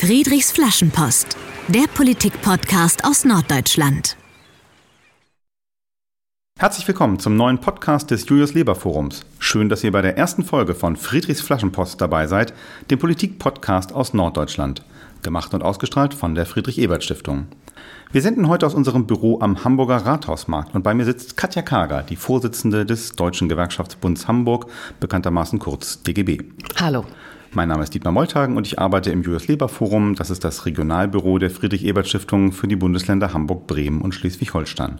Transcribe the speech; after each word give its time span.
Friedrichs 0.00 0.52
Flaschenpost, 0.52 1.36
der 1.66 1.88
Politik-Podcast 1.92 3.02
aus 3.04 3.24
Norddeutschland. 3.24 4.16
Herzlich 6.56 6.86
willkommen 6.86 7.18
zum 7.18 7.34
neuen 7.34 7.58
Podcast 7.58 8.12
des 8.12 8.28
Julius 8.28 8.54
Leber 8.54 8.76
Forums. 8.76 9.24
Schön, 9.40 9.68
dass 9.68 9.82
ihr 9.82 9.90
bei 9.90 10.00
der 10.00 10.16
ersten 10.16 10.44
Folge 10.44 10.76
von 10.76 10.94
Friedrichs 10.94 11.40
Flaschenpost 11.40 12.00
dabei 12.00 12.28
seid, 12.28 12.54
dem 12.92 13.00
Politik-Podcast 13.00 13.92
aus 13.92 14.14
Norddeutschland. 14.14 14.84
Gemacht 15.24 15.52
und 15.52 15.64
ausgestrahlt 15.64 16.14
von 16.14 16.36
der 16.36 16.46
Friedrich-Ebert-Stiftung. 16.46 17.48
Wir 18.12 18.22
senden 18.22 18.46
heute 18.46 18.66
aus 18.66 18.74
unserem 18.74 19.08
Büro 19.08 19.40
am 19.40 19.64
Hamburger 19.64 19.96
Rathausmarkt 19.96 20.76
und 20.76 20.84
bei 20.84 20.94
mir 20.94 21.06
sitzt 21.06 21.36
Katja 21.36 21.62
Kager, 21.62 22.04
die 22.04 22.14
Vorsitzende 22.14 22.86
des 22.86 23.16
Deutschen 23.16 23.48
Gewerkschaftsbunds 23.48 24.28
Hamburg, 24.28 24.70
bekanntermaßen 25.00 25.58
kurz 25.58 26.04
DGB. 26.04 26.44
Hallo. 26.80 27.04
Mein 27.52 27.70
Name 27.70 27.82
ist 27.82 27.94
Dietmar 27.94 28.12
Moltagen 28.12 28.58
und 28.58 28.66
ich 28.66 28.78
arbeite 28.78 29.10
im 29.10 29.22
Julius 29.22 29.48
Leber 29.48 29.70
Forum. 29.70 30.14
Das 30.14 30.28
ist 30.28 30.44
das 30.44 30.66
Regionalbüro 30.66 31.38
der 31.38 31.50
Friedrich-Ebert-Stiftung 31.50 32.52
für 32.52 32.68
die 32.68 32.76
Bundesländer 32.76 33.32
Hamburg, 33.32 33.66
Bremen 33.66 34.02
und 34.02 34.14
Schleswig-Holstein. 34.14 34.98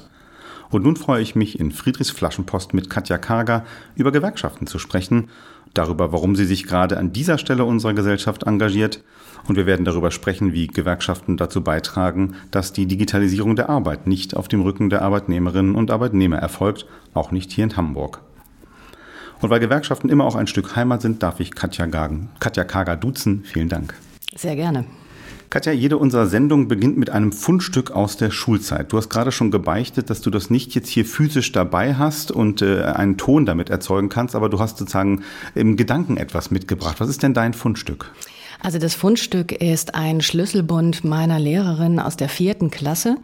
Und 0.71 0.85
nun 0.85 0.97
freue 0.97 1.21
ich 1.21 1.35
mich, 1.35 1.61
in 1.61 1.73
Friedrichs 1.73 2.11
Flaschenpost 2.11 2.73
mit 2.73 2.89
Katja 2.89 3.19
Kager 3.19 3.65
über 3.97 4.13
Gewerkschaften 4.13 4.67
zu 4.67 4.79
sprechen, 4.79 5.29
darüber, 5.75 6.11
warum 6.11 6.37
sie 6.37 6.47
sich 6.47 6.65
gerade 6.65 6.97
an 6.97 7.13
dieser 7.13 7.37
Stelle 7.37 7.67
unserer 7.67 7.93
Gesellschaft 7.93 8.45
engagiert. 8.45 9.05
Und 9.47 9.57
wir 9.57 9.67
werden 9.67 9.85
darüber 9.85 10.11
sprechen, 10.11 10.55
wie 10.55 10.69
Gewerkschaften 10.69 11.37
dazu 11.37 11.63
beitragen, 11.63 12.35
dass 12.51 12.73
die 12.73 12.87
Digitalisierung 12.87 13.57
der 13.57 13.69
Arbeit 13.69 14.07
nicht 14.07 14.35
auf 14.35 14.49
dem 14.49 14.63
Rücken 14.63 14.89
der 14.89 15.03
Arbeitnehmerinnen 15.03 15.75
und 15.75 15.91
Arbeitnehmer 15.91 16.39
erfolgt, 16.39 16.87
auch 17.13 17.31
nicht 17.31 17.53
hier 17.53 17.65
in 17.65 17.77
Hamburg. 17.77 18.23
Und 19.41 19.51
weil 19.51 19.61
Gewerkschaften 19.61 20.09
immer 20.09 20.25
auch 20.25 20.35
ein 20.35 20.47
Stück 20.47 20.75
Heimat 20.75 21.03
sind, 21.03 21.23
darf 21.23 21.41
ich 21.41 21.55
Katja, 21.55 21.87
Gagen, 21.87 22.29
Katja 22.41 22.65
Kager 22.65 22.97
duzen. 22.97 23.45
Vielen 23.45 23.69
Dank. 23.69 23.95
Sehr 24.35 24.57
gerne. 24.57 24.85
Katja, 25.51 25.73
jede 25.73 25.97
unserer 25.97 26.27
Sendungen 26.27 26.69
beginnt 26.69 26.99
mit 26.99 27.09
einem 27.09 27.33
Fundstück 27.33 27.91
aus 27.91 28.19
der 28.19 28.31
Schulzeit. 28.31 28.93
Du 28.93 28.99
hast 28.99 29.09
gerade 29.09 29.33
schon 29.33 29.51
gebeichtet, 29.51 30.11
dass 30.11 30.21
du 30.21 30.29
das 30.29 30.51
nicht 30.51 30.75
jetzt 30.75 30.91
hier 30.91 31.07
physisch 31.07 31.53
dabei 31.53 31.95
hast 31.95 32.31
und 32.31 32.61
äh, 32.61 32.83
einen 32.83 33.17
Ton 33.17 33.47
damit 33.47 33.71
erzeugen 33.71 34.11
kannst, 34.11 34.37
aber 34.37 34.51
du 34.51 34.59
hast 34.61 34.77
sozusagen 34.77 35.23
im 35.55 35.79
Gedanken 35.79 36.19
etwas 36.19 36.51
mitgebracht. 36.51 37.01
Was 37.01 37.09
ist 37.09 37.23
denn 37.23 37.33
dein 37.33 37.55
Fundstück? 37.55 38.13
Also 38.61 38.79
das 38.79 38.95
Fundstück 38.95 39.53
ist 39.53 39.95
ein 39.95 40.21
Schlüsselbund 40.21 41.05
meiner 41.05 41.39
Lehrerin 41.39 42.01
aus 42.01 42.17
der 42.17 42.29
vierten 42.29 42.71
Klasse. 42.71 43.17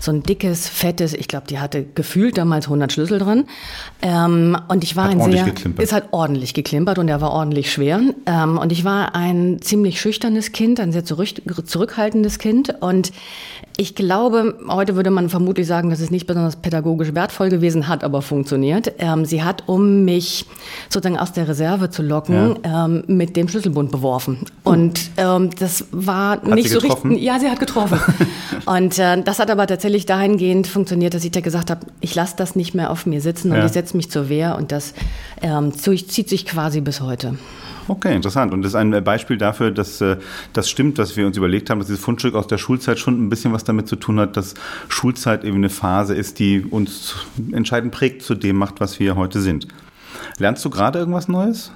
So 0.00 0.10
ein 0.10 0.22
dickes, 0.22 0.68
fettes, 0.68 1.14
ich 1.14 1.28
glaube, 1.28 1.46
die 1.48 1.58
hatte 1.58 1.84
gefühlt 1.94 2.36
damals 2.36 2.66
100 2.66 2.92
Schlüssel 2.92 3.18
drin. 3.18 3.44
Ähm, 4.02 4.56
und 4.68 4.82
ich 4.82 4.96
war 4.96 5.04
hat 5.04 5.12
ein 5.12 5.32
sehr, 5.32 5.44
geklimpert. 5.44 5.82
ist 5.82 5.92
halt 5.92 6.04
ordentlich 6.10 6.54
geklimpert 6.54 6.98
und 6.98 7.08
er 7.08 7.20
war 7.20 7.30
ordentlich 7.32 7.72
schwer. 7.72 8.00
Ähm, 8.26 8.58
und 8.58 8.72
ich 8.72 8.84
war 8.84 9.14
ein 9.14 9.60
ziemlich 9.62 10.00
schüchternes 10.00 10.52
Kind, 10.52 10.80
ein 10.80 10.92
sehr 10.92 11.04
zurück, 11.04 11.28
zurückhaltendes 11.66 12.38
Kind 12.38 12.74
und 12.80 13.12
ich 13.80 13.94
glaube, 13.94 14.58
heute 14.68 14.94
würde 14.94 15.10
man 15.10 15.30
vermutlich 15.30 15.66
sagen, 15.66 15.88
dass 15.88 16.00
es 16.00 16.10
nicht 16.10 16.26
besonders 16.26 16.56
pädagogisch 16.56 17.14
wertvoll 17.14 17.48
gewesen 17.48 17.88
hat, 17.88 18.04
aber 18.04 18.20
funktioniert. 18.20 18.92
Ähm, 18.98 19.24
sie 19.24 19.42
hat, 19.42 19.68
um 19.68 20.04
mich 20.04 20.44
sozusagen 20.90 21.18
aus 21.18 21.32
der 21.32 21.48
Reserve 21.48 21.88
zu 21.88 22.02
locken, 22.02 22.56
ja. 22.62 22.84
ähm, 22.84 23.04
mit 23.06 23.36
dem 23.36 23.48
Schlüsselbund 23.48 23.90
beworfen. 23.90 24.40
Und 24.64 24.79
ähm, 25.16 25.50
das 25.58 25.86
war 25.92 26.30
hat 26.32 26.46
nicht 26.46 26.70
so 26.70 26.80
getroffen? 26.80 27.10
richtig. 27.10 27.26
Ja, 27.26 27.38
sie 27.38 27.50
hat 27.50 27.60
getroffen. 27.60 27.98
und 28.66 28.98
äh, 28.98 29.22
das 29.22 29.38
hat 29.38 29.50
aber 29.50 29.66
tatsächlich 29.66 30.06
dahingehend 30.06 30.66
funktioniert, 30.66 31.14
dass 31.14 31.24
ich 31.24 31.30
da 31.32 31.40
gesagt 31.40 31.70
habe, 31.70 31.86
ich 32.00 32.14
lasse 32.14 32.34
das 32.36 32.56
nicht 32.56 32.74
mehr 32.74 32.90
auf 32.90 33.06
mir 33.06 33.20
sitzen 33.20 33.50
und 33.52 33.58
Ja. 33.58 33.66
ich 33.66 33.72
setze 33.72 33.96
mich 33.96 34.10
zur 34.10 34.28
Wehr. 34.28 34.56
Und 34.56 34.72
das 34.72 34.94
ähm, 35.42 35.72
zieht 35.74 36.28
sich 36.28 36.46
quasi 36.46 36.80
bis 36.80 37.00
heute. 37.00 37.36
Okay, 37.88 38.14
interessant. 38.14 38.52
Und 38.52 38.62
das 38.62 38.72
ist 38.72 38.76
ein 38.76 39.02
Beispiel 39.02 39.36
dafür, 39.36 39.72
dass 39.72 40.00
äh, 40.00 40.16
das 40.52 40.70
stimmt, 40.70 40.98
dass 40.98 41.16
wir 41.16 41.26
uns 41.26 41.36
überlegt 41.36 41.70
haben, 41.70 41.80
dass 41.80 41.88
dieses 41.88 42.04
Fundstück 42.04 42.34
aus 42.36 42.46
der 42.46 42.58
Schulzeit 42.58 42.98
schon 43.00 43.20
ein 43.20 43.28
bisschen 43.30 43.52
was 43.52 43.64
damit 43.64 43.88
zu 43.88 43.96
tun 43.96 44.20
hat, 44.20 44.36
dass 44.36 44.54
Schulzeit 44.88 45.42
eben 45.44 45.56
eine 45.56 45.70
Phase 45.70 46.14
ist, 46.14 46.38
die 46.38 46.62
uns 46.62 47.16
entscheidend 47.50 47.92
prägt 47.92 48.22
zu 48.22 48.36
dem 48.36 48.56
macht, 48.56 48.80
was 48.80 49.00
wir 49.00 49.16
heute 49.16 49.40
sind. 49.40 49.66
Lernst 50.38 50.64
du 50.64 50.70
gerade 50.70 51.00
irgendwas 51.00 51.26
Neues? 51.26 51.72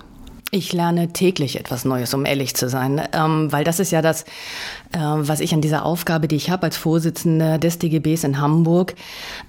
Ich 0.54 0.72
lerne 0.72 1.08
täglich 1.08 1.58
etwas 1.58 1.84
Neues, 1.84 2.14
um 2.14 2.24
ehrlich 2.24 2.54
zu 2.54 2.68
sein, 2.68 3.02
ähm, 3.12 3.50
weil 3.50 3.64
das 3.64 3.80
ist 3.80 3.90
ja 3.90 4.02
das, 4.02 4.22
äh, 4.92 4.98
was 5.00 5.40
ich 5.40 5.52
an 5.52 5.60
dieser 5.60 5.84
Aufgabe, 5.84 6.28
die 6.28 6.36
ich 6.36 6.48
habe 6.48 6.62
als 6.62 6.76
Vorsitzende 6.76 7.58
des 7.58 7.80
DGBs 7.80 8.22
in 8.22 8.40
Hamburg, 8.40 8.94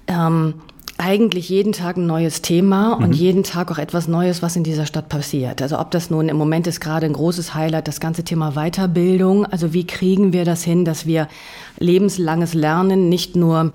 ähm, 0.08 0.54
eigentlich 0.98 1.48
jeden 1.48 1.72
Tag 1.72 1.96
ein 1.96 2.08
neues 2.08 2.42
Thema 2.42 2.94
und 2.94 3.12
jeden 3.12 3.44
Tag 3.44 3.70
auch 3.70 3.78
etwas 3.78 4.08
Neues, 4.08 4.42
was 4.42 4.56
in 4.56 4.64
dieser 4.64 4.84
Stadt 4.84 5.08
passiert. 5.08 5.62
Also 5.62 5.78
ob 5.78 5.92
das 5.92 6.10
nun 6.10 6.28
im 6.28 6.36
Moment 6.36 6.66
ist 6.66 6.80
gerade 6.80 7.06
ein 7.06 7.12
großes 7.12 7.54
Highlight, 7.54 7.86
das 7.86 8.00
ganze 8.00 8.24
Thema 8.24 8.54
Weiterbildung. 8.56 9.46
Also 9.46 9.72
wie 9.72 9.86
kriegen 9.86 10.32
wir 10.32 10.44
das 10.44 10.64
hin, 10.64 10.84
dass 10.84 11.06
wir 11.06 11.28
lebenslanges 11.78 12.52
Lernen 12.52 13.08
nicht 13.08 13.36
nur 13.36 13.72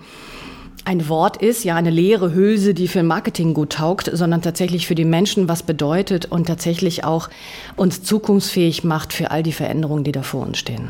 ein 0.86 1.08
Wort 1.10 1.38
ist, 1.38 1.64
ja 1.64 1.76
eine 1.76 1.90
leere 1.90 2.34
Hülse, 2.34 2.74
die 2.74 2.88
für 2.88 3.04
Marketing 3.04 3.54
gut 3.54 3.74
taugt, 3.74 4.10
sondern 4.12 4.42
tatsächlich 4.42 4.88
für 4.88 4.96
die 4.96 5.06
Menschen 5.06 5.48
was 5.48 5.64
bedeutet 5.64 6.26
und 6.26 6.48
tatsächlich 6.48 7.04
auch 7.04 7.30
uns 7.76 8.04
zukunftsfähig 8.04 8.84
macht 8.84 9.14
für 9.14 9.32
all 9.32 9.44
die 9.44 9.54
Veränderungen, 9.54 10.04
die 10.04 10.12
da 10.12 10.24
vor 10.24 10.46
uns 10.46 10.58
stehen. 10.58 10.90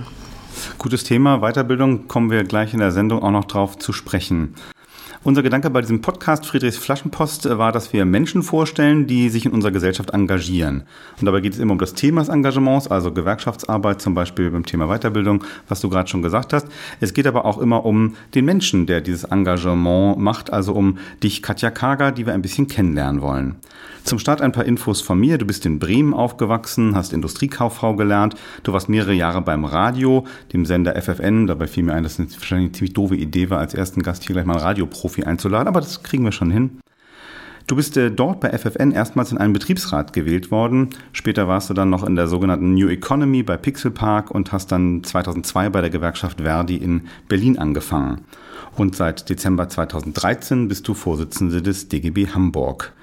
Gutes 0.77 1.03
Thema, 1.03 1.39
Weiterbildung, 1.39 2.07
kommen 2.07 2.29
wir 2.29 2.43
gleich 2.43 2.73
in 2.73 2.79
der 2.79 2.91
Sendung 2.91 3.23
auch 3.23 3.31
noch 3.31 3.45
drauf 3.45 3.77
zu 3.77 3.93
sprechen. 3.93 4.55
Unser 5.23 5.43
Gedanke 5.43 5.69
bei 5.69 5.81
diesem 5.81 6.01
Podcast 6.01 6.47
Friedrichs 6.47 6.79
Flaschenpost 6.79 7.45
äh, 7.45 7.59
war, 7.59 7.71
dass 7.71 7.93
wir 7.93 8.05
Menschen 8.05 8.41
vorstellen, 8.41 9.05
die 9.05 9.29
sich 9.29 9.45
in 9.45 9.51
unserer 9.51 9.71
Gesellschaft 9.71 10.09
engagieren. 10.15 10.81
Und 11.19 11.27
dabei 11.27 11.41
geht 11.41 11.53
es 11.53 11.59
immer 11.59 11.73
um 11.73 11.77
das 11.77 11.93
Thema 11.93 12.21
des 12.21 12.29
Engagements, 12.29 12.87
also 12.87 13.11
Gewerkschaftsarbeit 13.11 14.01
zum 14.01 14.15
Beispiel 14.15 14.49
beim 14.49 14.65
Thema 14.65 14.87
Weiterbildung, 14.87 15.43
was 15.69 15.79
du 15.79 15.89
gerade 15.89 16.09
schon 16.09 16.23
gesagt 16.23 16.53
hast. 16.53 16.65
Es 17.01 17.13
geht 17.13 17.27
aber 17.27 17.45
auch 17.45 17.59
immer 17.59 17.85
um 17.85 18.15
den 18.33 18.45
Menschen, 18.45 18.87
der 18.87 18.99
dieses 18.99 19.25
Engagement 19.25 20.17
macht, 20.17 20.51
also 20.51 20.73
um 20.73 20.97
dich, 21.21 21.43
Katja 21.43 21.69
Kager, 21.69 22.11
die 22.11 22.25
wir 22.25 22.33
ein 22.33 22.41
bisschen 22.41 22.67
kennenlernen 22.67 23.21
wollen. 23.21 23.57
Zum 24.03 24.17
Start 24.17 24.41
ein 24.41 24.51
paar 24.51 24.65
Infos 24.65 25.01
von 25.01 25.19
mir. 25.19 25.37
Du 25.37 25.45
bist 25.45 25.65
in 25.67 25.77
Bremen 25.77 26.15
aufgewachsen, 26.15 26.95
hast 26.95 27.13
Industriekauffrau 27.13 27.95
gelernt. 27.95 28.35
Du 28.63 28.73
warst 28.73 28.89
mehrere 28.89 29.13
Jahre 29.13 29.41
beim 29.41 29.63
Radio, 29.63 30.25
dem 30.53 30.65
Sender 30.65 30.99
FFN. 30.99 31.45
Dabei 31.45 31.67
fiel 31.67 31.83
mir 31.83 31.93
ein, 31.93 32.01
dass 32.01 32.17
es 32.17 32.35
wahrscheinlich 32.39 32.69
eine 32.69 32.71
ziemlich 32.71 32.93
doofe 32.93 33.15
Idee 33.15 33.51
war, 33.51 33.59
als 33.59 33.75
ersten 33.75 34.01
Gast 34.01 34.23
hier 34.23 34.33
gleich 34.33 34.45
mal 34.45 34.55
einen 34.55 34.63
Radioprofi 35.11 35.23
einzuladen. 35.23 35.67
Aber 35.67 35.81
das 35.81 36.03
kriegen 36.03 36.23
wir 36.23 36.31
schon 36.31 36.51
hin. 36.51 36.79
Du 37.67 37.75
bist 37.75 37.95
äh, 37.95 38.11
dort 38.11 38.41
bei 38.41 38.49
FFN 38.49 38.91
erstmals 38.91 39.31
in 39.31 39.37
einen 39.37 39.53
Betriebsrat 39.53 40.13
gewählt 40.13 40.51
worden. 40.51 40.89
Später 41.13 41.47
warst 41.47 41.69
du 41.69 41.73
dann 41.73 41.89
noch 41.89 42.05
in 42.05 42.15
der 42.15 42.27
sogenannten 42.27 42.73
New 42.73 42.89
Economy 42.89 43.43
bei 43.43 43.55
Pixel 43.55 43.91
Park 43.91 44.31
und 44.31 44.51
hast 44.51 44.71
dann 44.71 45.03
2002 45.03 45.69
bei 45.69 45.81
der 45.81 45.89
Gewerkschaft 45.89 46.41
Verdi 46.41 46.77
in 46.77 47.07
Berlin 47.27 47.57
angefangen. 47.57 48.25
Und 48.75 48.95
seit 48.95 49.29
Dezember 49.29 49.69
2013 49.69 50.67
bist 50.67 50.87
du 50.87 50.93
Vorsitzende 50.93 51.61
des 51.61 51.87
DGB 51.87 52.27
Hamburg. 52.27 52.93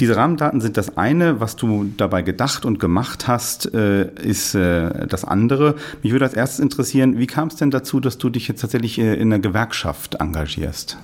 Diese 0.00 0.16
Rahmendaten 0.16 0.60
sind 0.60 0.76
das 0.76 0.96
eine, 0.96 1.40
was 1.40 1.54
du 1.54 1.92
dabei 1.96 2.22
gedacht 2.22 2.64
und 2.64 2.80
gemacht 2.80 3.28
hast, 3.28 3.72
äh, 3.74 4.10
ist 4.20 4.54
äh, 4.54 5.06
das 5.06 5.24
andere. 5.24 5.76
Mich 6.02 6.10
würde 6.10 6.24
als 6.24 6.34
erstes 6.34 6.58
interessieren, 6.58 7.18
wie 7.18 7.28
kam 7.28 7.48
es 7.48 7.56
denn 7.56 7.70
dazu, 7.70 8.00
dass 8.00 8.18
du 8.18 8.28
dich 8.28 8.48
jetzt 8.48 8.60
tatsächlich 8.60 8.98
äh, 8.98 9.14
in 9.14 9.32
einer 9.32 9.40
Gewerkschaft 9.40 10.16
engagierst? 10.16 10.98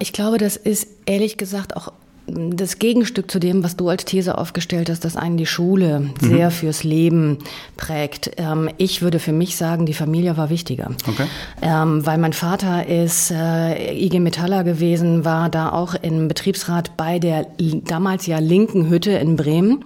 Ich 0.00 0.12
glaube, 0.12 0.38
das 0.38 0.56
ist 0.56 0.88
ehrlich 1.06 1.36
gesagt 1.36 1.76
auch 1.76 1.92
das 2.30 2.78
Gegenstück 2.78 3.30
zu 3.30 3.38
dem, 3.38 3.64
was 3.64 3.76
du 3.76 3.88
als 3.88 4.04
These 4.04 4.38
aufgestellt 4.38 4.90
hast, 4.90 5.04
dass 5.04 5.16
einen 5.16 5.36
die 5.36 5.46
Schule 5.46 6.10
sehr 6.20 6.50
fürs 6.50 6.84
Leben 6.84 7.38
prägt. 7.76 8.32
Ähm, 8.36 8.70
ich 8.76 9.02
würde 9.02 9.18
für 9.18 9.32
mich 9.32 9.56
sagen, 9.56 9.86
die 9.86 9.94
Familie 9.94 10.36
war 10.36 10.50
wichtiger. 10.50 10.90
Okay. 11.06 11.26
Ähm, 11.62 12.04
weil 12.04 12.18
mein 12.18 12.32
Vater 12.32 12.86
ist 12.86 13.30
äh, 13.30 13.94
IG 13.94 14.20
Metaller 14.20 14.64
gewesen, 14.64 15.24
war 15.24 15.48
da 15.48 15.70
auch 15.70 15.94
im 15.94 16.28
Betriebsrat 16.28 16.96
bei 16.96 17.18
der 17.18 17.46
damals 17.58 18.26
ja 18.26 18.38
linken 18.38 18.88
Hütte 18.88 19.12
in 19.12 19.36
Bremen. 19.36 19.84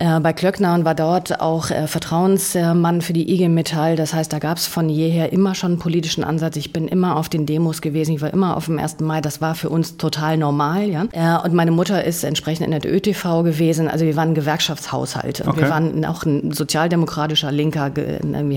Äh, 0.00 0.20
bei 0.20 0.32
Klöckner 0.32 0.74
und 0.74 0.84
war 0.84 0.94
dort 0.94 1.40
auch 1.40 1.70
äh, 1.70 1.86
Vertrauensmann 1.86 3.02
für 3.02 3.12
die 3.12 3.30
IG 3.32 3.48
Metall. 3.48 3.96
Das 3.96 4.14
heißt, 4.14 4.32
da 4.32 4.38
gab 4.38 4.58
es 4.58 4.66
von 4.66 4.88
jeher 4.88 5.32
immer 5.32 5.54
schon 5.54 5.72
einen 5.72 5.78
politischen 5.78 6.24
Ansatz. 6.24 6.56
Ich 6.56 6.72
bin 6.72 6.88
immer 6.88 7.16
auf 7.16 7.28
den 7.28 7.46
Demos 7.46 7.80
gewesen. 7.80 8.14
Ich 8.14 8.22
war 8.22 8.32
immer 8.32 8.56
auf 8.56 8.66
dem 8.66 8.78
1. 8.78 9.00
Mai. 9.00 9.20
Das 9.20 9.40
war 9.40 9.54
für 9.54 9.68
uns 9.68 9.96
total 9.96 10.36
normal. 10.36 10.88
Ja? 10.88 11.04
Äh, 11.12 11.44
und 11.44 11.54
meine 11.54 11.70
Mutter 11.74 12.04
ist 12.04 12.24
entsprechend 12.24 12.66
in 12.66 12.70
der 12.78 12.92
ÖTV 12.92 13.42
gewesen. 13.42 13.88
Also 13.88 14.04
wir 14.04 14.16
waren 14.16 14.30
ein 14.30 14.34
Gewerkschaftshaushalt. 14.34 15.46
Okay. 15.46 15.62
wir 15.62 15.70
waren 15.70 16.04
auch 16.04 16.24
ein 16.24 16.52
sozialdemokratischer, 16.52 17.52
linker 17.52 17.90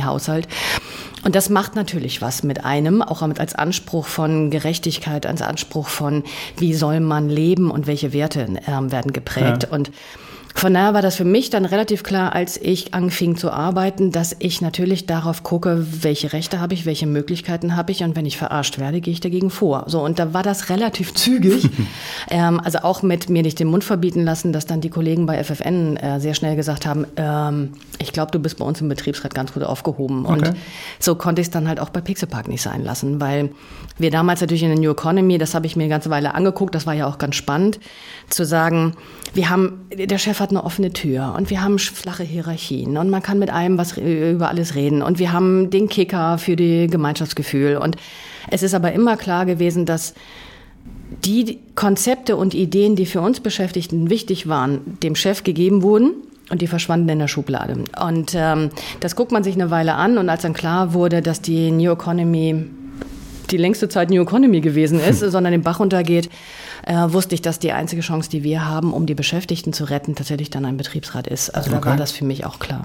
Haushalt. 0.05 0.47
Und 1.23 1.35
das 1.35 1.49
macht 1.49 1.75
natürlich 1.75 2.21
was 2.21 2.43
mit 2.43 2.63
einem, 2.63 3.01
auch 3.01 3.21
als 3.39 3.55
Anspruch 3.55 4.05
von 4.05 4.49
Gerechtigkeit, 4.49 5.25
als 5.25 5.41
Anspruch 5.41 5.87
von, 5.87 6.23
wie 6.57 6.73
soll 6.73 6.99
man 6.99 7.29
leben 7.29 7.71
und 7.71 7.87
welche 7.87 8.13
Werte 8.13 8.47
ähm, 8.67 8.91
werden 8.91 9.13
geprägt. 9.13 9.63
Ja. 9.63 9.69
Und 9.69 9.91
von 10.57 10.73
daher 10.73 10.95
war 10.95 11.03
das 11.03 11.15
für 11.15 11.23
mich 11.23 11.51
dann 11.51 11.65
relativ 11.65 12.01
klar, 12.01 12.33
als 12.33 12.57
ich 12.59 12.95
anfing 12.95 13.37
zu 13.37 13.51
arbeiten, 13.51 14.11
dass 14.11 14.35
ich 14.39 14.59
natürlich 14.59 15.05
darauf 15.05 15.43
gucke, 15.43 15.85
welche 16.01 16.33
Rechte 16.33 16.59
habe 16.59 16.73
ich, 16.73 16.87
welche 16.87 17.05
Möglichkeiten 17.05 17.75
habe 17.75 17.91
ich 17.91 18.03
und 18.03 18.15
wenn 18.15 18.25
ich 18.25 18.37
verarscht 18.37 18.79
werde, 18.79 18.99
gehe 18.99 19.13
ich 19.13 19.19
dagegen 19.19 19.51
vor. 19.51 19.83
So 19.85 20.03
und 20.03 20.17
da 20.17 20.33
war 20.33 20.41
das 20.41 20.69
relativ 20.69 21.13
zügig. 21.13 21.69
ähm, 22.31 22.59
also 22.63 22.79
auch 22.79 23.03
mit 23.03 23.29
mir 23.29 23.43
nicht 23.43 23.59
den 23.59 23.67
Mund 23.67 23.83
verbieten 23.83 24.23
lassen, 24.23 24.51
dass 24.51 24.65
dann 24.65 24.81
die 24.81 24.89
Kollegen 24.89 25.27
bei 25.27 25.43
FFN 25.43 25.95
äh, 25.97 26.19
sehr 26.19 26.33
schnell 26.33 26.55
gesagt 26.55 26.87
haben, 26.87 27.05
ähm, 27.17 27.73
ich 27.99 28.11
glaube, 28.11 28.31
du 28.31 28.39
bist 28.39 28.57
bei 28.57 28.65
uns 28.65 28.81
im 28.81 28.89
Betriebsrat 28.89 29.35
ganz 29.35 29.53
gut 29.53 29.61
aufgehoben. 29.61 30.25
Okay. 30.25 30.49
Und 30.49 30.55
so 30.97 31.13
konnte 31.13 31.39
ich 31.39 31.49
es 31.49 31.51
dann 31.51 31.67
halt 31.67 31.79
auch 31.79 31.89
bei 31.89 32.01
Pixelpark 32.01 32.47
nicht 32.47 32.63
sein 32.63 32.83
lassen, 32.83 33.21
weil 33.21 33.51
wir 33.99 34.09
damals 34.09 34.41
natürlich 34.41 34.63
in 34.63 34.69
der 34.69 34.79
New 34.79 34.91
Economy, 34.91 35.37
das 35.37 35.53
habe 35.53 35.67
ich 35.67 35.75
mir 35.75 35.83
eine 35.83 35.91
ganze 35.91 36.09
Weile 36.09 36.33
angeguckt, 36.33 36.73
das 36.73 36.87
war 36.87 36.93
ja 36.93 37.07
auch 37.07 37.19
ganz 37.19 37.35
spannend, 37.35 37.79
zu 38.29 38.43
sagen, 38.43 38.95
wir 39.33 39.49
haben, 39.49 39.85
der 39.93 40.17
Chef 40.17 40.39
hat 40.39 40.46
eine 40.49 40.63
offene 40.63 40.91
Tür 40.93 41.33
und 41.37 41.49
wir 41.49 41.61
haben 41.61 41.79
flache 41.79 42.23
Hierarchien 42.23 42.97
und 42.97 43.09
man 43.09 43.21
kann 43.21 43.39
mit 43.39 43.51
allem 43.51 43.77
was 43.77 43.97
über 43.97 44.49
alles 44.49 44.75
reden 44.75 45.01
und 45.01 45.19
wir 45.19 45.31
haben 45.31 45.69
den 45.69 45.89
Kicker 45.89 46.37
für 46.37 46.55
die 46.55 46.87
Gemeinschaftsgefühl 46.87 47.77
und 47.77 47.97
es 48.49 48.63
ist 48.63 48.73
aber 48.73 48.91
immer 48.91 49.17
klar 49.17 49.45
gewesen, 49.45 49.85
dass 49.85 50.13
die 51.25 51.59
Konzepte 51.75 52.35
und 52.35 52.53
Ideen, 52.53 52.95
die 52.95 53.05
für 53.05 53.21
uns 53.21 53.39
Beschäftigten 53.39 54.09
wichtig 54.09 54.47
waren, 54.47 54.97
dem 55.03 55.15
Chef 55.15 55.43
gegeben 55.43 55.81
wurden 55.81 56.11
und 56.49 56.61
die 56.61 56.67
verschwanden 56.67 57.09
in 57.09 57.19
der 57.19 57.27
Schublade. 57.27 57.83
Und 58.01 58.33
ähm, 58.35 58.69
das 58.99 59.15
guckt 59.15 59.31
man 59.31 59.43
sich 59.43 59.55
eine 59.55 59.71
Weile 59.71 59.95
an 59.95 60.17
und 60.17 60.29
als 60.29 60.41
dann 60.41 60.53
klar 60.53 60.93
wurde, 60.93 61.21
dass 61.21 61.41
die 61.41 61.71
New 61.71 61.91
Economy 61.91 62.65
die 63.51 63.57
längste 63.57 63.87
Zeit 63.89 64.09
New 64.09 64.21
Economy 64.21 64.61
gewesen 64.61 64.99
ist, 64.99 65.19
sondern 65.19 65.51
den 65.51 65.61
Bach 65.61 65.79
runtergeht, 65.79 66.29
äh, 66.87 67.13
wusste 67.13 67.35
ich, 67.35 67.41
dass 67.41 67.59
die 67.59 67.73
einzige 67.73 68.01
Chance, 68.01 68.29
die 68.29 68.43
wir 68.43 68.65
haben, 68.65 68.93
um 68.93 69.05
die 69.05 69.15
Beschäftigten 69.15 69.73
zu 69.73 69.83
retten, 69.85 70.15
tatsächlich 70.15 70.49
dann 70.49 70.65
ein 70.65 70.77
Betriebsrat 70.77 71.27
ist. 71.27 71.49
Also 71.49 71.71
okay. 71.71 71.81
da 71.81 71.89
war 71.89 71.97
das 71.97 72.11
für 72.11 72.25
mich 72.25 72.45
auch 72.45 72.59
klar. 72.59 72.83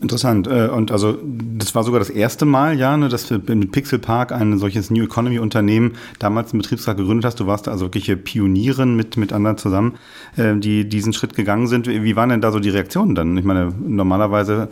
Interessant. 0.00 0.46
Äh, 0.46 0.68
und 0.68 0.90
also 0.90 1.18
das 1.22 1.74
war 1.74 1.84
sogar 1.84 2.00
das 2.00 2.10
erste 2.10 2.44
Mal, 2.44 2.78
ja, 2.78 2.96
ne, 2.96 3.08
dass 3.08 3.26
du 3.26 3.38
mit 3.38 3.70
Pixel 3.70 3.98
Park 3.98 4.32
ein 4.32 4.58
solches 4.58 4.90
New 4.90 5.04
Economy 5.04 5.38
Unternehmen 5.38 5.92
damals 6.18 6.52
einen 6.52 6.62
Betriebsrat 6.62 6.96
gegründet 6.96 7.24
hast. 7.24 7.38
Du 7.38 7.46
warst 7.46 7.66
da 7.66 7.70
also 7.70 7.86
wirkliche 7.86 8.16
Pionierin 8.16 8.96
mit, 8.96 9.16
mit 9.16 9.32
anderen 9.32 9.58
zusammen, 9.58 9.94
äh, 10.36 10.56
die 10.56 10.88
diesen 10.88 11.12
Schritt 11.12 11.34
gegangen 11.34 11.66
sind. 11.66 11.86
Wie 11.86 12.16
waren 12.16 12.30
denn 12.30 12.40
da 12.40 12.50
so 12.50 12.60
die 12.60 12.70
Reaktionen 12.70 13.14
dann? 13.14 13.36
Ich 13.36 13.44
meine, 13.44 13.72
normalerweise 13.86 14.70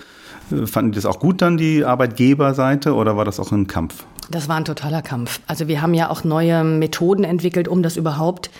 äh, 0.51 0.67
fanden 0.67 0.93
die 0.93 0.97
das 0.97 1.07
auch 1.07 1.21
gut 1.21 1.43
dann, 1.43 1.57
die 1.57 1.85
Arbeitgeberseite, 1.85 2.95
oder 2.95 3.17
war 3.17 3.25
das 3.25 3.39
auch 3.39 3.53
ein 3.53 3.67
Kampf? 3.67 4.05
Das 4.33 4.49
war 4.49 4.57
ein 4.57 4.65
totaler 4.65 5.03
Kampf. 5.03 5.41
Also 5.47 5.69
wir 5.69 5.83
haben 5.83 5.95
ja 5.95 6.11
auch 6.11 6.25
neue 6.25 6.65
Methoden 6.65 7.23
entwickelt, 7.23 7.69
um 7.69 7.83
das 7.83 7.97
überhaupt 7.97 8.51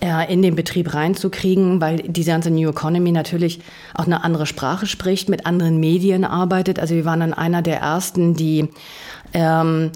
äh, 0.00 0.32
in 0.32 0.40
den 0.40 0.56
Betrieb 0.56 0.94
reinzukriegen, 0.94 1.80
weil 1.80 1.98
diese 1.98 2.30
ganze 2.30 2.50
New 2.50 2.70
Economy 2.70 3.12
natürlich 3.12 3.60
auch 3.94 4.06
eine 4.06 4.24
andere 4.24 4.46
Sprache 4.46 4.86
spricht, 4.86 5.28
mit 5.28 5.44
anderen 5.44 5.78
Medien 5.78 6.24
arbeitet. 6.24 6.78
Also 6.78 6.94
wir 6.94 7.04
waren 7.04 7.20
dann 7.20 7.34
einer 7.34 7.60
der 7.60 7.80
ersten, 7.80 8.34
die 8.34 8.70
ähm, 9.34 9.90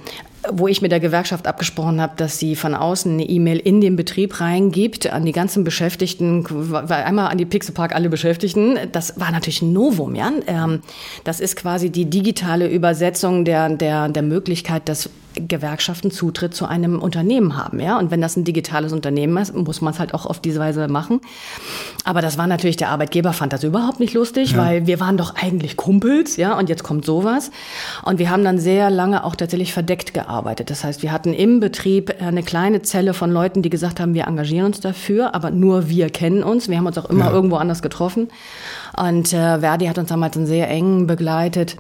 wo 0.53 0.69
ich 0.69 0.83
mit 0.83 0.93
der 0.93 1.01
Gewerkschaft 1.01 1.47
abgesprochen 1.47 2.01
habe, 2.01 2.15
dass 2.17 2.39
sie 2.39 2.57
von 2.57 2.75
außen 2.75 3.13
eine 3.13 3.25
E-Mail 3.25 3.59
in 3.59 3.81
den 3.81 3.97
Betrieb 3.97 4.41
reingibt 4.41 5.13
an 5.13 5.25
die 5.25 5.33
ganzen 5.33 5.65
Beschäftigten, 5.65 6.45
einmal 6.89 7.31
an 7.31 7.39
die 7.39 7.45
Pixelpark 7.45 7.95
alle 7.95 8.09
Beschäftigten. 8.09 8.79
Das 8.93 9.19
war 9.19 9.31
natürlich 9.31 9.63
ein 9.63 9.73
Novum, 9.73 10.15
ja. 10.15 10.31
Ähm, 10.47 10.81
das 11.25 11.41
ist 11.41 11.57
quasi 11.57 11.91
die 11.91 12.07
digitale 12.07 12.69
Übersetzung 12.69 13.45
der, 13.45 13.69
der, 13.71 14.09
der 14.09 14.23
Möglichkeit, 14.23 14.89
dass 14.89 15.11
Gewerkschaften 15.35 16.11
Zutritt 16.11 16.55
zu 16.55 16.67
einem 16.67 17.01
Unternehmen 17.01 17.57
haben, 17.57 17.81
ja. 17.81 17.99
Und 17.99 18.11
wenn 18.11 18.21
das 18.21 18.37
ein 18.37 18.45
digitales 18.45 18.93
Unternehmen 18.93 19.37
ist, 19.37 19.55
muss 19.55 19.81
man 19.81 19.93
es 19.93 19.99
halt 19.99 20.15
auch 20.15 20.27
auf 20.27 20.41
diese 20.41 20.61
Weise 20.61 20.89
machen. 20.89 21.21
Aber 22.05 22.21
das 22.21 22.39
war 22.39 22.47
natürlich, 22.47 22.77
der 22.77 22.89
Arbeitgeber 22.91 23.33
fand 23.33 23.53
das 23.53 23.65
überhaupt 23.65 24.01
nicht 24.01 24.15
lustig, 24.15 24.53
ja. 24.53 24.59
weil 24.59 24.87
wir 24.87 25.01
waren 25.01 25.17
doch 25.17 25.35
eigentlich 25.35 25.77
Kumpels, 25.77 26.37
ja. 26.37 26.57
Und 26.59 26.69
jetzt 26.69 26.83
kommt 26.83 27.05
sowas. 27.05 27.51
Und 28.05 28.19
wir 28.19 28.31
haben 28.31 28.45
dann 28.45 28.59
sehr 28.59 28.91
lange 28.91 29.25
auch 29.25 29.37
tatsächlich 29.37 29.73
verdeckt 29.73 30.15
gearbeitet. 30.15 30.71
Das 30.71 30.85
heißt, 30.85 31.03
wir 31.03 31.13
hatten 31.13 31.35
im 31.35 31.61
Betrieb 31.61 32.15
eine 32.21 32.43
kleine 32.43 32.83
Zelle 32.83 33.15
von 33.15 33.31
Leuten, 33.31 33.63
die 33.63 33.71
gesagt 33.71 34.01
haben, 34.01 34.15
wir 34.15 34.27
engagieren 34.27 34.67
uns 34.67 34.81
dafür, 34.81 35.35
aber 35.35 35.51
nur 35.51 35.89
wir 35.89 36.11
kennen 36.11 36.43
uns. 36.43 36.69
Wir 36.69 36.79
haben 36.79 36.87
uns 36.87 36.99
auch 36.99 37.11
immer 37.11 37.27
ja. 37.27 37.33
irgendwo 37.33 37.57
anders 37.57 37.83
getroffen. 37.83 38.29
Und 38.97 39.33
äh, 39.33 39.61
Verdi 39.61 39.87
hat 39.87 39.99
uns 39.99 40.09
damals 40.09 40.35
sehr 40.35 40.69
eng 40.69 41.07
begleitet 41.07 41.77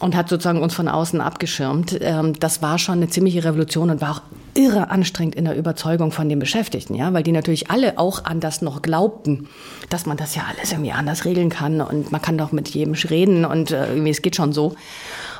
und 0.00 0.16
hat 0.16 0.28
sozusagen 0.28 0.62
uns 0.62 0.74
von 0.74 0.88
außen 0.88 1.20
abgeschirmt. 1.20 1.98
Ähm, 2.00 2.38
das 2.38 2.62
war 2.62 2.78
schon 2.78 2.96
eine 2.96 3.08
ziemliche 3.08 3.44
Revolution 3.44 3.90
und 3.90 4.00
war 4.00 4.12
auch 4.12 4.22
irre 4.54 4.90
anstrengend 4.90 5.34
in 5.34 5.44
der 5.44 5.56
Überzeugung 5.56 6.12
von 6.12 6.28
den 6.28 6.38
Beschäftigten, 6.38 6.94
ja, 6.94 7.12
weil 7.12 7.22
die 7.22 7.32
natürlich 7.32 7.70
alle 7.70 7.98
auch 7.98 8.24
an 8.24 8.40
das 8.40 8.62
noch 8.62 8.82
glaubten, 8.82 9.48
dass 9.90 10.06
man 10.06 10.16
das 10.16 10.34
ja 10.34 10.42
alles 10.48 10.72
irgendwie 10.72 10.92
anders 10.92 11.24
regeln 11.24 11.50
kann 11.50 11.80
und 11.80 12.10
man 12.10 12.22
kann 12.22 12.38
doch 12.38 12.52
mit 12.52 12.68
jedem 12.68 12.94
reden 12.94 13.44
und 13.44 13.70
äh, 13.70 13.88
irgendwie 13.88 14.10
es 14.10 14.22
geht 14.22 14.36
schon 14.36 14.52
so. 14.52 14.74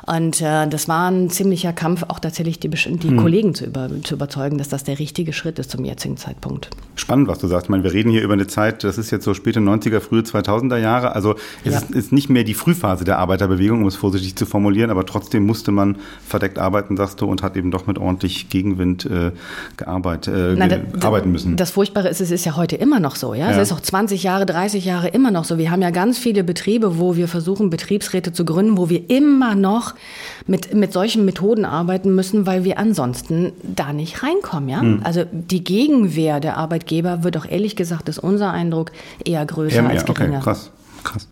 Und 0.07 0.41
äh, 0.41 0.67
das 0.67 0.87
war 0.87 1.11
ein 1.11 1.29
ziemlicher 1.29 1.73
Kampf, 1.73 2.03
auch 2.07 2.19
tatsächlich 2.19 2.61
die, 2.61 2.69
die 2.69 3.09
hm. 3.09 3.17
Kollegen 3.17 3.53
zu, 3.53 3.65
über, 3.65 3.89
zu 4.03 4.15
überzeugen, 4.15 4.57
dass 4.57 4.69
das 4.69 4.85
der 4.85 4.99
richtige 4.99 5.33
Schritt 5.33 5.59
ist 5.59 5.69
zum 5.69 5.83
jetzigen 5.83 6.15
Zeitpunkt. 6.15 6.69
Spannend, 6.95 7.27
was 7.27 7.39
du 7.39 7.47
sagst. 7.47 7.65
Ich 7.65 7.69
meine, 7.69 7.83
wir 7.83 7.91
reden 7.91 8.09
hier 8.09 8.21
über 8.23 8.33
eine 8.33 8.47
Zeit, 8.47 8.85
das 8.85 8.97
ist 8.97 9.11
jetzt 9.11 9.25
so 9.25 9.33
späte 9.33 9.59
90er, 9.59 9.99
frühe 9.99 10.21
2000er 10.21 10.77
Jahre. 10.77 11.13
Also 11.13 11.35
es 11.65 11.73
ja. 11.73 11.79
ist, 11.79 11.91
ist, 11.91 12.11
nicht 12.13 12.29
mehr 12.29 12.45
die 12.45 12.53
Frühphase 12.53 13.03
der 13.03 13.19
Arbeiterbewegung, 13.19 13.81
um 13.81 13.87
es 13.87 13.97
vorsichtig 13.97 14.37
zu 14.37 14.45
formulieren, 14.45 14.91
aber 14.91 15.05
trotzdem 15.05 15.45
musste 15.45 15.73
man 15.73 15.97
verdeckt 16.25 16.57
arbeiten, 16.57 16.95
sagst 16.95 17.19
du, 17.19 17.25
und 17.25 17.43
hat 17.43 17.57
eben 17.57 17.69
doch 17.69 17.85
mit 17.85 17.99
ordentlich 17.99 18.49
Gegenwind 18.49 19.05
äh, 19.05 19.31
gearbeitet, 19.75 20.33
äh, 20.33 20.55
Nein, 20.55 20.87
da, 20.93 21.07
arbeiten 21.07 21.33
müssen. 21.33 21.57
Das 21.57 21.71
Furchtbare 21.71 22.07
ist, 22.07 22.21
es 22.21 22.31
ist 22.31 22.45
ja 22.45 22.55
heute 22.55 22.77
immer 22.77 23.01
noch 23.01 23.17
so. 23.17 23.33
Ja? 23.33 23.51
ja? 23.51 23.57
Es 23.57 23.69
ist 23.69 23.73
auch 23.73 23.81
20 23.81 24.23
Jahre, 24.23 24.45
30 24.45 24.85
Jahre 24.85 25.09
immer 25.09 25.31
noch 25.31 25.43
so. 25.43 25.57
Wir 25.57 25.69
haben 25.69 25.81
ja 25.81 25.89
ganz 25.89 26.17
viele 26.17 26.45
Betriebe, 26.45 26.97
wo 26.97 27.17
wir 27.17 27.27
versuchen, 27.27 27.69
Betriebsräte 27.69 28.31
zu 28.31 28.45
gründen, 28.45 28.77
wo 28.77 28.89
wir 28.89 29.09
immer 29.09 29.53
noch 29.53 29.96
mit, 30.45 30.73
mit 30.73 30.93
solchen 30.93 31.25
Methoden 31.25 31.65
arbeiten 31.65 32.15
müssen, 32.15 32.45
weil 32.45 32.63
wir 32.63 32.77
ansonsten 32.79 33.53
da 33.63 33.93
nicht 33.93 34.23
reinkommen. 34.23 34.69
Ja? 34.69 34.81
Hm. 34.81 35.01
Also 35.03 35.23
die 35.31 35.63
Gegenwehr 35.63 36.39
der 36.39 36.57
Arbeitgeber 36.57 37.23
wird 37.23 37.37
auch 37.37 37.45
ehrlich 37.45 37.75
gesagt, 37.75 38.09
ist 38.09 38.19
unser 38.19 38.51
Eindruck, 38.51 38.91
eher 39.23 39.45
größer 39.45 39.83
ja, 39.83 39.89
als 39.89 40.05
geringer. 40.05 40.37
Okay, 40.37 40.43
krass, 40.43 40.71
krass. 41.03 41.27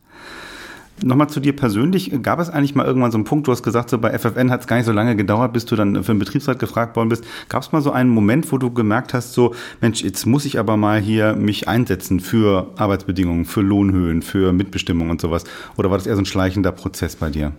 Nochmal 1.04 1.28
zu 1.28 1.42
dir 1.42 1.54
persönlich. 1.54 2.12
Gab 2.22 2.40
es 2.40 2.50
eigentlich 2.50 2.74
mal 2.74 2.86
irgendwann 2.86 3.12
so 3.12 3.18
einen 3.18 3.26
Punkt, 3.26 3.48
du 3.48 3.52
hast 3.52 3.64
gesagt, 3.64 3.90
so 3.90 3.98
bei 3.98 4.18
FFN 4.18 4.50
hat 4.50 4.62
es 4.62 4.68
gar 4.68 4.78
nicht 4.78 4.86
so 4.86 4.94
lange 4.94 5.18
gedauert, 5.18 5.52
bis 5.52 5.66
du 5.66 5.76
dann 5.76 6.04
für 6.04 6.14
den 6.14 6.20
Betriebsrat 6.20 6.58
gefragt 6.58 6.96
worden 6.96 7.10
bist. 7.10 7.26
Gab 7.50 7.64
es 7.64 7.74
mal 7.74 7.82
so 7.82 7.92
einen 7.92 8.10
Moment, 8.10 8.50
wo 8.52 8.58
du 8.58 8.72
gemerkt 8.72 9.14
hast, 9.14 9.34
so, 9.34 9.54
Mensch, 9.82 10.04
jetzt 10.04 10.26
muss 10.26 10.46
ich 10.46 10.58
aber 10.58 10.78
mal 10.78 11.02
hier 11.02 11.36
mich 11.36 11.68
einsetzen 11.68 12.22
für 12.22 12.72
Arbeitsbedingungen, 12.78 13.44
für 13.44 13.62
Lohnhöhen, 13.62 14.22
für 14.22 14.54
Mitbestimmung 14.54 15.10
und 15.10 15.20
sowas? 15.20 15.44
Oder 15.76 15.92
war 15.92 15.98
das 15.98 16.08
eher 16.08 16.16
so 16.16 16.22
ein 16.22 16.26
schleichender 16.26 16.72
Prozess 16.72 17.18
bei 17.18 17.30
dir? 17.30 17.52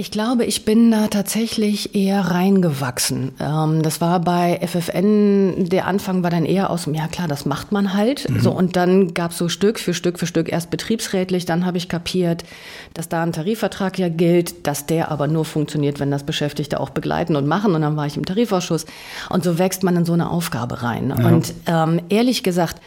Ich 0.00 0.10
glaube, 0.10 0.46
ich 0.46 0.64
bin 0.64 0.90
da 0.90 1.08
tatsächlich 1.08 1.94
eher 1.94 2.22
reingewachsen. 2.22 3.32
Ähm, 3.38 3.82
das 3.82 4.00
war 4.00 4.18
bei 4.20 4.58
FFN, 4.66 5.68
der 5.68 5.86
Anfang 5.86 6.22
war 6.22 6.30
dann 6.30 6.46
eher 6.46 6.70
aus 6.70 6.84
dem, 6.84 6.94
ja 6.94 7.06
klar, 7.06 7.28
das 7.28 7.44
macht 7.44 7.70
man 7.70 7.92
halt. 7.92 8.26
Mhm. 8.26 8.40
So, 8.40 8.50
und 8.50 8.76
dann 8.76 9.12
gab 9.12 9.32
es 9.32 9.36
so 9.36 9.50
Stück 9.50 9.78
für 9.78 9.92
Stück 9.92 10.18
für 10.18 10.26
Stück 10.26 10.50
erst 10.50 10.70
betriebsrätlich, 10.70 11.44
dann 11.44 11.66
habe 11.66 11.76
ich 11.76 11.90
kapiert, 11.90 12.44
dass 12.94 13.10
da 13.10 13.22
ein 13.22 13.32
Tarifvertrag 13.32 13.98
ja 13.98 14.08
gilt, 14.08 14.66
dass 14.66 14.86
der 14.86 15.10
aber 15.10 15.26
nur 15.26 15.44
funktioniert, 15.44 16.00
wenn 16.00 16.10
das 16.10 16.24
Beschäftigte 16.24 16.80
auch 16.80 16.88
begleiten 16.88 17.36
und 17.36 17.46
machen. 17.46 17.74
Und 17.74 17.82
dann 17.82 17.98
war 17.98 18.06
ich 18.06 18.16
im 18.16 18.24
Tarifausschuss. 18.24 18.86
Und 19.28 19.44
so 19.44 19.58
wächst 19.58 19.82
man 19.82 19.96
in 19.96 20.06
so 20.06 20.14
eine 20.14 20.30
Aufgabe 20.30 20.82
rein. 20.82 21.10
Ja. 21.14 21.26
Und 21.26 21.52
ähm, 21.66 22.00
ehrlich 22.08 22.42
gesagt, 22.42 22.80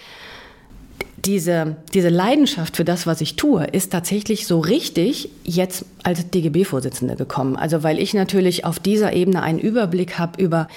diese, 1.26 1.78
diese 1.94 2.10
Leidenschaft 2.10 2.76
für 2.76 2.84
das, 2.84 3.08
was 3.08 3.22
ich 3.22 3.36
tue, 3.36 3.64
ist 3.66 3.92
tatsächlich 3.92 4.46
so 4.46 4.60
richtig 4.60 5.30
jetzt 5.44 5.86
als 6.04 6.30
DGB-Vorsitzende 6.30 7.16
gekommen. 7.16 7.56
Also 7.56 7.84
weil 7.84 8.00
ich 8.00 8.14
natürlich 8.14 8.66
auf 8.66 8.80
dieser 8.80 9.14
Ebene 9.14 9.42
einen 9.42 9.60
Überblick 9.60 10.20
habe 10.20 10.42
über 10.42 10.68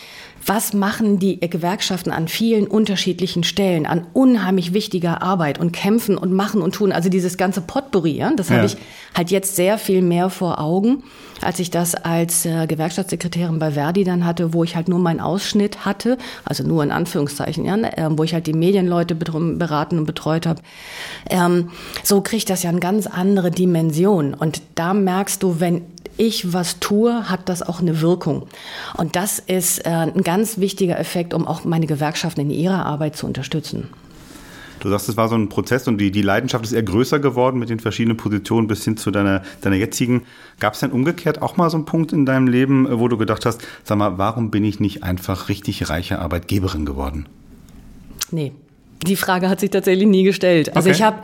was 0.46 0.72
machen 0.72 1.18
die 1.18 1.40
Gewerkschaften 1.40 2.10
an 2.10 2.28
vielen 2.28 2.66
unterschiedlichen 2.66 3.42
Stellen, 3.42 3.84
an 3.84 4.06
unheimlich 4.12 4.72
wichtiger 4.72 5.20
Arbeit 5.20 5.58
und 5.58 5.72
kämpfen 5.72 6.16
und 6.16 6.32
machen 6.32 6.62
und 6.62 6.74
tun. 6.74 6.92
Also 6.92 7.08
dieses 7.08 7.36
ganze 7.36 7.60
Potpourri, 7.60 8.12
ja, 8.12 8.32
das 8.34 8.48
ja. 8.48 8.56
habe 8.56 8.66
ich 8.66 8.76
halt 9.14 9.30
jetzt 9.30 9.56
sehr 9.56 9.76
viel 9.78 10.02
mehr 10.02 10.30
vor 10.30 10.60
Augen, 10.60 11.02
als 11.40 11.58
ich 11.58 11.70
das 11.70 11.94
als 11.94 12.46
äh, 12.46 12.66
Gewerkschaftssekretärin 12.66 13.58
bei 13.58 13.72
Verdi 13.72 14.04
dann 14.04 14.24
hatte, 14.24 14.52
wo 14.52 14.62
ich 14.62 14.76
halt 14.76 14.88
nur 14.88 14.98
meinen 14.98 15.20
Ausschnitt 15.20 15.84
hatte, 15.84 16.16
also 16.44 16.64
nur 16.64 16.82
in 16.82 16.92
Anführungszeichen, 16.92 17.64
ja, 17.64 17.76
äh, 17.76 18.08
wo 18.10 18.22
ich 18.22 18.32
halt 18.32 18.46
die 18.46 18.52
Medienleute 18.52 19.14
beraten 19.14 19.98
und 19.98 20.06
betreut 20.06 20.46
habe. 20.46 20.62
Ähm, 21.28 21.70
so 22.04 22.20
kriegt 22.20 22.50
das 22.50 22.62
ja 22.62 22.70
eine 22.70 22.80
ganz 22.80 23.06
andere 23.06 23.50
Dimension. 23.50 24.32
Und 24.32 24.62
da 24.76 24.94
merkst 24.94 25.42
du, 25.42 25.60
wenn 25.60 25.82
ich 26.16 26.52
was 26.52 26.80
tue, 26.80 27.28
hat 27.28 27.48
das 27.48 27.62
auch 27.62 27.80
eine 27.80 28.00
Wirkung. 28.00 28.46
Und 28.96 29.16
das 29.16 29.38
ist 29.38 29.86
äh, 29.86 29.90
ein 29.90 30.22
ganz 30.22 30.58
wichtiger 30.58 30.98
Effekt, 30.98 31.34
um 31.34 31.46
auch 31.46 31.64
meine 31.64 31.86
Gewerkschaften 31.86 32.40
in 32.40 32.50
ihrer 32.50 32.84
Arbeit 32.86 33.16
zu 33.16 33.26
unterstützen. 33.26 33.88
Du 34.80 34.90
sagst, 34.90 35.08
es 35.08 35.16
war 35.16 35.28
so 35.28 35.34
ein 35.34 35.48
Prozess 35.48 35.88
und 35.88 35.98
die, 35.98 36.10
die 36.10 36.22
Leidenschaft 36.22 36.64
ist 36.64 36.72
eher 36.72 36.82
größer 36.82 37.18
geworden 37.18 37.58
mit 37.58 37.70
den 37.70 37.80
verschiedenen 37.80 38.16
Positionen 38.16 38.66
bis 38.68 38.84
hin 38.84 38.96
zu 38.96 39.10
deiner, 39.10 39.42
deiner 39.62 39.76
jetzigen. 39.76 40.26
Gab 40.60 40.74
es 40.74 40.80
denn 40.80 40.92
umgekehrt 40.92 41.40
auch 41.42 41.56
mal 41.56 41.70
so 41.70 41.76
einen 41.76 41.86
Punkt 41.86 42.12
in 42.12 42.26
deinem 42.26 42.46
Leben, 42.46 42.86
wo 43.00 43.08
du 43.08 43.16
gedacht 43.16 43.46
hast, 43.46 43.62
sag 43.84 43.98
mal, 43.98 44.18
warum 44.18 44.50
bin 44.50 44.64
ich 44.64 44.78
nicht 44.78 45.02
einfach 45.02 45.48
richtig 45.48 45.88
reiche 45.88 46.18
Arbeitgeberin 46.18 46.84
geworden? 46.84 47.26
Nee, 48.30 48.52
die 49.06 49.16
Frage 49.16 49.48
hat 49.48 49.60
sich 49.60 49.70
tatsächlich 49.70 50.06
nie 50.06 50.24
gestellt. 50.24 50.76
Also 50.76 50.88
okay. 50.88 50.96
ich 50.96 51.02
habe, 51.02 51.18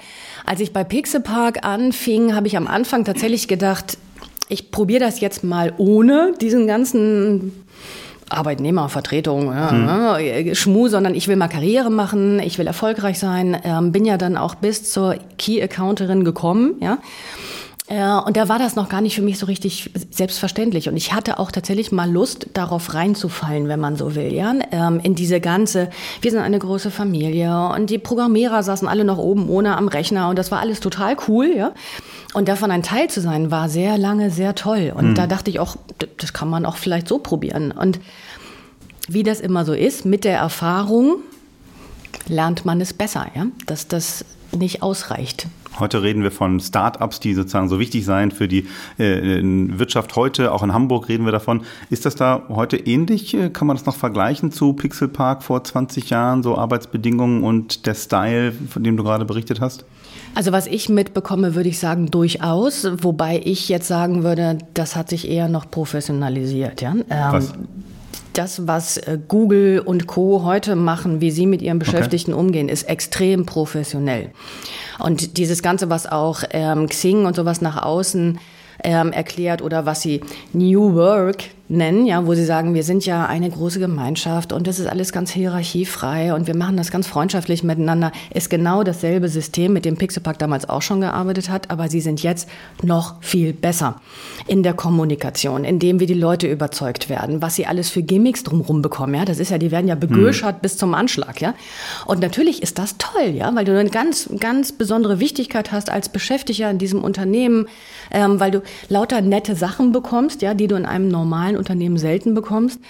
als 0.47 0.61
ich 0.61 0.73
bei 0.73 0.85
Pixepark 0.85 1.65
anfing, 1.65 2.35
habe 2.35 2.47
ich 2.47 2.57
am 2.57 2.67
Anfang 2.67 3.05
tatsächlich 3.05 3.49
gedacht, 3.49 3.99
ich 4.49 4.71
probiere 4.71 5.01
das 5.01 5.21
jetzt 5.21 5.45
mal 5.45 5.73
ohne 5.79 6.35
diesen 6.41 6.67
ganzen 6.67 7.53
Arbeitnehmervertretung, 8.29 9.47
ja, 9.47 10.17
hm. 10.19 10.55
Schmu, 10.55 10.89
sondern 10.89 11.15
ich 11.15 11.29
will 11.29 11.37
mal 11.37 11.49
Karriere 11.49 11.91
machen, 11.91 12.41
ich 12.41 12.59
will 12.59 12.67
erfolgreich 12.67 13.19
sein, 13.19 13.57
ähm, 13.65 13.93
bin 13.93 14.05
ja 14.05 14.17
dann 14.17 14.37
auch 14.37 14.55
bis 14.55 14.91
zur 14.91 15.17
Key 15.39 15.63
Accounterin 15.63 16.25
gekommen, 16.25 16.75
ja. 16.81 16.99
Und 17.93 18.39
da 18.39 18.49
war 18.49 18.59
das 18.59 18.75
noch 18.75 18.89
gar 18.89 19.03
nicht 19.03 19.15
für 19.15 19.23
mich 19.23 19.39
so 19.39 19.45
richtig 19.45 19.91
selbstverständlich. 20.11 20.89
Und 20.89 20.97
ich 20.97 21.13
hatte 21.13 21.39
auch 21.39 21.51
tatsächlich 21.51 21.93
mal 21.93 22.11
Lust, 22.11 22.47
darauf 22.55 22.95
reinzufallen, 22.95 23.69
wenn 23.69 23.81
man 23.81 23.97
so 23.97 24.15
will, 24.15 24.33
ja, 24.33 24.55
ähm, 24.71 24.99
in 25.03 25.15
diese 25.15 25.41
ganze, 25.41 25.91
wir 26.23 26.31
sind 26.31 26.41
eine 26.41 26.59
große 26.59 26.91
Familie 26.91 27.69
und 27.75 27.91
die 27.91 27.99
Programmierer 27.99 28.63
saßen 28.63 28.89
alle 28.89 29.05
noch 29.05 29.19
oben 29.19 29.51
ohne 29.51 29.77
am 29.77 29.89
Rechner 29.89 30.31
und 30.31 30.39
das 30.39 30.51
war 30.51 30.61
alles 30.61 30.81
total 30.81 31.17
cool, 31.29 31.53
ja. 31.55 31.73
Und 32.33 32.49
davon 32.49 32.71
ein 32.71 32.83
Teil 32.83 33.11
zu 33.11 33.21
sein, 33.21 33.51
war 33.51 33.69
sehr 33.69 33.99
lange 33.99 34.31
sehr 34.31 34.55
toll. 34.55 34.93
Und 34.97 35.11
mhm. 35.11 35.15
da 35.15 35.27
dachte 35.27 35.51
ich 35.51 35.61
auch, 35.61 35.77
das 36.17 36.33
kann 36.33 36.49
man 36.49 36.65
auch 36.65 36.77
vielleicht 36.77 37.09
so 37.09 37.19
probieren. 37.19 37.73
Und 37.73 38.01
wie 39.07 39.23
das 39.23 39.41
immer 39.41 39.67
so 39.67 39.75
ist, 39.75 40.07
mit 40.07 40.25
der 40.25 40.39
Erfahrung 40.39 41.17
lernt 42.27 42.65
man 42.65 42.81
es 42.81 42.95
besser, 42.95 43.27
ja, 43.35 43.47
dass 43.67 43.89
das 43.89 44.25
nicht 44.53 44.83
ausreicht. 44.83 45.47
Heute 45.79 46.03
reden 46.03 46.23
wir 46.23 46.31
von 46.31 46.61
Start-ups, 46.61 47.21
die 47.21 47.35
sozusagen 47.35 47.69
so 47.69 47.79
wichtig 47.79 48.05
seien 48.05 48.31
für 48.31 48.49
die 48.49 48.67
äh, 48.99 49.41
Wirtschaft 49.43 50.17
heute. 50.17 50.53
Auch 50.53 50.63
in 50.63 50.73
Hamburg 50.73 51.09
reden 51.09 51.25
wir 51.25 51.33
davon. 51.33 51.63
Ist 51.91 52.07
das 52.07 52.15
da 52.15 52.43
heute 52.49 52.77
ähnlich? 52.77 53.37
Kann 53.53 53.67
man 53.67 53.77
das 53.77 53.87
noch 53.87 53.97
vergleichen 53.97 54.53
zu 54.53 54.73
Pixel 54.75 55.09
Park 55.09 55.43
vor 55.43 55.65
20 55.65 56.11
Jahren, 56.11 56.43
so 56.43 56.57
Arbeitsbedingungen 56.57 57.43
und 57.43 57.87
der 57.87 57.95
Style, 57.95 58.53
von 58.53 58.85
dem 58.85 58.97
du 58.97 59.05
gerade 59.05 59.25
berichtet 59.25 59.61
hast? 59.61 59.85
Also 60.35 60.53
was 60.53 60.67
ich 60.67 60.89
mitbekomme, 60.89 61.55
würde 61.55 61.69
ich 61.69 61.79
sagen, 61.79 62.11
durchaus. 62.11 62.87
Wobei 63.03 63.41
ich 63.45 63.69
jetzt 63.69 63.89
sagen 63.89 64.23
würde, 64.23 64.59
das 64.75 64.97
hat 64.97 65.09
sich 65.09 65.29
eher 65.29 65.49
noch 65.49 65.71
professionalisiert. 65.71 66.81
Ja? 66.81 66.95
Ähm, 67.11 67.43
das, 68.33 68.67
was 68.67 68.97
äh, 68.97 69.19
Google 69.29 69.81
und 69.85 70.07
Co. 70.07 70.43
heute 70.45 70.77
machen, 70.77 71.21
wie 71.21 71.31
sie 71.31 71.47
mit 71.47 71.61
ihren 71.61 71.79
Beschäftigten 71.79 72.33
okay. 72.33 72.41
umgehen, 72.41 72.69
ist 72.69 72.85
extrem 72.85 73.45
professionell. 73.45 74.31
Und 74.99 75.37
dieses 75.39 75.63
Ganze, 75.63 75.91
was 75.91 76.07
auch 76.07 76.43
ähm, 76.51 76.89
Xing 76.89 77.25
und 77.25 77.37
sowas 77.37 77.61
nach 77.61 77.83
außen 77.83 78.39
ähm, 78.85 79.13
erklärt 79.13 79.63
oder 79.63 79.87
was 79.87 80.03
sie 80.03 80.21
New 80.53 80.95
Work 80.95 81.45
nennen, 81.73 82.07
ja, 82.07 82.27
wo 82.27 82.35
sie 82.35 82.45
sagen, 82.45 82.75
wir 82.75 82.85
sind 82.85 83.07
ja 83.07 83.27
eine 83.27 83.51
große 83.51 83.81
Gemeinschaft 83.81 84.53
und 84.53 84.67
das 84.67 84.79
ist 84.79 84.87
alles 84.87 85.11
ganz 85.13 85.31
hierarchiefrei 85.31 86.35
und 86.35 86.47
wir 86.47 86.55
machen 86.55 86.77
das 86.77 86.91
ganz 86.91 87.07
freundschaftlich 87.07 87.63
miteinander, 87.63 88.13
ist 88.33 88.51
genau 88.51 88.83
dasselbe 88.85 89.29
System, 89.29 89.73
mit 89.73 89.85
dem 89.85 89.97
Pixelpack 89.97 90.39
damals 90.39 90.69
auch 90.69 90.83
schon 90.83 91.01
gearbeitet 91.01 91.49
hat, 91.49 91.71
aber 91.71 91.89
sie 91.89 92.01
sind 92.01 92.23
jetzt 92.23 92.49
noch 92.83 93.23
viel 93.23 93.53
besser 93.53 94.01
in 94.47 94.63
der 94.63 94.75
Kommunikation, 94.75 95.65
indem 95.65 95.99
wir 95.99 96.07
die 96.07 96.15
Leute 96.15 96.47
überzeugt 96.47 97.09
werden, 97.09 97.41
was 97.41 97.57
sie 97.57 97.67
alles 97.67 97.89
für 97.89 98.03
Gimmicks 98.03 98.45
drumherum 98.45 98.83
bekommen, 98.83 99.15
ja, 99.15 99.25
das 99.25 99.39
ist 99.39 99.51
ja, 99.51 99.59
die 99.59 99.71
werden 99.71 99.89
ja 99.89 99.95
begöschert 99.95 100.57
hm. 100.57 100.61
bis 100.61 100.77
zum 100.77 100.95
Anschlag, 100.95 101.41
ja, 101.41 101.55
und 102.07 102.21
natürlich 102.21 102.63
ist 102.63 102.79
das 102.79 102.97
toll, 102.99 103.31
ja, 103.35 103.55
weil 103.55 103.65
du 103.65 103.79
eine 103.79 103.91
ganz, 103.91 104.29
ganz 104.39 104.73
besondere 104.73 105.21
Wichtigkeit 105.21 105.73
hast 105.73 105.91
als 105.91 106.11
Beschäftigter 106.11 106.71
in 106.71 106.79
diesem 106.79 107.03
Unternehmen, 107.03 107.67
ähm, 108.11 108.39
weil 108.41 108.51
du 108.51 108.63
lauter 108.89 109.23
nette 109.23 109.57
Sachen 109.57 109.93
bekommst, 109.93 110.43
ja, 110.43 110.53
die 110.53 110.67
du 110.67 110.77
in 110.77 110.85
einem 110.85 111.09
normalen 111.09 111.62
Unternehmen 111.63 111.97
selten 111.97 112.35
bekommst. 112.35 112.81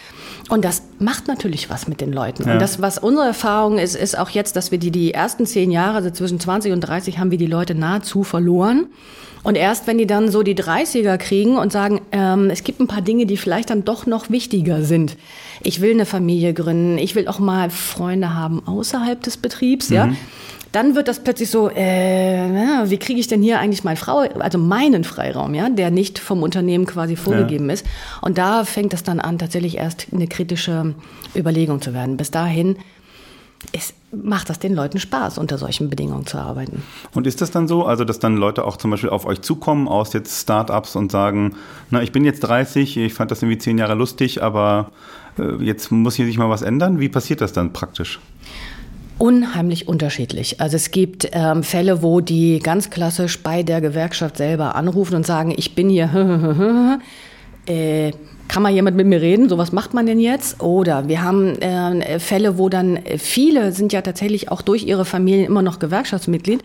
Und 0.49 0.65
das 0.65 0.83
macht 0.99 1.29
natürlich 1.29 1.71
was 1.71 1.89
mit 1.89 2.01
den 2.01 2.13
Leuten. 2.13 2.47
Ja. 2.47 2.55
Und 2.55 2.63
das, 2.63 2.81
was 2.81 2.99
unsere 2.99 3.27
Erfahrung 3.27 3.79
ist, 3.79 3.95
ist 3.95 4.19
auch 4.19 4.31
jetzt, 4.31 4.57
dass 4.57 4.71
wir 4.71 4.79
die, 4.79 4.91
die 4.91 5.15
ersten 5.15 5.47
zehn 5.47 5.71
Jahre, 5.71 5.97
also 5.97 6.11
zwischen 6.11 6.41
20 6.41 6.73
und 6.73 6.81
30, 6.81 7.19
haben 7.19 7.31
wir 7.31 7.39
die 7.39 7.47
Leute 7.47 7.75
nahezu 7.75 8.25
verloren. 8.25 8.87
Und 9.45 9.57
erst 9.57 9.87
wenn 9.87 9.99
die 9.99 10.07
dann 10.07 10.31
so 10.31 10.43
die 10.43 10.55
30er 10.55 11.19
kriegen 11.19 11.57
und 11.57 11.73
sagen, 11.73 12.01
ähm, 12.13 12.49
es 12.51 12.63
gibt 12.63 12.81
ein 12.81 12.87
paar 12.87 13.03
Dinge, 13.03 13.27
die 13.27 13.37
vielleicht 13.37 13.71
dann 13.71 13.85
doch 13.85 14.07
noch 14.07 14.31
wichtiger 14.31 14.85
sind. 14.85 15.17
Ich 15.63 15.81
will 15.81 15.91
eine 15.91 16.07
Familie 16.07 16.55
gründen, 16.55 16.97
ich 16.99 17.15
will 17.15 17.27
auch 17.27 17.41
mal 17.41 17.69
Freunde 17.71 18.35
haben 18.35 18.63
außerhalb 18.67 19.21
des 19.21 19.37
Betriebs, 19.37 19.91
mhm. 19.91 19.97
ja 19.97 20.13
dann 20.73 20.95
wird 20.95 21.07
das 21.09 21.23
plötzlich 21.23 21.51
so, 21.51 21.69
äh, 21.69 22.91
wie 22.91 22.99
kriege 22.99 23.21
ich 23.21 23.29
denn 23.29 23.43
hier 23.43 23.61
eigentlich 23.61 23.85
mein 23.85 23.97
Frau, 23.99 24.21
also 24.39 24.59
meinen 24.59 25.05
Freiraum, 25.05 25.55
ja, 25.55 25.69
der 25.69 25.91
nicht 25.91 26.19
vom 26.19 26.43
Unternehmen 26.43 26.87
quasi 26.87 27.15
vorgegeben 27.15 27.67
ja. 27.67 27.75
ist. 27.75 27.87
Und 28.23 28.39
da 28.39 28.65
fängt 28.65 28.95
es 28.95 29.03
dann 29.03 29.21
an, 29.21 29.39
tatsächlich 29.39 29.77
erst 29.77 30.07
eine 30.13 30.27
kritische 30.27 30.95
Überlegung 31.37 31.83
zu 31.83 31.93
werden. 31.93 32.17
Bis 32.17 32.31
dahin 32.31 32.77
ist, 33.71 33.95
macht 34.11 34.51
das 34.51 34.59
den 34.59 34.75
Leuten 34.75 34.99
Spaß, 34.99 35.39
unter 35.39 35.59
solchen 35.59 35.89
Bedingungen 35.91 36.27
zu 36.27 36.39
arbeiten. 36.39 36.83
Und 37.15 37.27
ist 37.27 37.41
das 37.41 37.51
dann 37.51 37.69
so, 37.69 37.85
also 37.85 38.05
dass 38.05 38.19
dann 38.19 38.37
Leute 38.37 38.65
auch 38.65 38.77
zum 38.77 38.91
Beispiel 38.91 39.11
auf 39.11 39.27
euch 39.27 39.41
zukommen 39.43 39.89
aus 39.89 40.15
jetzt 40.15 40.41
Startups 40.41 40.97
und 40.97 41.13
sagen, 41.13 41.55
na, 41.91 42.03
ich 42.03 42.13
bin 42.13 42.25
jetzt 42.25 42.41
30, 42.41 42.97
ich 42.97 43.15
fand 43.15 43.31
das 43.31 43.43
irgendwie 43.43 43.59
zehn 43.59 43.79
Jahre 43.79 43.95
lustig, 43.95 44.43
aber 44.43 44.91
äh, 45.39 45.63
jetzt 45.63 45.93
muss 45.93 46.17
hier 46.17 46.27
sich 46.27 46.39
mal 46.39 46.51
was 46.51 46.63
ändern. 46.63 46.99
Wie 46.99 47.09
passiert 47.09 47.41
das 47.41 47.53
dann 47.53 47.73
praktisch? 47.73 48.21
Unheimlich 49.19 49.89
unterschiedlich. 49.89 50.61
Also 50.61 50.77
es 50.77 50.91
gibt 50.91 51.29
ähm, 51.33 51.63
Fälle, 51.63 52.03
wo 52.03 52.21
die 52.21 52.59
ganz 52.59 52.91
klassisch 52.91 53.43
bei 53.43 53.63
der 53.63 53.81
Gewerkschaft 53.81 54.37
selber 54.37 54.75
anrufen 54.75 55.15
und 55.15 55.27
sagen, 55.27 55.55
ich 55.57 55.75
bin 55.75 55.89
hier, 55.89 56.99
äh, 57.67 58.13
kann 58.49 58.63
mal 58.63 58.73
jemand 58.73 58.97
mit 58.97 59.07
mir 59.07 59.23
reden? 59.23 59.49
So 59.49 59.59
was 59.59 59.73
macht 59.73 59.95
man 59.95 60.07
denn 60.07 60.21
jetzt? 60.21 60.61
Oder 60.61 61.09
wir 61.09 61.23
haben 61.23 61.57
äh, 61.63 62.19
Fälle, 62.19 62.59
wo 62.59 62.69
dann 62.69 62.99
viele 63.19 63.73
sind 63.73 63.93
ja 63.93 64.03
tatsächlich 64.03 64.51
auch 64.51 64.61
durch 64.61 64.85
ihre 64.85 65.05
Familien 65.05 65.47
immer 65.47 65.63
noch 65.63 65.79
Gewerkschaftsmitglied 65.79 66.63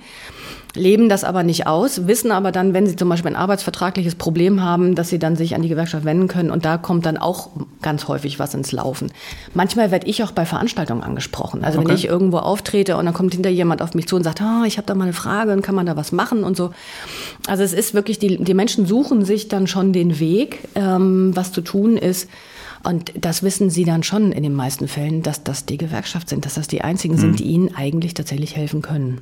leben 0.78 1.10
das 1.10 1.24
aber 1.24 1.44
nicht 1.44 1.68
aus, 1.68 2.08
wissen 2.08 2.32
aber 2.32 2.52
dann, 2.52 2.74
wenn 2.74 2.88
sie 2.88 2.96
zum 2.96 3.10
Beispiel 3.10 3.32
ein 3.32 3.36
arbeitsvertragliches 3.36 4.16
Problem 4.16 4.64
haben, 4.64 4.96
dass 4.96 5.10
sie 5.10 5.20
dann 5.20 5.36
sich 5.36 5.56
an 5.56 5.62
die 5.62 5.70
Gewerkschaft 5.70 6.06
wenden 6.06 6.28
können 6.28 6.52
und 6.52 6.66
da 6.66 6.78
kommt 6.78 7.06
dann 7.06 7.18
auch 7.18 7.50
ganz 7.82 8.08
häufig 8.08 8.40
was 8.40 8.54
ins 8.54 8.72
Laufen. 8.72 9.12
Manchmal 9.54 9.92
werde 9.92 10.08
ich 10.08 10.24
auch 10.24 10.32
bei 10.32 10.46
Veranstaltungen 10.46 11.04
angesprochen. 11.04 11.64
Also 11.64 11.80
okay. 11.80 11.90
wenn 11.90 11.96
ich 11.96 12.06
irgendwo 12.06 12.38
auftrete 12.38 12.98
und 12.98 13.06
dann 13.06 13.14
kommt 13.14 13.34
hinter 13.34 13.50
jemand 13.50 13.82
auf 13.82 13.94
mich 13.94 14.08
zu 14.08 14.16
und 14.16 14.24
sagt, 14.24 14.42
oh, 14.42 14.64
ich 14.66 14.78
habe 14.78 14.86
da 14.86 14.96
mal 14.96 15.06
eine 15.06 15.14
Frage 15.14 15.52
und 15.52 15.62
kann 15.62 15.76
man 15.76 15.86
da 15.86 15.98
was 15.98 16.12
machen 16.12 16.44
und 16.44 16.56
so. 16.56 16.72
Also 17.48 17.64
es 17.64 17.74
ist 17.74 17.94
wirklich, 17.94 18.20
die, 18.20 18.44
die 18.44 18.54
Menschen 18.54 18.86
suchen 18.86 19.26
sich 19.26 19.48
dann 19.48 19.68
schon 19.68 19.94
den 19.94 20.20
Weg, 20.20 20.60
ähm, 20.76 21.36
was 21.36 21.52
zu 21.52 21.62
tun 21.62 21.98
ist. 21.98 22.30
Und 22.84 23.12
das 23.20 23.44
wissen 23.44 23.70
sie 23.70 23.84
dann 23.84 24.04
schon 24.04 24.32
in 24.32 24.44
den 24.44 24.54
meisten 24.54 24.88
Fällen, 24.88 25.22
dass 25.22 25.44
das 25.44 25.66
die 25.66 25.78
Gewerkschaft 25.78 26.30
sind, 26.30 26.46
dass 26.46 26.54
das 26.54 26.68
die 26.68 26.82
einzigen 26.82 27.16
mhm. 27.16 27.20
sind, 27.20 27.40
die 27.40 27.46
ihnen 27.46 27.76
eigentlich 27.76 28.14
tatsächlich 28.14 28.56
helfen 28.56 28.82
können. 28.82 29.22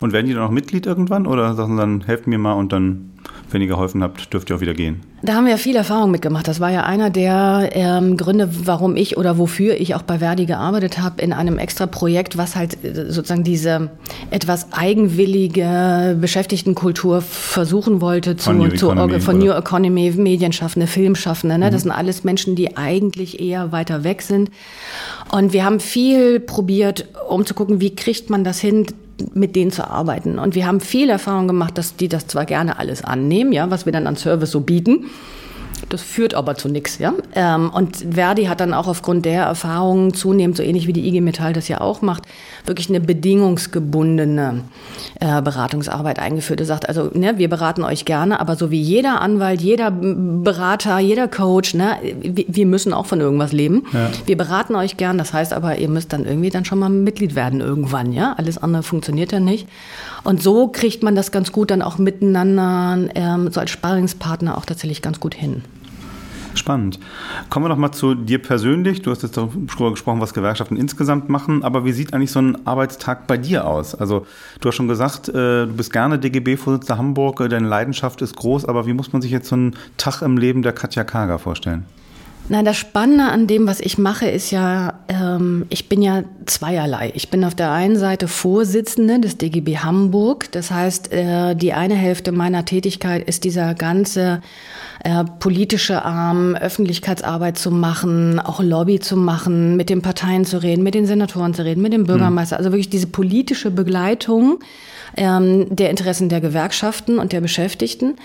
Und 0.00 0.12
werden 0.12 0.26
die 0.26 0.34
dann 0.34 0.42
auch 0.42 0.50
Mitglied 0.50 0.86
irgendwann 0.86 1.26
oder 1.26 1.54
sagen 1.54 1.76
sie 1.76 1.80
dann, 1.80 2.00
helft 2.02 2.26
mir 2.26 2.38
mal 2.38 2.54
und 2.54 2.72
dann, 2.72 3.10
wenn 3.50 3.62
ihr 3.62 3.68
geholfen 3.68 4.02
habt, 4.02 4.32
dürft 4.32 4.50
ihr 4.50 4.56
auch 4.56 4.60
wieder 4.60 4.74
gehen? 4.74 5.00
Da 5.22 5.34
haben 5.34 5.46
wir 5.46 5.56
viel 5.56 5.76
Erfahrung 5.76 6.10
mitgemacht. 6.10 6.46
Das 6.46 6.60
war 6.60 6.70
ja 6.70 6.82
einer 6.82 7.08
der 7.08 7.70
ähm, 7.72 8.18
Gründe, 8.18 8.50
warum 8.66 8.94
ich 8.94 9.16
oder 9.16 9.38
wofür 9.38 9.80
ich 9.80 9.94
auch 9.94 10.02
bei 10.02 10.18
Verdi 10.18 10.44
gearbeitet 10.44 11.00
habe, 11.00 11.22
in 11.22 11.32
einem 11.32 11.56
extra 11.56 11.86
Projekt, 11.86 12.36
was 12.36 12.56
halt 12.56 12.84
äh, 12.84 13.10
sozusagen 13.10 13.42
diese 13.42 13.90
etwas 14.30 14.72
eigenwillige 14.72 16.18
Beschäftigtenkultur 16.20 17.22
versuchen 17.22 18.02
wollte 18.02 18.36
zu, 18.36 18.50
von 18.50 18.58
New 18.58 18.68
zu 18.68 18.90
Economy, 18.90 19.20
von 19.20 19.38
New 19.38 19.52
Economy, 19.52 20.10
Medienschaffende, 20.10 20.86
Filmschaffende. 20.86 21.58
Ne? 21.58 21.68
Mhm. 21.68 21.72
Das 21.72 21.82
sind 21.82 21.92
alles 21.92 22.24
Menschen, 22.24 22.54
die 22.54 22.76
eigentlich 22.76 23.40
eher 23.40 23.72
weiter 23.72 24.04
weg 24.04 24.20
sind. 24.20 24.50
Und 25.30 25.54
wir 25.54 25.64
haben 25.64 25.80
viel 25.80 26.38
probiert, 26.38 27.06
um 27.30 27.46
zu 27.46 27.54
gucken, 27.54 27.80
wie 27.80 27.96
kriegt 27.96 28.28
man 28.28 28.44
das 28.44 28.60
hin, 28.60 28.86
mit 29.32 29.56
denen 29.56 29.70
zu 29.70 29.88
arbeiten. 29.88 30.38
Und 30.38 30.54
wir 30.54 30.66
haben 30.66 30.80
viel 30.80 31.10
Erfahrung 31.10 31.46
gemacht, 31.46 31.78
dass 31.78 31.96
die 31.96 32.08
das 32.08 32.26
zwar 32.26 32.44
gerne 32.44 32.78
alles 32.78 33.04
annehmen, 33.04 33.52
ja, 33.52 33.70
was 33.70 33.86
wir 33.86 33.92
dann 33.92 34.06
an 34.06 34.16
Service 34.16 34.50
so 34.50 34.60
bieten, 34.60 35.06
das 35.88 36.02
führt 36.02 36.34
aber 36.34 36.56
zu 36.56 36.68
nichts, 36.68 36.98
ja. 36.98 37.14
Ähm, 37.34 37.70
und 37.70 37.96
Verdi 38.14 38.44
hat 38.44 38.60
dann 38.60 38.74
auch 38.74 38.88
aufgrund 38.88 39.24
der 39.24 39.44
Erfahrungen 39.44 40.14
zunehmend, 40.14 40.56
so 40.56 40.62
ähnlich 40.62 40.86
wie 40.86 40.92
die 40.92 41.06
IG 41.06 41.20
Metall 41.20 41.52
das 41.52 41.68
ja 41.68 41.80
auch 41.80 42.02
macht, 42.02 42.24
wirklich 42.66 42.88
eine 42.88 43.00
bedingungsgebundene 43.00 44.62
äh, 45.20 45.42
Beratungsarbeit 45.42 46.18
eingeführt. 46.18 46.60
Er 46.60 46.66
sagt 46.66 46.88
also, 46.88 47.10
ne, 47.12 47.36
wir 47.36 47.48
beraten 47.48 47.82
euch 47.82 48.04
gerne, 48.04 48.40
aber 48.40 48.56
so 48.56 48.70
wie 48.70 48.80
jeder 48.80 49.20
Anwalt, 49.20 49.60
jeder 49.60 49.90
Berater, 49.90 50.98
jeder 50.98 51.28
Coach, 51.28 51.74
ne, 51.74 51.96
wir 52.22 52.66
müssen 52.66 52.92
auch 52.92 53.06
von 53.06 53.20
irgendwas 53.20 53.52
leben. 53.52 53.84
Ja. 53.92 54.10
Wir 54.26 54.36
beraten 54.36 54.74
euch 54.74 54.96
gern, 54.96 55.18
das 55.18 55.32
heißt 55.32 55.52
aber, 55.52 55.78
ihr 55.78 55.88
müsst 55.88 56.12
dann 56.12 56.24
irgendwie 56.24 56.50
dann 56.50 56.64
schon 56.64 56.78
mal 56.78 56.88
Mitglied 56.88 57.34
werden 57.34 57.60
irgendwann, 57.60 58.12
ja. 58.12 58.34
Alles 58.36 58.58
andere 58.58 58.82
funktioniert 58.82 59.32
ja 59.32 59.40
nicht. 59.40 59.68
Und 60.22 60.42
so 60.42 60.68
kriegt 60.68 61.02
man 61.02 61.14
das 61.14 61.32
ganz 61.32 61.52
gut 61.52 61.70
dann 61.70 61.82
auch 61.82 61.98
miteinander, 61.98 63.10
ähm, 63.14 63.50
so 63.52 63.60
als 63.60 63.70
Sparingspartner 63.70 64.56
auch 64.56 64.64
tatsächlich 64.64 65.02
ganz 65.02 65.20
gut 65.20 65.34
hin. 65.34 65.62
Spannend. 66.54 66.98
Kommen 67.50 67.64
wir 67.64 67.68
noch 67.68 67.76
mal 67.76 67.92
zu 67.92 68.14
dir 68.14 68.40
persönlich. 68.40 69.02
Du 69.02 69.10
hast 69.10 69.22
jetzt 69.22 69.36
darüber 69.36 69.90
gesprochen, 69.90 70.20
was 70.20 70.34
Gewerkschaften 70.34 70.76
insgesamt 70.76 71.28
machen, 71.28 71.62
aber 71.62 71.84
wie 71.84 71.92
sieht 71.92 72.14
eigentlich 72.14 72.30
so 72.32 72.40
ein 72.40 72.66
Arbeitstag 72.66 73.26
bei 73.26 73.36
dir 73.36 73.66
aus? 73.66 73.94
Also 73.94 74.26
du 74.60 74.68
hast 74.68 74.76
schon 74.76 74.88
gesagt, 74.88 75.28
äh, 75.28 75.66
du 75.66 75.72
bist 75.76 75.92
gerne 75.92 76.18
DGB-Vorsitzender 76.18 76.98
Hamburg, 76.98 77.40
äh, 77.40 77.48
deine 77.48 77.68
Leidenschaft 77.68 78.22
ist 78.22 78.36
groß, 78.36 78.64
aber 78.64 78.86
wie 78.86 78.92
muss 78.92 79.12
man 79.12 79.22
sich 79.22 79.30
jetzt 79.30 79.48
so 79.48 79.56
einen 79.56 79.76
Tag 79.96 80.22
im 80.22 80.36
Leben 80.36 80.62
der 80.62 80.72
Katja 80.72 81.04
Kager 81.04 81.38
vorstellen? 81.38 81.84
Nein, 82.46 82.66
das 82.66 82.76
Spannende 82.76 83.24
an 83.24 83.46
dem, 83.46 83.66
was 83.66 83.80
ich 83.80 83.96
mache, 83.96 84.28
ist 84.28 84.50
ja, 84.50 85.00
ähm, 85.08 85.64
ich 85.70 85.88
bin 85.88 86.02
ja 86.02 86.24
zweierlei. 86.44 87.10
Ich 87.14 87.30
bin 87.30 87.42
auf 87.42 87.54
der 87.54 87.70
einen 87.72 87.96
Seite 87.96 88.28
Vorsitzende 88.28 89.18
des 89.18 89.38
DGB 89.38 89.78
Hamburg. 89.78 90.52
Das 90.52 90.70
heißt, 90.70 91.10
äh, 91.10 91.54
die 91.54 91.72
eine 91.72 91.94
Hälfte 91.94 92.32
meiner 92.32 92.66
Tätigkeit 92.66 93.26
ist 93.26 93.44
dieser 93.44 93.74
ganze 93.74 94.42
äh, 95.04 95.24
politische 95.38 96.02
Arm, 96.02 96.56
Öffentlichkeitsarbeit 96.56 97.58
zu 97.58 97.70
machen, 97.70 98.40
auch 98.40 98.60
Lobby 98.60 99.00
zu 99.00 99.16
machen, 99.16 99.76
mit 99.76 99.90
den 99.90 100.02
Parteien 100.02 100.44
zu 100.44 100.62
reden, 100.62 100.82
mit 100.82 100.94
den 100.94 101.06
Senatoren 101.06 101.54
zu 101.54 101.62
reden, 101.62 101.82
mit 101.82 101.92
dem 101.92 102.04
Bürgermeister. 102.04 102.56
Mhm. 102.56 102.58
Also 102.58 102.72
wirklich 102.72 102.88
diese 102.88 103.06
politische 103.06 103.70
Begleitung 103.70 104.60
ähm, 105.16 105.66
der 105.74 105.90
Interessen 105.90 106.28
der 106.28 106.40
Gewerkschaften 106.40 107.18
und 107.18 107.32
der 107.32 107.40
Beschäftigten. 107.40 108.16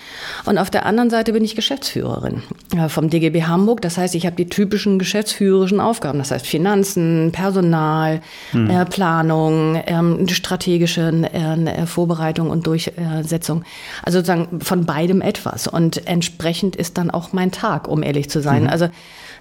Und 0.44 0.58
auf 0.58 0.70
der 0.70 0.86
anderen 0.86 1.10
Seite 1.10 1.32
bin 1.32 1.44
ich 1.44 1.54
Geschäftsführerin 1.54 2.42
äh, 2.76 2.88
vom 2.88 3.10
DGB 3.10 3.44
Hamburg. 3.44 3.82
Das 3.82 3.98
heißt, 3.98 4.14
ich 4.14 4.26
habe 4.26 4.36
die 4.36 4.48
typischen 4.48 4.98
geschäftsführerischen 4.98 5.80
Aufgaben. 5.80 6.18
Das 6.18 6.30
heißt 6.30 6.46
Finanzen, 6.46 7.30
Personal, 7.32 8.20
hm. 8.52 8.70
äh, 8.70 8.84
Planung, 8.84 9.80
ähm, 9.86 10.26
strategische 10.28 11.12
äh, 11.32 11.86
Vorbereitung 11.86 12.50
und 12.50 12.66
Durchsetzung. 12.66 13.64
Also 14.02 14.18
sozusagen 14.18 14.60
von 14.60 14.84
beidem 14.84 15.20
etwas. 15.20 15.66
Und 15.66 16.06
entsprechend 16.06 16.69
ist 16.76 16.98
dann 16.98 17.10
auch 17.10 17.32
mein 17.32 17.52
Tag, 17.52 17.88
um 17.88 18.02
ehrlich 18.02 18.30
zu 18.30 18.40
sein. 18.40 18.64
Mhm. 18.64 18.68
Also 18.68 18.88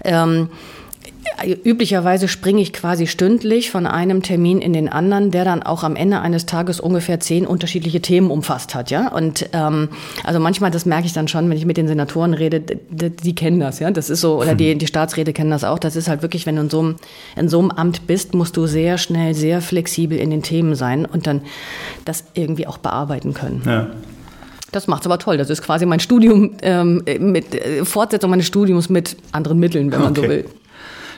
ähm, 0.03 0.49
Üblicherweise 1.63 2.27
springe 2.27 2.61
ich 2.61 2.73
quasi 2.73 3.07
stündlich 3.07 3.71
von 3.71 3.87
einem 3.87 4.23
Termin 4.23 4.59
in 4.59 4.73
den 4.73 4.89
anderen, 4.89 5.31
der 5.31 5.45
dann 5.45 5.63
auch 5.63 5.83
am 5.83 5.95
Ende 5.95 6.19
eines 6.19 6.45
Tages 6.45 6.79
ungefähr 6.79 7.19
zehn 7.19 7.45
unterschiedliche 7.45 8.01
Themen 8.01 8.29
umfasst 8.29 8.75
hat, 8.75 8.91
ja. 8.91 9.09
Und 9.09 9.49
ähm, 9.53 9.89
also 10.23 10.39
manchmal, 10.39 10.71
das 10.71 10.85
merke 10.85 11.05
ich 11.05 11.13
dann 11.13 11.27
schon, 11.27 11.49
wenn 11.49 11.57
ich 11.57 11.65
mit 11.65 11.77
den 11.77 11.87
Senatoren 11.87 12.33
rede, 12.33 12.59
die, 12.59 13.09
die 13.09 13.35
kennen 13.35 13.59
das, 13.59 13.79
ja. 13.79 13.91
Das 13.91 14.09
ist 14.09 14.21
so, 14.21 14.41
oder 14.41 14.55
die, 14.55 14.77
die 14.77 14.87
Staatsräte 14.87 15.31
kennen 15.31 15.51
das 15.51 15.63
auch. 15.63 15.79
Das 15.79 15.95
ist 15.95 16.09
halt 16.09 16.21
wirklich, 16.21 16.45
wenn 16.45 16.55
du 16.55 16.63
in 16.63 16.69
so, 16.69 16.79
einem, 16.79 16.95
in 17.37 17.47
so 17.47 17.59
einem 17.59 17.71
Amt 17.71 18.07
bist, 18.07 18.33
musst 18.33 18.57
du 18.57 18.65
sehr 18.65 18.97
schnell, 18.97 19.33
sehr 19.33 19.61
flexibel 19.61 20.17
in 20.17 20.31
den 20.31 20.43
Themen 20.43 20.75
sein 20.75 21.05
und 21.05 21.25
dann 21.25 21.41
das 22.03 22.25
irgendwie 22.33 22.67
auch 22.67 22.79
bearbeiten 22.79 23.33
können. 23.33 23.61
Ja. 23.65 23.87
Das 24.71 24.87
macht's 24.87 25.05
aber 25.05 25.17
toll. 25.17 25.37
Das 25.37 25.49
ist 25.49 25.61
quasi 25.61 25.85
mein 25.85 25.99
Studium 25.99 26.51
ähm, 26.61 27.03
mit 27.19 27.55
äh, 27.55 27.85
Fortsetzung 27.85 28.29
meines 28.29 28.47
Studiums 28.47 28.89
mit 28.89 29.17
anderen 29.31 29.59
Mitteln, 29.59 29.91
wenn 29.91 30.01
man 30.01 30.11
okay. 30.11 30.21
so 30.21 30.29
will. 30.29 30.45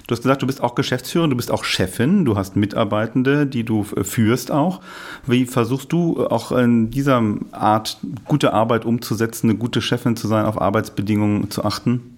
Du 0.08 0.15
hast 0.15 0.24
gesagt, 0.24 0.41
du 0.41 0.48
bist 0.48 0.62
auch 0.62 0.75
Geschäftsführerin, 0.75 1.29
du 1.29 1.38
bist 1.38 1.51
auch 1.51 1.63
Chefin, 1.63 2.25
du 2.25 2.36
hast 2.36 2.55
Mitarbeitende, 2.55 3.46
die 3.46 3.63
du 3.63 3.86
äh, 3.96 4.03
führst 4.03 4.51
auch. 4.51 4.81
Wie 5.25 5.46
versuchst 5.46 5.91
du 5.91 6.25
auch 6.27 6.51
in 6.51 6.91
dieser 6.91 7.22
Art 7.51 7.98
gute 8.25 8.53
Arbeit 8.53 8.86
umzusetzen, 8.86 9.50
eine 9.50 9.60
gute 9.60 9.81
Chefin 9.81 10.15
zu 10.15 10.27
sein, 10.27 10.46
auf 10.46 10.60
Arbeitsbedingungen 10.60 11.50
zu 11.51 11.63
achten? 11.63 12.17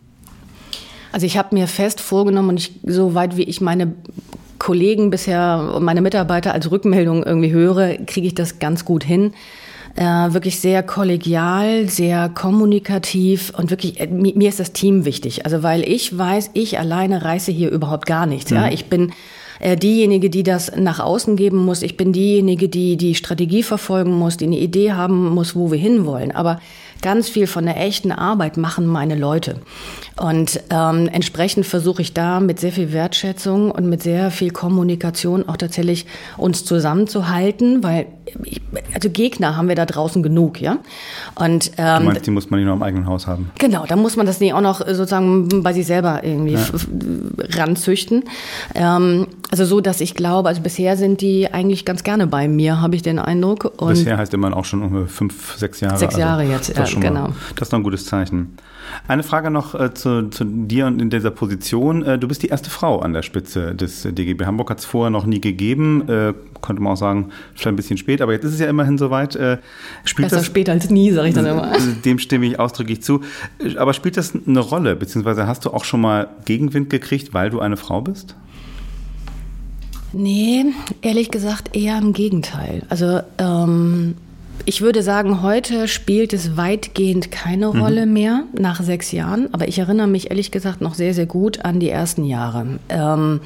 Also 1.11 1.27
ich 1.27 1.37
habe 1.37 1.53
mir 1.53 1.67
fest 1.67 2.01
vorgenommen 2.01 2.49
und 2.49 2.57
ich, 2.57 2.79
soweit 2.83 3.37
wie 3.37 3.43
ich 3.43 3.61
meine 3.61 3.93
Kollegen 4.57 5.09
bisher 5.09 5.73
und 5.75 5.83
meine 5.83 6.01
Mitarbeiter 6.01 6.53
als 6.53 6.71
Rückmeldung 6.71 7.23
irgendwie 7.23 7.51
höre, 7.51 7.97
kriege 8.05 8.27
ich 8.27 8.33
das 8.33 8.59
ganz 8.59 8.85
gut 8.85 9.03
hin 9.03 9.33
äh, 9.95 10.03
wirklich 10.03 10.59
sehr 10.59 10.81
kollegial, 10.83 11.87
sehr 11.87 12.29
kommunikativ 12.29 13.53
und 13.57 13.69
wirklich, 13.69 13.99
äh, 13.99 14.07
mir 14.07 14.49
ist 14.49 14.59
das 14.59 14.73
Team 14.73 15.05
wichtig. 15.05 15.45
Also 15.45 15.63
weil 15.63 15.83
ich 15.83 16.17
weiß, 16.17 16.51
ich 16.53 16.79
alleine 16.79 17.23
reiße 17.23 17.51
hier 17.51 17.69
überhaupt 17.69 18.05
gar 18.05 18.25
nichts. 18.25 18.51
Mhm. 18.51 18.57
Ja, 18.57 18.69
ich 18.69 18.85
bin 18.85 19.13
äh, 19.59 19.77
diejenige, 19.77 20.29
die 20.29 20.43
das 20.43 20.75
nach 20.75 20.99
außen 20.99 21.35
geben 21.35 21.57
muss. 21.57 21.83
Ich 21.83 21.95
bin 21.95 22.11
diejenige, 22.11 22.69
die 22.69 22.97
die 22.97 23.15
Strategie 23.15 23.63
verfolgen 23.63 24.11
muss, 24.11 24.37
die 24.37 24.45
eine 24.45 24.59
Idee 24.59 24.93
haben 24.93 25.29
muss, 25.29 25.55
wo 25.55 25.71
wir 25.71 25.79
hinwollen. 25.79 26.31
Aber 26.31 26.59
ganz 27.01 27.29
viel 27.29 27.47
von 27.47 27.65
der 27.65 27.79
echten 27.79 28.11
Arbeit 28.11 28.57
machen 28.57 28.87
meine 28.87 29.15
Leute. 29.15 29.61
Und 30.19 30.59
ähm, 30.69 31.07
entsprechend 31.11 31.65
versuche 31.65 32.01
ich 32.01 32.13
da 32.13 32.39
mit 32.39 32.59
sehr 32.59 32.71
viel 32.71 32.93
Wertschätzung 32.93 33.71
und 33.71 33.87
mit 33.87 34.01
sehr 34.01 34.31
viel 34.31 34.51
Kommunikation 34.51 35.47
auch 35.47 35.57
tatsächlich 35.57 36.07
uns 36.37 36.65
zusammenzuhalten, 36.65 37.83
weil 37.83 38.07
ich, 38.43 38.61
also 38.93 39.09
Gegner 39.09 39.57
haben 39.57 39.67
wir 39.67 39.75
da 39.75 39.85
draußen 39.85 40.23
genug, 40.23 40.61
ja. 40.61 40.77
Und 41.35 41.71
ähm, 41.77 41.99
du 41.99 42.05
meinst, 42.05 42.25
die 42.25 42.31
muss 42.31 42.49
man 42.49 42.59
nicht 42.59 42.67
nur 42.67 42.75
im 42.75 42.83
eigenen 42.83 43.07
Haus 43.07 43.27
haben? 43.27 43.51
Genau, 43.59 43.85
da 43.85 43.95
muss 43.95 44.15
man 44.15 44.25
das 44.25 44.39
nicht 44.39 44.53
auch 44.53 44.61
noch 44.61 44.79
sozusagen 44.79 45.63
bei 45.63 45.73
sich 45.73 45.85
selber 45.85 46.23
irgendwie 46.23 46.53
ja. 46.53 46.61
ranzüchten. 47.57 48.23
Ähm, 48.75 49.27
also 49.51 49.65
so, 49.65 49.81
dass 49.81 50.01
ich 50.01 50.15
glaube, 50.15 50.49
also 50.49 50.61
bisher 50.61 50.97
sind 50.97 51.21
die 51.21 51.51
eigentlich 51.51 51.85
ganz 51.85 52.03
gerne 52.03 52.27
bei 52.27 52.47
mir, 52.47 52.81
habe 52.81 52.95
ich 52.95 53.01
den 53.01 53.19
Eindruck. 53.19 53.73
Und 53.77 53.89
bisher 53.89 54.17
heißt 54.17 54.33
immer 54.33 54.55
auch 54.55 54.65
schon 54.65 55.07
fünf, 55.07 55.57
sechs 55.57 55.79
Jahre. 55.79 55.97
Sechs 55.97 56.17
Jahre 56.17 56.41
also, 56.41 56.53
jetzt, 56.53 56.77
ja, 56.77 56.99
genau. 56.99 57.21
Mal, 57.21 57.33
das 57.55 57.67
ist 57.67 57.73
doch 57.73 57.79
ein 57.79 57.83
gutes 57.83 58.05
Zeichen. 58.05 58.57
Eine 59.07 59.23
Frage 59.23 59.51
noch 59.51 59.75
äh, 59.75 59.93
zu, 59.93 60.29
zu, 60.29 60.43
dir 60.45 60.87
und 60.87 61.01
in 61.01 61.09
dieser 61.09 61.31
Position. 61.31 62.03
Äh, 62.03 62.17
du 62.17 62.27
bist 62.27 62.43
die 62.43 62.47
erste 62.47 62.69
Frau 62.69 62.99
an 62.99 63.13
der 63.13 63.21
Spitze 63.21 63.75
des 63.75 64.03
DGB 64.03 64.45
Hamburg, 64.45 64.69
hat 64.69 64.79
es 64.79 64.85
vorher 64.85 65.09
noch 65.09 65.25
nie 65.25 65.41
gegeben. 65.41 66.07
Äh, 66.07 66.33
konnte 66.61 66.81
man 66.81 66.93
auch 66.93 66.97
sagen, 66.97 67.29
vielleicht 67.53 67.67
ein 67.67 67.75
bisschen 67.75 67.97
spät, 67.97 68.21
aber 68.21 68.31
jetzt 68.31 68.43
ist 68.43 68.53
es 68.53 68.59
ja 68.59 68.67
immerhin 68.67 68.97
soweit. 68.97 69.35
Äh, 69.35 69.57
spielt 70.05 70.27
Besser 70.27 70.37
das, 70.37 70.45
spät 70.45 70.69
als 70.69 70.89
nie, 70.89 71.11
sage 71.11 71.29
ich 71.29 71.35
dann 71.35 71.45
immer. 71.45 71.71
Dem 72.05 72.19
stimme 72.19 72.45
ich 72.45 72.59
ausdrücklich 72.59 73.01
zu. 73.01 73.21
Aber 73.77 73.93
spielt 73.93 74.17
das 74.17 74.33
eine 74.47 74.59
Rolle, 74.59 74.95
beziehungsweise 74.95 75.47
hast 75.47 75.65
du 75.65 75.71
auch 75.71 75.85
schon 75.85 76.01
mal 76.01 76.29
Gegenwind 76.45 76.89
gekriegt, 76.89 77.33
weil 77.33 77.49
du 77.49 77.59
eine 77.59 77.77
Frau 77.77 78.01
bist? 78.01 78.35
Nee, 80.13 80.65
ehrlich 81.01 81.31
gesagt 81.31 81.75
eher 81.75 81.97
im 81.97 82.13
Gegenteil. 82.13 82.83
Also 82.89 83.21
ähm, 83.39 84.15
ich 84.65 84.81
würde 84.81 85.03
sagen, 85.03 85.41
heute 85.41 85.87
spielt 85.87 86.33
es 86.33 86.55
weitgehend 86.55 87.31
keine 87.31 87.71
mhm. 87.71 87.81
Rolle 87.81 88.05
mehr 88.05 88.43
nach 88.57 88.81
sechs 88.81 89.11
Jahren. 89.11 89.53
Aber 89.53 89.67
ich 89.67 89.79
erinnere 89.79 90.07
mich 90.07 90.29
ehrlich 90.29 90.51
gesagt 90.51 90.81
noch 90.81 90.93
sehr, 90.93 91.13
sehr 91.13 91.25
gut 91.25 91.65
an 91.65 91.79
die 91.79 91.89
ersten 91.89 92.23
Jahre. 92.23 92.79
Ähm, 92.89 93.41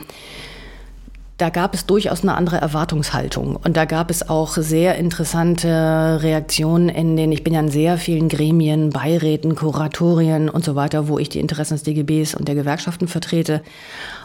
da 1.37 1.49
gab 1.49 1.75
es 1.75 1.85
durchaus 1.85 2.23
eine 2.23 2.35
andere 2.35 2.57
Erwartungshaltung. 2.57 3.55
Und 3.57 3.77
da 3.77 3.85
gab 3.85 4.09
es 4.09 4.27
auch 4.27 4.53
sehr 4.53 4.95
interessante 4.95 6.19
Reaktionen 6.21 6.89
in 6.89 7.15
den, 7.15 7.31
ich 7.31 7.43
bin 7.43 7.53
ja 7.53 7.59
in 7.59 7.69
sehr 7.69 7.97
vielen 7.97 8.27
Gremien, 8.27 8.89
Beiräten, 8.89 9.55
Kuratorien 9.55 10.49
und 10.49 10.65
so 10.65 10.75
weiter, 10.75 11.07
wo 11.07 11.19
ich 11.19 11.29
die 11.29 11.39
Interessen 11.39 11.75
des 11.75 11.83
DGBs 11.83 12.33
und 12.33 12.47
der 12.47 12.55
Gewerkschaften 12.55 13.07
vertrete. 13.07 13.61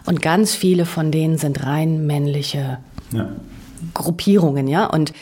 Und 0.05 0.23
ganz 0.23 0.55
viele 0.55 0.85
von 0.85 1.11
denen 1.11 1.37
sind 1.37 1.63
rein 1.63 2.07
männliche 2.07 2.79
ja. 3.11 3.29
Gruppierungen, 3.93 4.67
ja. 4.67 4.87
Und 4.87 5.13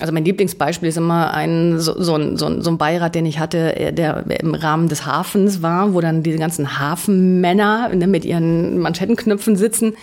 also 0.00 0.12
mein 0.12 0.24
Lieblingsbeispiel 0.24 0.88
ist 0.88 0.96
immer 0.96 1.34
ein 1.34 1.78
so, 1.80 2.00
so, 2.00 2.14
ein, 2.14 2.36
so, 2.36 2.46
ein, 2.46 2.62
so 2.62 2.70
ein 2.70 2.78
Beirat, 2.78 3.14
den 3.14 3.26
ich 3.26 3.38
hatte, 3.38 3.76
äh, 3.76 3.92
der 3.92 4.24
im 4.40 4.54
Rahmen 4.54 4.88
des 4.88 5.06
Hafens 5.06 5.62
war, 5.62 5.94
wo 5.94 6.00
dann 6.00 6.22
diese 6.22 6.38
ganzen 6.38 6.78
Hafenmänner 6.78 7.90
ne, 7.94 8.06
mit 8.06 8.24
ihren 8.24 8.78
Manschettenknöpfen 8.78 9.56
sitzen. 9.56 9.94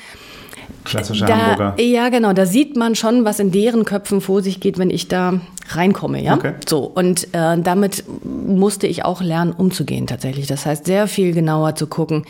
Klassischer 0.84 1.26
da, 1.26 1.38
Hamburger. 1.38 1.82
Ja, 1.82 2.10
genau. 2.10 2.34
Da 2.34 2.46
sieht 2.46 2.76
man 2.76 2.96
schon, 2.96 3.26
was 3.26 3.40
in 3.40 3.52
deren 3.52 3.86
Köpfen 3.86 4.22
vor 4.22 4.42
sich 4.42 4.60
geht, 4.60 4.78
wenn 4.78 4.90
ich 4.90 5.08
da 5.08 5.40
reinkomme, 5.70 6.22
ja. 6.22 6.36
Okay. 6.36 6.54
So 6.68 6.80
und 6.80 7.34
äh, 7.34 7.58
damit 7.58 8.04
musste 8.24 8.86
ich 8.88 9.04
auch 9.04 9.22
lernen, 9.22 9.52
umzugehen 9.52 10.08
tatsächlich. 10.08 10.48
Das 10.48 10.66
heißt, 10.66 10.86
sehr 10.86 11.08
viel 11.08 11.34
genauer 11.34 11.76
zu 11.76 11.88
gucken 11.88 12.26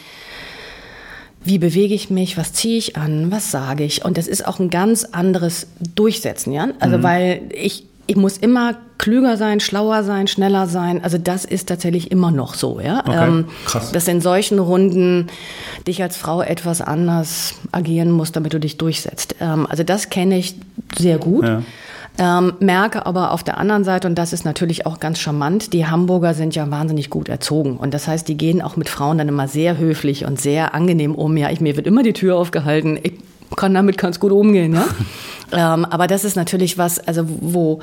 wie 1.45 1.59
bewege 1.59 1.93
ich 1.93 2.09
mich, 2.09 2.37
was 2.37 2.53
ziehe 2.53 2.77
ich 2.77 2.97
an, 2.97 3.31
was 3.31 3.51
sage 3.51 3.83
ich. 3.83 4.03
Und 4.03 4.17
das 4.17 4.27
ist 4.27 4.45
auch 4.47 4.59
ein 4.59 4.71
ganz 4.71 5.05
anderes 5.05 5.67
Durchsetzen, 5.95 6.51
ja. 6.51 6.69
Also 6.79 6.97
mhm. 6.97 7.03
weil 7.03 7.41
ich, 7.53 7.85
ich 8.07 8.15
muss 8.15 8.37
immer 8.37 8.75
klüger 8.97 9.37
sein, 9.37 9.59
schlauer 9.59 10.03
sein, 10.03 10.27
schneller 10.27 10.65
sein. 10.65 11.03
Also 11.03 11.19
das 11.19 11.45
ist 11.45 11.69
tatsächlich 11.69 12.11
immer 12.11 12.31
noch 12.31 12.55
so, 12.55 12.79
ja. 12.79 13.03
Okay, 13.05 13.27
ähm, 13.27 13.45
krass. 13.65 13.91
Dass 13.91 14.07
in 14.07 14.21
solchen 14.21 14.57
Runden 14.57 15.27
dich 15.87 16.01
als 16.01 16.17
Frau 16.17 16.41
etwas 16.41 16.81
anders 16.81 17.53
agieren 17.71 18.09
musst, 18.09 18.35
damit 18.35 18.53
du 18.53 18.59
dich 18.59 18.77
durchsetzt. 18.77 19.35
Ähm, 19.39 19.67
also 19.69 19.83
das 19.83 20.09
kenne 20.09 20.39
ich 20.39 20.55
sehr 20.97 21.19
gut. 21.19 21.45
Ja. 21.45 21.61
Ähm, 22.17 22.53
merke 22.59 23.05
aber 23.05 23.31
auf 23.31 23.43
der 23.43 23.57
anderen 23.57 23.83
Seite, 23.83 24.07
und 24.07 24.15
das 24.15 24.31
ist 24.31 24.45
natürlich 24.45 24.85
auch 24.85 24.99
ganz 24.99 25.19
charmant, 25.19 25.73
die 25.73 25.85
Hamburger 25.85 26.33
sind 26.33 26.55
ja 26.55 26.69
wahnsinnig 26.71 27.09
gut 27.09 27.27
erzogen. 27.27 27.77
Und 27.77 27.93
das 27.93 28.07
heißt, 28.07 28.27
die 28.27 28.37
gehen 28.37 28.61
auch 28.61 28.77
mit 28.77 28.87
Frauen 28.87 29.17
dann 29.17 29.27
immer 29.27 29.47
sehr 29.47 29.77
höflich 29.77 30.25
und 30.25 30.39
sehr 30.39 30.73
angenehm 30.73 31.13
um. 31.13 31.35
Ja, 31.35 31.49
ich, 31.49 31.59
mir 31.59 31.75
wird 31.75 31.87
immer 31.87 32.03
die 32.03 32.13
Tür 32.13 32.37
aufgehalten. 32.37 32.97
Ich 33.03 33.13
kann 33.55 33.73
damit 33.73 33.97
ganz 33.97 34.19
gut 34.19 34.31
umgehen, 34.31 34.73
ja. 34.73 34.85
ähm, 35.75 35.85
aber 35.85 36.07
das 36.07 36.23
ist 36.23 36.35
natürlich 36.35 36.77
was, 36.77 36.99
also 36.99 37.25
wo, 37.27 37.79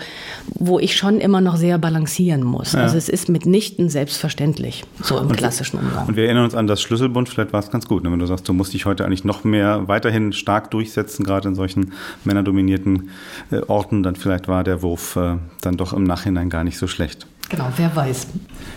wo 0.54 0.78
ich 0.78 0.96
schon 0.96 1.18
immer 1.18 1.40
noch 1.40 1.56
sehr 1.56 1.78
balancieren 1.78 2.42
muss. 2.42 2.72
Ja. 2.72 2.82
Also 2.82 2.96
es 2.96 3.08
ist 3.08 3.28
mitnichten 3.28 3.88
selbstverständlich, 3.88 4.84
so 5.02 5.18
im 5.18 5.28
und, 5.28 5.36
klassischen 5.36 5.78
Umgang. 5.78 6.08
Und 6.08 6.16
wir 6.16 6.24
erinnern 6.24 6.44
uns 6.44 6.54
an 6.54 6.66
das 6.66 6.80
Schlüsselbund, 6.82 7.28
vielleicht 7.28 7.52
war 7.52 7.60
es 7.60 7.70
ganz 7.70 7.86
gut, 7.86 8.02
ne? 8.02 8.12
wenn 8.12 8.18
du 8.18 8.26
sagst, 8.26 8.48
du 8.48 8.52
musst 8.52 8.74
dich 8.74 8.86
heute 8.86 9.04
eigentlich 9.04 9.24
noch 9.24 9.44
mehr 9.44 9.88
weiterhin 9.88 10.32
stark 10.32 10.70
durchsetzen, 10.70 11.24
gerade 11.24 11.48
in 11.48 11.54
solchen 11.54 11.92
männerdominierten 12.24 13.10
äh, 13.50 13.60
Orten, 13.66 14.02
dann 14.02 14.16
vielleicht 14.16 14.48
war 14.48 14.64
der 14.64 14.82
Wurf 14.82 15.16
äh, 15.16 15.36
dann 15.60 15.76
doch 15.76 15.92
im 15.92 16.04
Nachhinein 16.04 16.50
gar 16.50 16.64
nicht 16.64 16.78
so 16.78 16.86
schlecht. 16.86 17.26
Genau, 17.48 17.70
wer 17.76 17.94
weiß. 17.94 18.28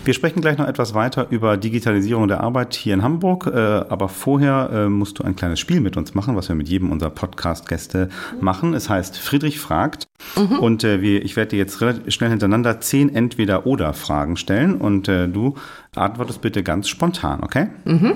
Wir 0.04 0.12
sprechen 0.12 0.40
gleich 0.42 0.58
noch 0.58 0.68
etwas 0.68 0.92
weiter 0.92 1.28
über 1.30 1.56
Digitalisierung 1.56 2.28
der 2.28 2.40
Arbeit 2.40 2.74
hier 2.74 2.94
in 2.94 3.02
Hamburg. 3.02 3.46
Äh, 3.46 3.58
aber 3.58 4.08
vorher 4.08 4.70
äh, 4.70 4.88
musst 4.88 5.18
du 5.18 5.24
ein 5.24 5.34
kleines 5.34 5.60
Spiel 5.60 5.80
mit 5.80 5.96
uns 5.96 6.14
machen, 6.14 6.36
was 6.36 6.48
wir 6.48 6.56
mit 6.56 6.68
jedem 6.68 6.92
unserer 6.92 7.10
Podcast-Gäste 7.10 8.10
machen. 8.40 8.74
Es 8.74 8.90
heißt 8.90 9.18
Friedrich 9.18 9.58
fragt. 9.58 10.06
Mhm. 10.36 10.58
Und 10.58 10.84
äh, 10.84 10.98
ich 10.98 11.36
werde 11.36 11.50
dir 11.50 11.58
jetzt 11.58 11.80
relativ 11.80 12.12
schnell 12.12 12.30
hintereinander 12.30 12.80
zehn 12.80 13.14
Entweder-Oder-Fragen 13.14 14.36
stellen. 14.36 14.76
Und 14.76 15.08
du 15.08 15.54
antwortest 15.94 16.40
bitte 16.40 16.62
ganz 16.62 16.88
spontan, 16.88 17.42
okay? 17.42 17.68
Mhm. 17.84 18.14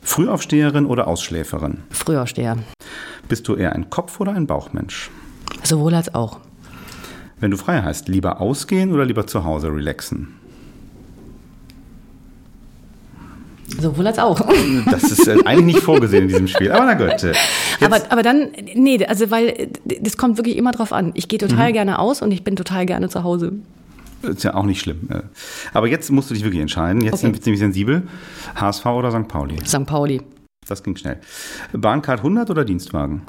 Frühaufsteherin 0.00 0.86
oder 0.86 1.06
Ausschläferin? 1.06 1.82
Frühaufsteher. 1.90 2.56
Bist 3.28 3.46
du 3.48 3.56
eher 3.56 3.74
ein 3.74 3.90
Kopf- 3.90 4.20
oder 4.20 4.32
ein 4.32 4.46
Bauchmensch? 4.46 5.10
Sowohl 5.62 5.94
als 5.94 6.14
auch. 6.14 6.40
Wenn 7.40 7.50
du 7.50 7.56
frei 7.56 7.82
hast, 7.82 8.08
lieber 8.08 8.40
ausgehen 8.40 8.92
oder 8.92 9.04
lieber 9.04 9.26
zu 9.26 9.44
Hause 9.44 9.68
relaxen? 9.72 10.34
Sowohl 13.80 14.06
als 14.06 14.18
auch. 14.18 14.40
Das 14.90 15.04
ist 15.04 15.28
äh, 15.28 15.36
eigentlich 15.44 15.76
nicht 15.76 15.84
vorgesehen 15.84 16.24
in 16.24 16.28
diesem 16.28 16.48
Spiel. 16.48 16.72
Aber 16.72 16.86
na 16.86 16.94
gut. 16.94 17.32
Aber, 17.80 18.00
aber 18.08 18.24
dann, 18.24 18.48
nee, 18.74 19.04
also 19.06 19.30
weil 19.30 19.68
das 19.84 20.16
kommt 20.16 20.36
wirklich 20.36 20.56
immer 20.56 20.72
drauf 20.72 20.92
an. 20.92 21.12
Ich 21.14 21.28
gehe 21.28 21.38
total 21.38 21.68
mhm. 21.68 21.74
gerne 21.74 21.98
aus 22.00 22.22
und 22.22 22.32
ich 22.32 22.42
bin 22.42 22.56
total 22.56 22.86
gerne 22.86 23.08
zu 23.08 23.22
Hause. 23.22 23.52
Ist 24.22 24.42
ja 24.42 24.54
auch 24.54 24.64
nicht 24.64 24.80
schlimm. 24.80 25.08
Äh. 25.10 25.20
Aber 25.72 25.86
jetzt 25.86 26.10
musst 26.10 26.28
du 26.28 26.34
dich 26.34 26.42
wirklich 26.42 26.60
entscheiden. 26.60 27.02
Jetzt 27.02 27.14
okay. 27.14 27.20
sind 27.20 27.34
wir 27.34 27.40
ziemlich 27.40 27.60
sensibel. 27.60 28.02
HSV 28.56 28.84
oder 28.86 29.12
St. 29.12 29.28
Pauli? 29.28 29.64
St. 29.64 29.86
Pauli. 29.86 30.20
Das 30.66 30.82
ging 30.82 30.96
schnell. 30.96 31.20
Bahncard 31.72 32.18
100 32.18 32.50
oder 32.50 32.64
Dienstwagen? 32.64 33.22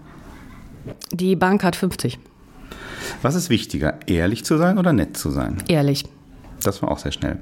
Die 1.12 1.36
Bahncard 1.36 1.76
50. 1.76 2.18
Was 3.22 3.36
ist 3.36 3.50
wichtiger, 3.50 4.00
ehrlich 4.08 4.46
zu 4.46 4.58
sein 4.58 4.78
oder 4.78 4.94
nett 4.94 5.18
zu 5.18 5.30
sein? 5.30 5.58
Ehrlich. 5.68 6.06
Das 6.64 6.82
war 6.82 6.92
auch 6.92 7.00
sehr 7.00 7.12
schnell. 7.12 7.40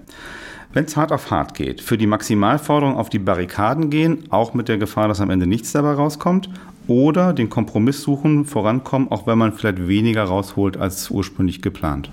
Wenn 0.73 0.85
es 0.85 0.97
hart 0.97 1.11
auf 1.11 1.31
hart 1.31 1.53
geht, 1.55 1.81
für 1.81 1.97
die 1.97 2.07
Maximalforderung 2.07 2.97
auf 2.97 3.09
die 3.09 3.19
Barrikaden 3.19 3.89
gehen, 3.89 4.25
auch 4.29 4.53
mit 4.53 4.67
der 4.67 4.77
Gefahr, 4.77 5.07
dass 5.07 5.21
am 5.21 5.29
Ende 5.29 5.47
nichts 5.47 5.71
dabei 5.71 5.93
rauskommt, 5.93 6.49
oder 6.87 7.33
den 7.33 7.49
Kompromiss 7.49 8.01
suchen, 8.01 8.45
vorankommen, 8.45 9.11
auch 9.11 9.27
wenn 9.27 9.37
man 9.37 9.53
vielleicht 9.53 9.87
weniger 9.87 10.23
rausholt 10.23 10.77
als 10.77 11.09
ursprünglich 11.09 11.61
geplant? 11.61 12.09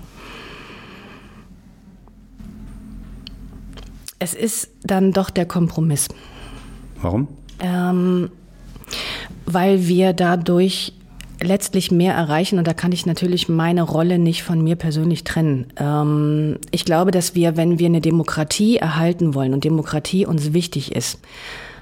Es 4.19 4.33
ist 4.33 4.69
dann 4.83 5.11
doch 5.11 5.29
der 5.29 5.45
Kompromiss. 5.45 6.07
Warum? 7.01 7.27
Ähm, 7.59 8.29
weil 9.45 9.87
wir 9.87 10.13
dadurch 10.13 10.93
letztlich 11.45 11.91
mehr 11.91 12.13
erreichen 12.13 12.57
und 12.59 12.67
da 12.67 12.73
kann 12.73 12.91
ich 12.91 13.05
natürlich 13.05 13.47
meine 13.47 13.83
Rolle 13.83 14.19
nicht 14.19 14.43
von 14.43 14.63
mir 14.63 14.75
persönlich 14.75 15.23
trennen. 15.23 15.67
Ähm, 15.77 16.57
ich 16.71 16.85
glaube, 16.85 17.11
dass 17.11 17.35
wir, 17.35 17.57
wenn 17.57 17.79
wir 17.79 17.87
eine 17.87 18.01
Demokratie 18.01 18.77
erhalten 18.77 19.33
wollen 19.33 19.53
und 19.53 19.63
Demokratie 19.63 20.25
uns 20.25 20.53
wichtig 20.53 20.95
ist, 20.95 21.19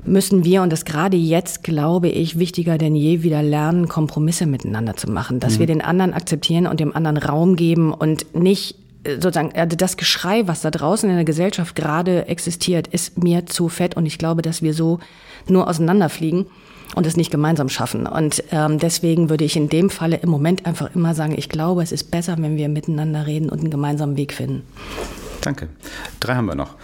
müssen 0.05 0.43
wir, 0.43 0.61
und 0.61 0.71
das 0.71 0.85
gerade 0.85 1.17
jetzt, 1.17 1.63
glaube 1.63 2.09
ich, 2.09 2.37
wichtiger 2.37 2.77
denn 2.77 2.95
je 2.95 3.23
wieder 3.23 3.41
lernen, 3.41 3.87
Kompromisse 3.87 4.45
miteinander 4.45 4.95
zu 4.95 5.09
machen, 5.09 5.39
dass 5.39 5.55
mhm. 5.55 5.59
wir 5.59 5.67
den 5.67 5.81
anderen 5.81 6.13
akzeptieren 6.13 6.67
und 6.67 6.79
dem 6.79 6.95
anderen 6.95 7.17
Raum 7.17 7.55
geben 7.55 7.93
und 7.93 8.35
nicht 8.35 8.75
sozusagen 9.05 9.53
also 9.53 9.75
das 9.75 9.97
Geschrei, 9.97 10.47
was 10.47 10.61
da 10.61 10.71
draußen 10.71 11.09
in 11.09 11.15
der 11.15 11.25
Gesellschaft 11.25 11.75
gerade 11.75 12.27
existiert, 12.27 12.87
ist 12.87 13.21
mir 13.21 13.45
zu 13.45 13.69
fett 13.69 13.97
und 13.97 14.05
ich 14.05 14.17
glaube, 14.17 14.41
dass 14.41 14.61
wir 14.61 14.73
so 14.73 14.99
nur 15.47 15.67
auseinanderfliegen 15.67 16.45
und 16.95 17.05
es 17.05 17.17
nicht 17.17 17.31
gemeinsam 17.31 17.69
schaffen. 17.69 18.07
Und 18.07 18.43
ähm, 18.51 18.79
deswegen 18.79 19.29
würde 19.29 19.43
ich 19.43 19.55
in 19.55 19.69
dem 19.69 19.89
Falle 19.89 20.17
im 20.17 20.29
Moment 20.29 20.65
einfach 20.65 20.93
immer 20.95 21.15
sagen, 21.15 21.33
ich 21.37 21.49
glaube, 21.49 21.83
es 21.83 21.91
ist 21.91 22.11
besser, 22.11 22.35
wenn 22.39 22.55
wir 22.55 22.69
miteinander 22.69 23.25
reden 23.25 23.49
und 23.49 23.59
einen 23.59 23.71
gemeinsamen 23.71 24.15
Weg 24.15 24.33
finden. 24.33 24.63
Danke. 25.41 25.67
Drei 26.19 26.35
haben 26.35 26.45
wir 26.45 26.55
noch. 26.55 26.75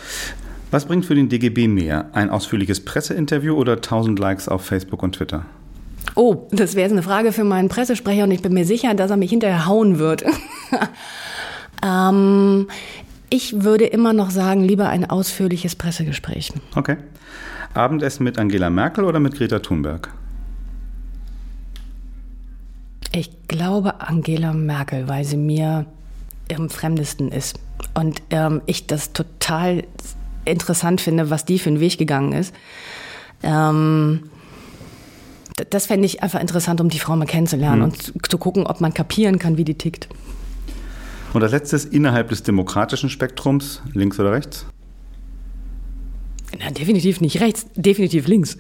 Was 0.71 0.85
bringt 0.85 1.05
für 1.05 1.15
den 1.15 1.29
DGB 1.29 1.67
mehr? 1.67 2.09
Ein 2.13 2.29
ausführliches 2.29 2.83
Presseinterview 2.83 3.55
oder 3.55 3.73
1000 3.73 4.19
Likes 4.19 4.47
auf 4.47 4.63
Facebook 4.65 5.01
und 5.01 5.15
Twitter? 5.15 5.45
Oh, 6.15 6.47
das 6.51 6.75
wäre 6.75 6.83
jetzt 6.83 6.91
eine 6.91 7.03
Frage 7.03 7.31
für 7.31 7.43
meinen 7.43 7.69
Pressesprecher 7.69 8.23
und 8.23 8.31
ich 8.31 8.41
bin 8.41 8.53
mir 8.53 8.65
sicher, 8.65 8.93
dass 8.93 9.11
er 9.11 9.17
mich 9.17 9.29
hinterher 9.29 9.65
hauen 9.67 9.99
wird. 9.99 10.23
ähm, 11.83 12.67
ich 13.29 13.63
würde 13.63 13.85
immer 13.85 14.13
noch 14.13 14.31
sagen, 14.31 14.63
lieber 14.63 14.89
ein 14.89 15.09
ausführliches 15.09 15.75
Pressegespräch. 15.75 16.51
Okay. 16.75 16.97
Abendessen 17.73 18.23
mit 18.23 18.39
Angela 18.39 18.69
Merkel 18.69 19.03
oder 19.03 19.19
mit 19.19 19.35
Greta 19.35 19.59
Thunberg? 19.59 20.11
Ich 23.11 23.31
glaube 23.47 24.01
Angela 24.01 24.53
Merkel, 24.53 25.07
weil 25.07 25.23
sie 25.25 25.37
mir 25.37 25.85
am 26.53 26.69
fremdesten 26.69 27.31
ist. 27.31 27.59
Und 27.93 28.21
ähm, 28.31 28.61
ich 28.65 28.87
das 28.87 29.13
total 29.13 29.83
interessant 30.45 31.01
finde, 31.01 31.29
was 31.29 31.45
die 31.45 31.59
für 31.59 31.69
einen 31.69 31.79
Weg 31.79 31.97
gegangen 31.97 32.33
ist. 32.33 32.53
Ähm, 33.43 34.29
das 35.69 35.85
fände 35.85 36.05
ich 36.05 36.23
einfach 36.23 36.39
interessant, 36.39 36.81
um 36.81 36.89
die 36.89 36.99
Frau 36.99 37.15
mal 37.15 37.25
kennenzulernen 37.25 37.79
mhm. 37.79 37.83
und 37.85 38.01
zu, 38.01 38.13
zu 38.27 38.37
gucken, 38.37 38.65
ob 38.65 38.81
man 38.81 38.93
kapieren 38.93 39.39
kann, 39.39 39.57
wie 39.57 39.65
die 39.65 39.75
tickt. 39.75 40.07
Und 41.33 41.43
als 41.43 41.51
letztes 41.51 41.85
innerhalb 41.85 42.29
des 42.29 42.43
demokratischen 42.43 43.09
Spektrums, 43.09 43.81
links 43.93 44.19
oder 44.19 44.31
rechts? 44.31 44.65
Na, 46.59 46.71
definitiv 46.71 47.21
nicht 47.21 47.39
rechts, 47.39 47.67
definitiv 47.75 48.27
links. 48.27 48.57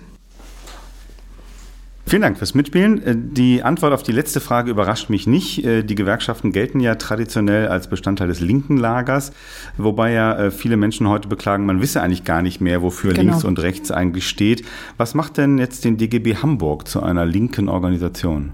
Vielen 2.09 2.23
Dank 2.23 2.39
fürs 2.39 2.55
Mitspielen. 2.55 3.03
Äh, 3.03 3.15
die 3.15 3.61
Antwort 3.61 3.93
auf 3.93 4.01
die 4.01 4.11
letzte 4.11 4.39
Frage 4.39 4.71
überrascht 4.71 5.11
mich 5.11 5.27
nicht. 5.27 5.63
Äh, 5.63 5.83
die 5.83 5.93
Gewerkschaften 5.93 6.51
gelten 6.51 6.79
ja 6.79 6.95
traditionell 6.95 7.67
als 7.67 7.87
Bestandteil 7.87 8.27
des 8.27 8.39
linken 8.39 8.77
Lagers, 8.77 9.31
wobei 9.77 10.13
ja 10.13 10.35
äh, 10.35 10.51
viele 10.51 10.75
Menschen 10.75 11.07
heute 11.07 11.27
beklagen, 11.27 11.67
man 11.67 11.81
wisse 11.81 12.01
eigentlich 12.01 12.23
gar 12.23 12.41
nicht 12.41 12.61
mehr, 12.61 12.81
wofür 12.81 13.13
genau. 13.13 13.33
links 13.33 13.43
und 13.43 13.59
rechts 13.59 13.91
eigentlich 13.91 14.27
steht. 14.27 14.65
Was 14.97 15.13
macht 15.13 15.37
denn 15.37 15.59
jetzt 15.59 15.85
den 15.85 15.97
DGB 15.97 16.37
Hamburg 16.37 16.87
zu 16.87 17.03
einer 17.03 17.27
linken 17.27 17.69
Organisation? 17.69 18.53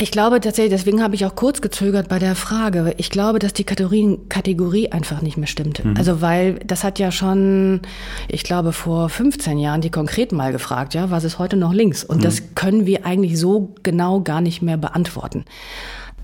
Ich 0.00 0.10
glaube 0.10 0.40
tatsächlich, 0.40 0.72
deswegen 0.72 1.02
habe 1.02 1.14
ich 1.14 1.24
auch 1.24 1.36
kurz 1.36 1.60
gezögert 1.60 2.08
bei 2.08 2.18
der 2.18 2.34
Frage. 2.34 2.94
Ich 2.98 3.10
glaube, 3.10 3.38
dass 3.38 3.52
die 3.52 3.62
Kategorien, 3.62 4.28
Kategorie 4.28 4.90
einfach 4.90 5.22
nicht 5.22 5.36
mehr 5.36 5.46
stimmt. 5.46 5.84
Mhm. 5.84 5.96
Also 5.96 6.20
weil 6.20 6.54
das 6.66 6.82
hat 6.82 6.98
ja 6.98 7.12
schon, 7.12 7.80
ich 8.26 8.42
glaube, 8.42 8.72
vor 8.72 9.08
15 9.08 9.56
Jahren 9.56 9.82
die 9.82 9.90
konkret 9.90 10.32
mal 10.32 10.50
gefragt, 10.50 10.94
ja, 10.94 11.10
was 11.10 11.22
ist 11.22 11.38
heute 11.38 11.56
noch 11.56 11.72
links? 11.72 12.02
Und 12.02 12.18
mhm. 12.18 12.22
das 12.22 12.42
können 12.56 12.86
wir 12.86 13.06
eigentlich 13.06 13.38
so 13.38 13.72
genau 13.84 14.20
gar 14.20 14.40
nicht 14.40 14.62
mehr 14.62 14.76
beantworten. 14.76 15.44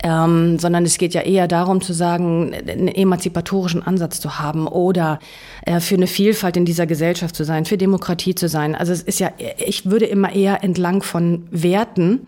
Ähm, 0.02 0.58
sondern 0.58 0.84
es 0.84 0.96
geht 0.98 1.14
ja 1.14 1.20
eher 1.20 1.46
darum 1.46 1.82
zu 1.82 1.92
sagen, 1.92 2.54
einen 2.54 2.88
emanzipatorischen 2.88 3.82
Ansatz 3.82 4.18
zu 4.18 4.38
haben 4.38 4.66
oder 4.66 5.18
äh, 5.66 5.78
für 5.78 5.94
eine 5.94 6.06
Vielfalt 6.06 6.56
in 6.56 6.64
dieser 6.64 6.86
Gesellschaft 6.86 7.36
zu 7.36 7.44
sein, 7.44 7.66
für 7.66 7.76
Demokratie 7.76 8.34
zu 8.34 8.48
sein. 8.48 8.74
Also 8.74 8.92
es 8.92 9.02
ist 9.02 9.20
ja, 9.20 9.30
ich 9.58 9.90
würde 9.90 10.06
immer 10.06 10.32
eher 10.34 10.64
entlang 10.64 11.02
von 11.02 11.46
Werten 11.50 12.22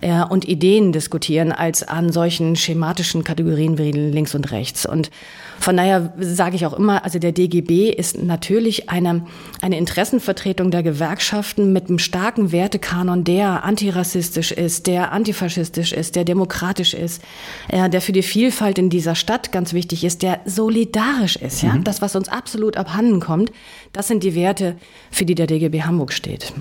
äh, 0.00 0.22
und 0.22 0.46
Ideen 0.46 0.92
diskutieren, 0.92 1.52
als 1.52 1.82
an 1.82 2.12
solchen 2.12 2.56
schematischen 2.56 3.24
Kategorien 3.24 3.78
wie 3.78 3.92
links 3.92 4.34
und 4.34 4.50
rechts. 4.52 4.86
Und 4.86 5.10
von 5.58 5.76
daher 5.76 6.12
sage 6.18 6.56
ich 6.56 6.66
auch 6.66 6.74
immer, 6.74 7.04
also 7.04 7.18
der 7.18 7.32
DGB 7.32 7.90
ist 7.90 8.22
natürlich 8.22 8.90
eine, 8.90 9.26
eine 9.62 9.78
Interessenvertretung 9.78 10.70
der 10.70 10.82
Gewerkschaften 10.82 11.72
mit 11.72 11.88
einem 11.88 11.98
starken 11.98 12.52
Wertekanon, 12.52 13.24
der 13.24 13.64
antirassistisch 13.64 14.52
ist, 14.52 14.86
der 14.86 15.12
antifaschistisch 15.12 15.92
ist, 15.92 16.16
der 16.16 16.24
demokratisch 16.24 16.94
ist, 16.94 17.22
äh, 17.68 17.88
der 17.88 18.00
für 18.00 18.12
die 18.12 18.22
Vielfalt 18.22 18.78
in 18.78 18.90
dieser 18.90 19.14
Stadt 19.14 19.52
ganz 19.52 19.72
wichtig 19.72 20.04
ist, 20.04 20.22
der 20.22 20.40
solidarisch 20.44 21.36
ist. 21.36 21.62
Ja? 21.62 21.74
Mhm. 21.74 21.84
Das, 21.84 22.02
was 22.02 22.14
uns 22.16 22.28
absolut 22.28 22.76
abhanden 22.76 23.20
kommt, 23.20 23.50
das 23.92 24.08
sind 24.08 24.22
die 24.22 24.34
Werte, 24.34 24.76
für 25.10 25.24
die 25.24 25.34
der 25.34 25.46
DGB 25.46 25.82
Hamburg 25.82 26.12
steht. 26.12 26.52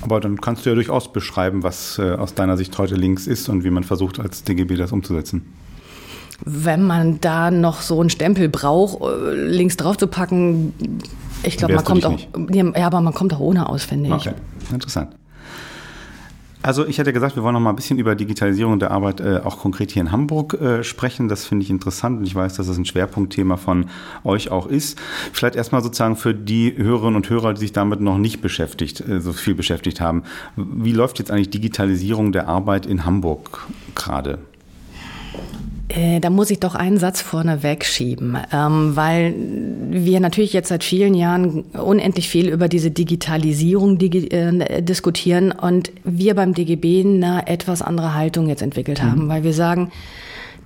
Aber 0.00 0.20
dann 0.20 0.40
kannst 0.40 0.64
du 0.64 0.70
ja 0.70 0.74
durchaus 0.74 1.12
beschreiben, 1.12 1.62
was 1.62 1.98
äh, 1.98 2.12
aus 2.12 2.34
deiner 2.34 2.56
Sicht 2.56 2.76
heute 2.78 2.94
links 2.94 3.26
ist 3.26 3.48
und 3.48 3.64
wie 3.64 3.70
man 3.70 3.84
versucht, 3.84 4.18
als 4.18 4.42
DGB 4.44 4.76
das 4.76 4.92
umzusetzen. 4.92 5.52
Wenn 6.44 6.82
man 6.82 7.20
da 7.20 7.50
noch 7.50 7.82
so 7.82 8.00
einen 8.00 8.10
Stempel 8.10 8.48
braucht, 8.48 9.00
äh, 9.00 9.34
links 9.34 9.76
drauf 9.76 9.96
zu 9.96 10.08
packen, 10.08 10.72
ich 11.44 11.56
glaube, 11.56 11.74
man 11.74 11.84
kommt 11.84 12.04
auch, 12.04 12.18
ja, 12.52 12.86
aber 12.86 13.00
man 13.00 13.14
kommt 13.14 13.34
auch 13.34 13.40
ohne 13.40 13.68
aus, 13.68 13.84
finde 13.84 14.08
ich. 14.08 14.14
Okay, 14.14 14.34
interessant. 14.72 15.14
Also 16.62 16.86
ich 16.86 17.00
hatte 17.00 17.12
gesagt, 17.12 17.34
wir 17.34 17.42
wollen 17.42 17.54
noch 17.54 17.60
mal 17.60 17.70
ein 17.70 17.76
bisschen 17.76 17.98
über 17.98 18.14
Digitalisierung 18.14 18.78
der 18.78 18.92
Arbeit 18.92 19.20
äh, 19.20 19.40
auch 19.42 19.58
konkret 19.58 19.90
hier 19.90 20.02
in 20.02 20.12
Hamburg 20.12 20.54
äh, 20.54 20.84
sprechen. 20.84 21.28
Das 21.28 21.44
finde 21.44 21.64
ich 21.64 21.70
interessant 21.70 22.20
und 22.20 22.26
ich 22.26 22.36
weiß, 22.36 22.54
dass 22.54 22.68
das 22.68 22.76
ein 22.76 22.84
Schwerpunktthema 22.84 23.56
von 23.56 23.86
euch 24.22 24.52
auch 24.52 24.68
ist. 24.68 24.96
Vielleicht 25.32 25.56
erstmal 25.56 25.82
sozusagen 25.82 26.14
für 26.14 26.34
die 26.34 26.72
Hörerinnen 26.76 27.16
und 27.16 27.28
Hörer, 27.28 27.54
die 27.54 27.60
sich 27.60 27.72
damit 27.72 28.00
noch 28.00 28.16
nicht 28.16 28.40
beschäftigt, 28.42 29.00
äh, 29.00 29.20
so 29.20 29.32
viel 29.32 29.56
beschäftigt 29.56 30.00
haben. 30.00 30.22
Wie 30.56 30.92
läuft 30.92 31.18
jetzt 31.18 31.32
eigentlich 31.32 31.50
Digitalisierung 31.50 32.30
der 32.30 32.46
Arbeit 32.48 32.86
in 32.86 33.04
Hamburg 33.04 33.66
gerade? 33.96 34.38
Äh, 35.94 36.20
da 36.20 36.30
muss 36.30 36.50
ich 36.50 36.58
doch 36.58 36.74
einen 36.74 36.96
Satz 36.96 37.20
vorne 37.20 37.62
wegschieben, 37.62 38.38
ähm, 38.50 38.96
weil 38.96 39.34
wir 39.90 40.20
natürlich 40.20 40.54
jetzt 40.54 40.68
seit 40.68 40.84
vielen 40.84 41.14
Jahren 41.14 41.64
unendlich 41.72 42.28
viel 42.28 42.48
über 42.48 42.68
diese 42.68 42.90
Digitalisierung 42.90 43.98
digi 43.98 44.28
äh, 44.28 44.80
diskutieren 44.82 45.52
und 45.52 45.92
wir 46.04 46.34
beim 46.34 46.54
DGB 46.54 47.04
eine 47.04 47.46
etwas 47.46 47.82
andere 47.82 48.14
Haltung 48.14 48.48
jetzt 48.48 48.62
entwickelt 48.62 49.02
haben, 49.02 49.24
mhm. 49.24 49.28
weil 49.28 49.44
wir 49.44 49.52
sagen, 49.52 49.92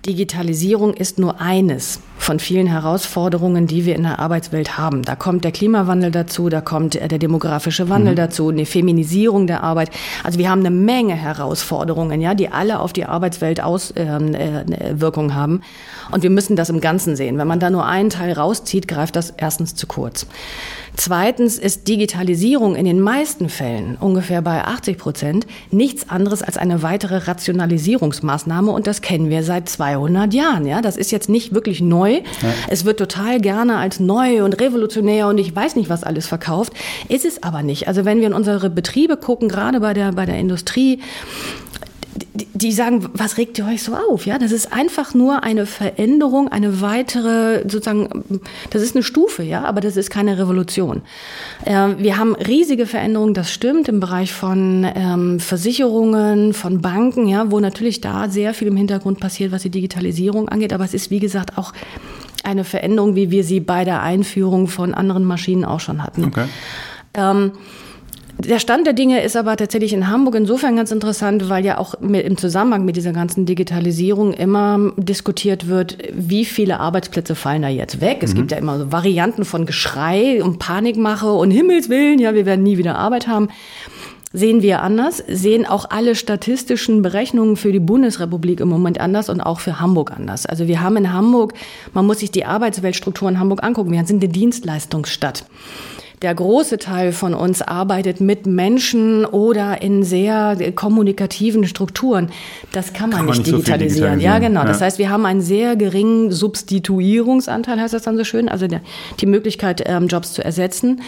Digitalisierung 0.06 0.94
ist 0.94 1.18
nur 1.18 1.40
eines 1.40 2.00
von 2.18 2.40
vielen 2.40 2.66
Herausforderungen, 2.66 3.66
die 3.66 3.84
wir 3.84 3.94
in 3.94 4.04
der 4.04 4.18
Arbeitswelt 4.18 4.78
haben. 4.78 5.02
Da 5.02 5.14
kommt 5.16 5.44
der 5.44 5.52
Klimawandel 5.52 6.10
dazu, 6.10 6.48
da 6.48 6.60
kommt 6.60 6.94
der 6.94 7.18
demografische 7.18 7.88
Wandel 7.88 8.12
mhm. 8.12 8.16
dazu, 8.16 8.48
eine 8.48 8.66
Feminisierung 8.66 9.46
der 9.46 9.62
Arbeit. 9.62 9.90
Also 10.24 10.38
wir 10.38 10.50
haben 10.50 10.60
eine 10.60 10.70
Menge 10.70 11.14
Herausforderungen, 11.14 12.20
ja, 12.20 12.34
die 12.34 12.48
alle 12.48 12.80
auf 12.80 12.92
die 12.92 13.04
Arbeitswelt 13.04 13.60
Auswirkungen 13.60 14.34
ähm, 14.34 15.30
äh, 15.30 15.34
haben. 15.34 15.60
Und 16.10 16.22
wir 16.22 16.30
müssen 16.30 16.56
das 16.56 16.70
im 16.70 16.80
Ganzen 16.80 17.16
sehen. 17.16 17.38
Wenn 17.38 17.48
man 17.48 17.60
da 17.60 17.70
nur 17.70 17.84
einen 17.84 18.10
Teil 18.10 18.32
rauszieht, 18.32 18.88
greift 18.88 19.16
das 19.16 19.30
erstens 19.36 19.74
zu 19.74 19.86
kurz. 19.86 20.26
Zweitens 20.96 21.58
ist 21.58 21.88
Digitalisierung 21.88 22.74
in 22.74 22.86
den 22.86 23.00
meisten 23.00 23.48
Fällen, 23.48 23.96
ungefähr 24.00 24.40
bei 24.40 24.64
80 24.64 24.96
Prozent, 24.96 25.46
nichts 25.70 26.08
anderes 26.08 26.42
als 26.42 26.56
eine 26.56 26.82
weitere 26.82 27.18
Rationalisierungsmaßnahme 27.18 28.70
und 28.70 28.86
das 28.86 29.02
kennen 29.02 29.28
wir 29.28 29.42
seit 29.42 29.68
200 29.68 30.32
Jahren. 30.32 30.66
Ja, 30.66 30.80
das 30.80 30.96
ist 30.96 31.12
jetzt 31.12 31.28
nicht 31.28 31.54
wirklich 31.54 31.80
neu. 31.80 32.14
Ja. 32.14 32.22
Es 32.68 32.84
wird 32.84 32.98
total 32.98 33.40
gerne 33.40 33.76
als 33.76 34.00
neu 34.00 34.42
und 34.42 34.58
revolutionär 34.60 35.28
und 35.28 35.38
ich 35.38 35.54
weiß 35.54 35.76
nicht, 35.76 35.90
was 35.90 36.02
alles 36.02 36.26
verkauft. 36.26 36.72
Ist 37.08 37.26
es 37.26 37.42
aber 37.42 37.62
nicht. 37.62 37.88
Also 37.88 38.04
wenn 38.04 38.20
wir 38.20 38.28
in 38.28 38.34
unsere 38.34 38.70
Betriebe 38.70 39.16
gucken, 39.16 39.48
gerade 39.48 39.80
bei 39.80 39.92
der, 39.92 40.12
bei 40.12 40.24
der 40.24 40.38
Industrie, 40.38 41.00
die 42.34 42.72
sagen, 42.72 43.08
was 43.12 43.36
regt 43.36 43.58
ihr 43.58 43.66
euch 43.66 43.82
so 43.82 43.94
auf? 43.94 44.26
Ja, 44.26 44.38
das 44.38 44.52
ist 44.52 44.72
einfach 44.72 45.14
nur 45.14 45.42
eine 45.42 45.66
Veränderung, 45.66 46.48
eine 46.48 46.80
weitere, 46.80 47.62
sozusagen, 47.68 48.24
das 48.70 48.82
ist 48.82 48.94
eine 48.94 49.02
Stufe, 49.02 49.42
ja, 49.42 49.64
aber 49.64 49.80
das 49.80 49.96
ist 49.96 50.10
keine 50.10 50.38
Revolution. 50.38 51.02
Äh, 51.64 51.88
wir 51.98 52.18
haben 52.18 52.34
riesige 52.34 52.86
Veränderungen, 52.86 53.34
das 53.34 53.52
stimmt, 53.52 53.88
im 53.88 54.00
Bereich 54.00 54.32
von 54.32 54.86
ähm, 54.94 55.40
Versicherungen, 55.40 56.52
von 56.54 56.80
Banken, 56.80 57.26
ja, 57.26 57.50
wo 57.50 57.60
natürlich 57.60 58.00
da 58.00 58.28
sehr 58.28 58.54
viel 58.54 58.68
im 58.68 58.76
Hintergrund 58.76 59.20
passiert, 59.20 59.52
was 59.52 59.62
die 59.62 59.70
Digitalisierung 59.70 60.48
angeht, 60.48 60.72
aber 60.72 60.84
es 60.84 60.94
ist, 60.94 61.10
wie 61.10 61.20
gesagt, 61.20 61.58
auch 61.58 61.72
eine 62.44 62.64
Veränderung, 62.64 63.16
wie 63.16 63.30
wir 63.30 63.44
sie 63.44 63.60
bei 63.60 63.84
der 63.84 64.02
Einführung 64.02 64.68
von 64.68 64.94
anderen 64.94 65.24
Maschinen 65.24 65.64
auch 65.64 65.80
schon 65.80 66.02
hatten. 66.02 66.24
Okay. 66.24 66.46
Ähm, 67.14 67.52
der 68.38 68.58
Stand 68.58 68.86
der 68.86 68.92
Dinge 68.92 69.22
ist 69.22 69.36
aber 69.36 69.56
tatsächlich 69.56 69.92
in 69.92 70.08
Hamburg 70.08 70.34
insofern 70.34 70.76
ganz 70.76 70.90
interessant, 70.90 71.48
weil 71.48 71.64
ja 71.64 71.78
auch 71.78 71.94
im 71.94 72.36
Zusammenhang 72.36 72.84
mit 72.84 72.96
dieser 72.96 73.12
ganzen 73.12 73.46
Digitalisierung 73.46 74.32
immer 74.34 74.92
diskutiert 74.96 75.68
wird, 75.68 75.98
wie 76.12 76.44
viele 76.44 76.80
Arbeitsplätze 76.80 77.34
fallen 77.34 77.62
da 77.62 77.68
jetzt 77.68 78.00
weg. 78.00 78.18
Es 78.22 78.34
mhm. 78.34 78.38
gibt 78.38 78.52
ja 78.52 78.58
immer 78.58 78.78
so 78.78 78.92
Varianten 78.92 79.44
von 79.44 79.64
Geschrei 79.64 80.42
und 80.42 80.58
Panikmache 80.58 81.32
und 81.32 81.50
Himmelswillen, 81.50 82.18
ja, 82.18 82.34
wir 82.34 82.46
werden 82.46 82.62
nie 82.62 82.78
wieder 82.78 82.96
Arbeit 82.96 83.26
haben 83.26 83.48
sehen 84.32 84.60
wir 84.60 84.82
anders, 84.82 85.22
sehen 85.26 85.64
auch 85.64 85.88
alle 85.88 86.14
statistischen 86.14 87.00
Berechnungen 87.00 87.56
für 87.56 87.72
die 87.72 87.80
Bundesrepublik 87.80 88.60
im 88.60 88.68
Moment 88.68 89.00
anders 89.00 89.30
und 89.30 89.40
auch 89.40 89.60
für 89.60 89.80
Hamburg 89.80 90.10
anders. 90.10 90.44
Also 90.44 90.66
wir 90.66 90.82
haben 90.82 90.98
in 90.98 91.12
Hamburg, 91.12 91.54
man 91.94 92.04
muss 92.04 92.18
sich 92.18 92.32
die 92.32 92.44
Arbeitsweltstruktur 92.44 93.30
in 93.30 93.38
Hamburg 93.38 93.64
angucken, 93.64 93.92
wir 93.92 94.04
sind 94.04 94.22
eine 94.22 94.30
Dienstleistungsstadt 94.30 95.46
der 96.22 96.34
große 96.34 96.78
Teil 96.78 97.12
von 97.12 97.34
uns 97.34 97.60
arbeitet 97.60 98.20
mit 98.20 98.46
Menschen 98.46 99.24
oder 99.24 99.82
in 99.82 100.02
sehr 100.02 100.56
kommunikativen 100.72 101.66
Strukturen. 101.66 102.30
Das 102.72 102.92
kann 102.92 103.10
man, 103.10 103.18
kann 103.18 103.26
nicht, 103.26 103.36
man 103.36 103.44
nicht 103.44 103.52
digitalisieren. 103.52 103.90
So 103.90 103.94
digitalisieren. 103.94 104.20
Ja, 104.20 104.38
genau. 104.38 104.60
Ja. 104.60 104.66
Das 104.66 104.80
heißt, 104.80 104.98
wir 104.98 105.10
haben 105.10 105.26
einen 105.26 105.42
sehr 105.42 105.76
geringen 105.76 106.32
Substituierungsanteil, 106.32 107.80
heißt 107.80 107.94
das 107.94 108.02
dann 108.02 108.16
so 108.16 108.24
schön, 108.24 108.48
also 108.48 108.66
die 109.20 109.26
Möglichkeit, 109.26 109.82
ähm, 109.86 110.08
Jobs 110.08 110.32
zu 110.32 110.42
ersetzen. 110.42 111.02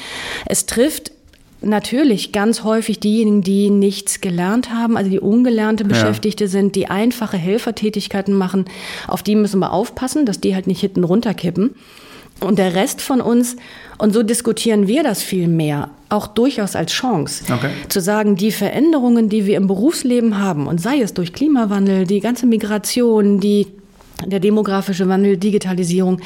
Es 0.47 0.67
trifft 0.67 1.13
Natürlich 1.61 2.31
ganz 2.31 2.63
häufig 2.63 3.01
diejenigen, 3.01 3.43
die 3.43 3.71
nichts 3.71 4.21
gelernt 4.21 4.71
haben, 4.73 4.97
also 4.97 5.11
die 5.11 5.19
ungelernte 5.19 5.85
Beschäftigte 5.85 6.45
ja. 6.45 6.51
sind, 6.51 6.77
die 6.77 6.89
einfache 6.89 7.37
Helfertätigkeiten 7.37 8.33
machen, 8.33 8.67
auf 9.09 9.25
die 9.25 9.35
müssen 9.35 9.59
wir 9.59 9.73
aufpassen, 9.73 10.25
dass 10.25 10.41
die 10.41 10.55
halt 10.55 10.69
nicht 10.69 10.81
hinten 10.81 11.03
runterkippen. 11.03 11.75
Und 12.41 12.61
der 12.61 12.77
Rest 12.77 13.01
von 13.01 13.21
uns, 13.21 13.57
und 13.99 14.15
so 14.15 14.23
diskutieren 14.23 14.87
wir 14.87 15.03
das 15.03 15.23
viel 15.23 15.49
mehr, 15.49 15.91
auch 16.09 16.29
durchaus 16.29 16.77
als 16.77 16.93
Chance, 16.93 17.45
okay. 17.53 17.71
zu 17.89 18.01
sagen, 18.01 18.37
die 18.37 18.53
Veränderungen, 18.53 19.29
die 19.29 19.45
wir 19.45 19.57
im 19.57 19.67
Berufsleben 19.67 20.39
haben, 20.39 20.69
und 20.69 20.81
sei 20.81 21.01
es 21.01 21.15
durch 21.15 21.33
Klimawandel, 21.33 22.07
die 22.07 22.21
ganze 22.21 22.47
Migration, 22.47 23.41
die, 23.41 23.67
der 24.25 24.41
demografische 24.41 25.09
Wandel, 25.09 25.37
Digitalisierung, 25.37 26.21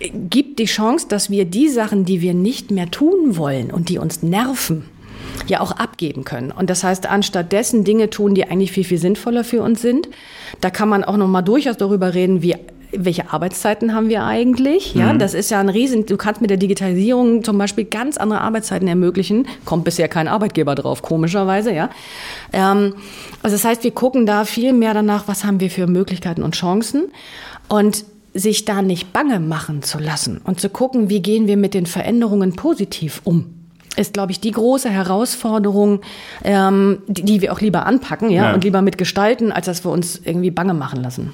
gibt 0.00 0.58
die 0.58 0.64
Chance, 0.64 1.06
dass 1.08 1.30
wir 1.30 1.44
die 1.44 1.68
Sachen, 1.68 2.04
die 2.04 2.20
wir 2.20 2.34
nicht 2.34 2.70
mehr 2.70 2.90
tun 2.90 3.36
wollen 3.36 3.70
und 3.70 3.88
die 3.90 3.98
uns 3.98 4.22
nerven, 4.22 4.84
ja 5.46 5.60
auch 5.60 5.72
abgeben 5.72 6.24
können. 6.24 6.50
Und 6.50 6.70
das 6.70 6.82
heißt, 6.82 7.06
anstatt 7.06 7.52
dessen 7.52 7.84
Dinge 7.84 8.10
tun, 8.10 8.34
die 8.34 8.44
eigentlich 8.44 8.72
viel, 8.72 8.84
viel 8.84 8.98
sinnvoller 8.98 9.44
für 9.44 9.62
uns 9.62 9.82
sind, 9.82 10.08
da 10.60 10.70
kann 10.70 10.88
man 10.88 11.04
auch 11.04 11.16
noch 11.16 11.28
mal 11.28 11.42
durchaus 11.42 11.76
darüber 11.76 12.14
reden, 12.14 12.42
wie 12.42 12.56
welche 12.98 13.32
Arbeitszeiten 13.32 13.94
haben 13.94 14.08
wir 14.08 14.24
eigentlich? 14.24 14.94
Ja, 14.94 15.12
mhm. 15.12 15.18
das 15.18 15.34
ist 15.34 15.50
ja 15.50 15.60
ein 15.60 15.68
Riesen. 15.68 16.06
Du 16.06 16.16
kannst 16.16 16.40
mit 16.40 16.50
der 16.50 16.56
Digitalisierung 16.56 17.44
zum 17.44 17.58
Beispiel 17.58 17.84
ganz 17.84 18.16
andere 18.16 18.40
Arbeitszeiten 18.40 18.88
ermöglichen. 18.88 19.46
Kommt 19.64 19.84
bisher 19.84 20.08
kein 20.08 20.28
Arbeitgeber 20.28 20.74
drauf, 20.74 21.02
komischerweise, 21.02 21.72
ja. 21.72 21.90
Ähm, 22.52 22.94
also 23.42 23.56
das 23.56 23.64
heißt, 23.64 23.84
wir 23.84 23.92
gucken 23.92 24.26
da 24.26 24.44
viel 24.44 24.72
mehr 24.72 24.94
danach, 24.94 25.28
was 25.28 25.44
haben 25.44 25.60
wir 25.60 25.70
für 25.70 25.86
Möglichkeiten 25.86 26.42
und 26.42 26.54
Chancen 26.54 27.04
und 27.68 28.04
sich 28.34 28.64
da 28.64 28.82
nicht 28.82 29.12
bange 29.12 29.38
machen 29.38 29.82
zu 29.82 29.98
lassen 29.98 30.40
und 30.42 30.60
zu 30.60 30.68
gucken, 30.68 31.08
wie 31.08 31.22
gehen 31.22 31.46
wir 31.46 31.56
mit 31.56 31.72
den 31.72 31.86
Veränderungen 31.86 32.56
positiv 32.56 33.20
um 33.24 33.54
ist, 33.96 34.12
glaube 34.12 34.32
ich, 34.32 34.40
die 34.40 34.50
große 34.50 34.90
Herausforderung, 34.90 36.00
ähm, 36.42 36.98
die, 37.06 37.22
die, 37.22 37.42
wir 37.42 37.52
auch 37.52 37.60
lieber 37.60 37.86
anpacken 37.86 38.30
ja, 38.30 38.46
ja, 38.46 38.54
und 38.54 38.64
lieber 38.64 38.82
mitgestalten, 38.82 39.52
als 39.52 39.66
dass 39.66 39.84
wir 39.84 39.92
uns 39.92 40.20
irgendwie 40.24 40.50
bange 40.50 40.74
machen 40.74 41.02
lassen. 41.02 41.32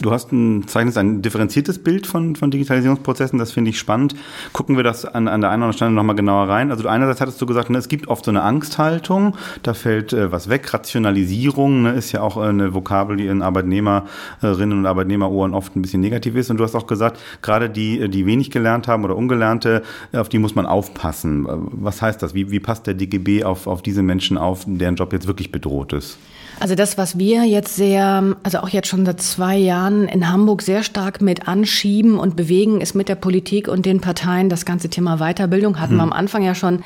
Du 0.00 0.10
hast 0.12 0.32
ein, 0.32 0.66
zeichnest 0.66 0.96
ein 0.96 1.20
differenziertes 1.20 1.78
Bild 1.82 2.06
von, 2.06 2.34
von 2.34 2.50
Digitalisierungsprozessen, 2.50 3.38
das 3.38 3.52
finde 3.52 3.70
ich 3.70 3.78
spannend. 3.78 4.14
Gucken 4.54 4.76
wir 4.76 4.82
das 4.82 5.04
an, 5.04 5.28
an 5.28 5.42
der 5.42 5.50
einen 5.50 5.60
oder 5.60 5.66
anderen 5.66 5.72
Stelle 5.74 5.90
nochmal 5.90 6.16
genauer 6.16 6.48
rein. 6.48 6.70
Also 6.70 6.88
einerseits 6.88 7.20
hattest 7.20 7.40
du 7.42 7.44
gesagt, 7.44 7.68
ne, 7.68 7.76
es 7.76 7.88
gibt 7.88 8.08
oft 8.08 8.24
so 8.24 8.30
eine 8.30 8.42
Angsthaltung, 8.42 9.36
da 9.62 9.74
fällt 9.74 10.14
äh, 10.14 10.32
was 10.32 10.48
weg. 10.48 10.72
Rationalisierung 10.72 11.82
ne, 11.82 11.92
ist 11.92 12.12
ja 12.12 12.22
auch 12.22 12.38
äh, 12.38 12.48
eine 12.48 12.72
Vokabel, 12.72 13.18
die 13.18 13.26
in 13.26 13.42
Arbeitnehmerinnen 13.42 14.78
und 14.78 14.86
Arbeitnehmerohren 14.86 15.52
oft 15.52 15.76
ein 15.76 15.82
bisschen 15.82 16.00
negativ 16.00 16.34
ist. 16.34 16.50
Und 16.50 16.56
du 16.56 16.64
hast 16.64 16.74
auch 16.74 16.86
gesagt, 16.86 17.20
gerade 17.42 17.68
die, 17.68 18.08
die 18.08 18.24
wenig 18.24 18.50
gelernt 18.50 18.88
haben 18.88 19.04
oder 19.04 19.16
Ungelernte, 19.16 19.82
auf 20.14 20.30
die 20.30 20.38
muss 20.38 20.54
man 20.54 20.64
aufpassen. 20.64 21.46
Was 21.46 22.00
heißt 22.00 22.22
das? 22.22 22.32
Wie, 22.32 22.50
wie 22.50 22.60
passt 22.60 22.86
der 22.86 22.94
DGB 22.94 23.44
auf, 23.44 23.66
auf 23.66 23.82
diese 23.82 24.02
Menschen 24.02 24.38
auf, 24.38 24.64
deren 24.66 24.96
Job 24.96 25.12
jetzt 25.12 25.26
wirklich 25.26 25.52
bedroht 25.52 25.92
ist? 25.92 26.18
Also 26.60 26.74
das, 26.74 26.98
was 26.98 27.18
wir 27.18 27.44
jetzt 27.44 27.74
sehr, 27.74 28.36
also 28.42 28.58
auch 28.58 28.68
jetzt 28.68 28.86
schon 28.86 29.06
seit 29.06 29.22
zwei 29.22 29.56
Jahren 29.56 30.06
in 30.06 30.30
Hamburg 30.30 30.60
sehr 30.60 30.82
stark 30.82 31.22
mit 31.22 31.48
anschieben 31.48 32.18
und 32.18 32.36
bewegen, 32.36 32.82
ist 32.82 32.94
mit 32.94 33.08
der 33.08 33.14
Politik 33.14 33.66
und 33.66 33.86
den 33.86 34.02
Parteien 34.02 34.50
das 34.50 34.66
ganze 34.66 34.90
Thema 34.90 35.16
Weiterbildung. 35.16 35.80
Hatten 35.80 35.92
hm. 35.92 35.98
wir 35.98 36.02
am 36.02 36.12
Anfang 36.12 36.42
ja 36.42 36.54
schon, 36.54 36.80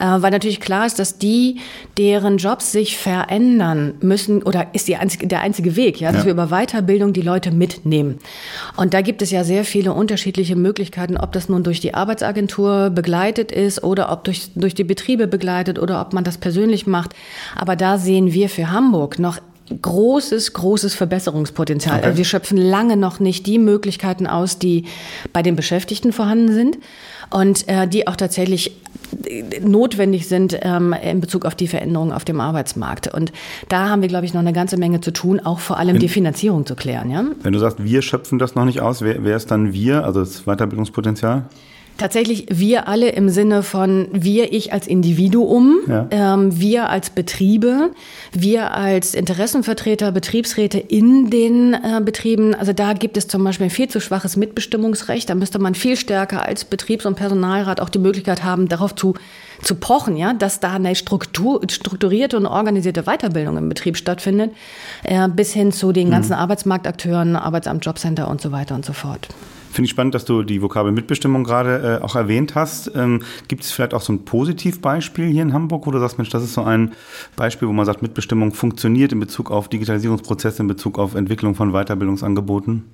äh, 0.00 0.04
weil 0.04 0.32
natürlich 0.32 0.58
klar 0.58 0.84
ist, 0.84 0.98
dass 0.98 1.16
die, 1.16 1.60
deren 1.96 2.38
Jobs 2.38 2.72
sich 2.72 2.96
verändern 2.96 3.94
müssen, 4.00 4.42
oder 4.42 4.74
ist 4.74 4.88
die 4.88 4.96
einzige, 4.96 5.28
der 5.28 5.42
einzige 5.42 5.76
Weg, 5.76 6.00
ja, 6.00 6.10
dass 6.10 6.22
ja. 6.22 6.24
wir 6.26 6.32
über 6.32 6.48
Weiterbildung 6.48 7.12
die 7.12 7.22
Leute 7.22 7.52
mitnehmen. 7.52 8.18
Und 8.76 8.94
da 8.94 9.00
gibt 9.00 9.22
es 9.22 9.30
ja 9.30 9.44
sehr 9.44 9.64
viele 9.64 9.92
unterschiedliche 9.92 10.56
Möglichkeiten, 10.56 11.16
ob 11.16 11.30
das 11.30 11.48
nun 11.48 11.62
durch 11.62 11.78
die 11.78 11.94
Arbeitsagentur 11.94 12.90
begleitet 12.90 13.52
ist 13.52 13.84
oder 13.84 14.10
ob 14.10 14.24
durch, 14.24 14.50
durch 14.56 14.74
die 14.74 14.82
Betriebe 14.82 15.28
begleitet 15.28 15.78
oder 15.78 16.00
ob 16.00 16.12
man 16.12 16.24
das 16.24 16.36
persönlich 16.36 16.88
macht. 16.88 17.14
Aber 17.54 17.76
da 17.76 17.96
sehen 17.96 18.32
wir 18.32 18.48
für 18.48 18.72
Hamburg 18.72 19.03
Hamburg 19.04 19.18
noch 19.18 19.38
großes, 19.80 20.52
großes 20.52 20.94
Verbesserungspotenzial. 20.94 22.00
Okay. 22.00 22.16
Wir 22.16 22.24
schöpfen 22.24 22.58
lange 22.58 22.96
noch 22.98 23.18
nicht 23.18 23.46
die 23.46 23.58
Möglichkeiten 23.58 24.26
aus, 24.26 24.58
die 24.58 24.84
bei 25.32 25.42
den 25.42 25.56
Beschäftigten 25.56 26.12
vorhanden 26.12 26.52
sind 26.52 26.78
und 27.30 27.66
äh, 27.66 27.88
die 27.88 28.06
auch 28.06 28.16
tatsächlich 28.16 28.76
äh, 29.24 29.60
notwendig 29.60 30.28
sind 30.28 30.58
ähm, 30.60 30.92
in 30.92 31.22
Bezug 31.22 31.46
auf 31.46 31.54
die 31.54 31.66
Veränderungen 31.66 32.12
auf 32.12 32.26
dem 32.26 32.40
Arbeitsmarkt. 32.40 33.12
Und 33.12 33.32
da 33.70 33.88
haben 33.88 34.02
wir, 34.02 34.08
glaube 34.08 34.26
ich, 34.26 34.34
noch 34.34 34.42
eine 34.42 34.52
ganze 34.52 34.76
Menge 34.76 35.00
zu 35.00 35.12
tun, 35.12 35.40
auch 35.40 35.60
vor 35.60 35.78
allem 35.78 35.94
wenn, 35.94 36.00
die 36.00 36.08
Finanzierung 36.08 36.66
zu 36.66 36.76
klären. 36.76 37.10
Ja? 37.10 37.24
Wenn 37.42 37.54
du 37.54 37.58
sagst, 37.58 37.82
wir 37.82 38.02
schöpfen 38.02 38.38
das 38.38 38.54
noch 38.54 38.66
nicht 38.66 38.82
aus, 38.82 39.00
wer, 39.00 39.24
wer 39.24 39.36
ist 39.36 39.50
dann 39.50 39.72
wir, 39.72 40.04
also 40.04 40.20
das 40.20 40.42
Weiterbildungspotenzial? 40.44 41.46
Tatsächlich 41.96 42.46
wir 42.50 42.88
alle 42.88 43.10
im 43.10 43.28
Sinne 43.28 43.62
von 43.62 44.08
wir, 44.10 44.52
ich 44.52 44.72
als 44.72 44.88
Individuum, 44.88 45.78
ja. 45.86 46.08
ähm, 46.10 46.58
wir 46.58 46.88
als 46.88 47.10
Betriebe, 47.10 47.90
wir 48.32 48.72
als 48.72 49.14
Interessenvertreter, 49.14 50.10
Betriebsräte 50.10 50.78
in 50.78 51.30
den 51.30 51.74
äh, 51.74 52.00
Betrieben. 52.04 52.54
Also 52.54 52.72
da 52.72 52.94
gibt 52.94 53.16
es 53.16 53.28
zum 53.28 53.44
Beispiel 53.44 53.66
ein 53.66 53.70
viel 53.70 53.88
zu 53.88 54.00
schwaches 54.00 54.36
Mitbestimmungsrecht. 54.36 55.30
Da 55.30 55.36
müsste 55.36 55.60
man 55.60 55.76
viel 55.76 55.96
stärker 55.96 56.44
als 56.44 56.64
Betriebs- 56.64 57.06
und 57.06 57.14
Personalrat 57.14 57.80
auch 57.80 57.88
die 57.88 58.00
Möglichkeit 58.00 58.42
haben, 58.42 58.68
darauf 58.68 58.94
zu 58.96 59.14
zu 59.62 59.76
pochen, 59.76 60.16
ja, 60.16 60.34
dass 60.34 60.60
da 60.60 60.74
eine 60.74 60.94
Struktur, 60.94 61.60
strukturierte 61.70 62.36
und 62.36 62.46
organisierte 62.46 63.04
Weiterbildung 63.04 63.56
im 63.56 63.68
Betrieb 63.68 63.96
stattfindet, 63.96 64.52
äh, 65.04 65.28
bis 65.28 65.52
hin 65.52 65.72
zu 65.72 65.92
den 65.92 66.08
mhm. 66.08 66.12
ganzen 66.12 66.32
mhm. 66.32 66.40
Arbeitsmarktakteuren, 66.40 67.36
Arbeitsamt, 67.36 67.86
Jobcenter 67.86 68.28
und 68.28 68.40
so 68.40 68.52
weiter 68.52 68.74
und 68.74 68.84
so 68.84 68.92
fort. 68.92 69.28
Finde 69.74 69.86
ich 69.86 69.90
spannend, 69.90 70.14
dass 70.14 70.24
du 70.24 70.44
die 70.44 70.62
Vokabel 70.62 70.92
Mitbestimmung 70.92 71.42
gerade 71.42 71.98
äh, 72.00 72.04
auch 72.04 72.14
erwähnt 72.14 72.54
hast. 72.54 72.92
Ähm, 72.94 73.22
gibt 73.48 73.64
es 73.64 73.72
vielleicht 73.72 73.92
auch 73.92 74.02
so 74.02 74.12
ein 74.12 74.24
Positivbeispiel 74.24 75.26
hier 75.26 75.42
in 75.42 75.52
Hamburg, 75.52 75.88
wo 75.88 75.90
du 75.90 75.98
sagst, 75.98 76.16
Mensch, 76.16 76.30
das 76.30 76.44
ist 76.44 76.54
so 76.54 76.62
ein 76.62 76.92
Beispiel, 77.34 77.66
wo 77.66 77.72
man 77.72 77.84
sagt, 77.84 78.00
Mitbestimmung 78.00 78.54
funktioniert 78.54 79.10
in 79.10 79.18
Bezug 79.18 79.50
auf 79.50 79.68
Digitalisierungsprozesse, 79.68 80.62
in 80.62 80.68
Bezug 80.68 80.96
auf 80.96 81.16
Entwicklung 81.16 81.56
von 81.56 81.72
Weiterbildungsangeboten? 81.72 82.84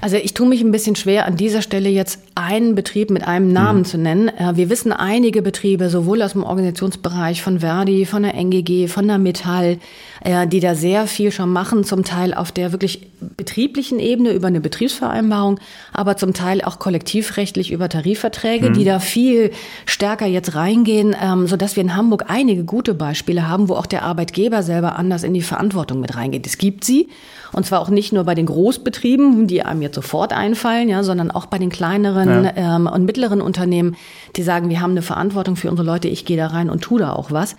Also 0.00 0.16
ich 0.16 0.32
tue 0.32 0.48
mich 0.48 0.60
ein 0.60 0.70
bisschen 0.70 0.94
schwer, 0.94 1.26
an 1.26 1.36
dieser 1.36 1.60
Stelle 1.60 1.88
jetzt 1.88 2.20
einen 2.36 2.76
Betrieb 2.76 3.10
mit 3.10 3.26
einem 3.26 3.52
Namen 3.52 3.80
mhm. 3.80 3.84
zu 3.84 3.98
nennen. 3.98 4.28
Äh, 4.28 4.56
wir 4.56 4.70
wissen 4.70 4.92
einige 4.92 5.42
Betriebe, 5.42 5.90
sowohl 5.90 6.22
aus 6.22 6.32
dem 6.32 6.44
Organisationsbereich 6.44 7.42
von 7.42 7.60
Verdi, 7.60 8.06
von 8.06 8.22
der 8.22 8.34
NGG, 8.34 8.86
von 8.86 9.08
der 9.08 9.18
Metall, 9.18 9.78
äh, 10.22 10.46
die 10.46 10.60
da 10.60 10.76
sehr 10.76 11.08
viel 11.08 11.32
schon 11.32 11.52
machen, 11.52 11.82
zum 11.82 12.04
Teil 12.04 12.32
auf 12.32 12.52
der 12.52 12.70
wirklich 12.70 13.08
betrieblichen 13.36 13.98
Ebene 13.98 14.32
über 14.32 14.46
eine 14.46 14.60
Betriebsvereinbarung, 14.60 15.58
aber 15.92 16.16
zum 16.16 16.32
Teil 16.32 16.62
auch 16.62 16.78
kollektivrechtlich 16.78 17.72
über 17.72 17.88
Tarifverträge, 17.88 18.70
mhm. 18.70 18.74
die 18.74 18.84
da 18.84 19.00
viel 19.00 19.50
stärker 19.84 20.26
jetzt 20.26 20.54
reingehen, 20.54 21.16
ähm, 21.20 21.48
sodass 21.48 21.74
wir 21.74 21.82
in 21.82 21.96
Hamburg 21.96 22.26
einige 22.28 22.62
gute 22.62 22.94
Beispiele 22.94 23.48
haben, 23.48 23.68
wo 23.68 23.74
auch 23.74 23.86
der 23.86 24.04
Arbeitgeber 24.04 24.62
selber 24.62 24.96
anders 24.96 25.24
in 25.24 25.34
die 25.34 25.42
Verantwortung 25.42 26.00
mit 26.00 26.14
reingeht. 26.14 26.46
Es 26.46 26.56
gibt 26.56 26.84
sie. 26.84 27.08
Und 27.52 27.64
zwar 27.64 27.80
auch 27.80 27.88
nicht 27.88 28.12
nur 28.12 28.24
bei 28.24 28.34
den 28.34 28.46
Großbetrieben, 28.46 29.46
die 29.46 29.57
einem 29.62 29.82
jetzt 29.82 29.94
sofort 29.94 30.32
einfallen, 30.32 30.88
ja, 30.88 31.02
sondern 31.02 31.30
auch 31.30 31.46
bei 31.46 31.58
den 31.58 31.70
kleineren 31.70 32.44
ja. 32.44 32.76
ähm, 32.76 32.86
und 32.86 33.04
mittleren 33.04 33.40
Unternehmen, 33.40 33.96
die 34.36 34.42
sagen, 34.42 34.68
wir 34.68 34.80
haben 34.80 34.92
eine 34.92 35.02
Verantwortung 35.02 35.56
für 35.56 35.70
unsere 35.70 35.86
Leute, 35.86 36.08
ich 36.08 36.24
gehe 36.24 36.36
da 36.36 36.48
rein 36.48 36.70
und 36.70 36.80
tue 36.80 36.98
da 36.98 37.12
auch 37.12 37.30
was. 37.30 37.56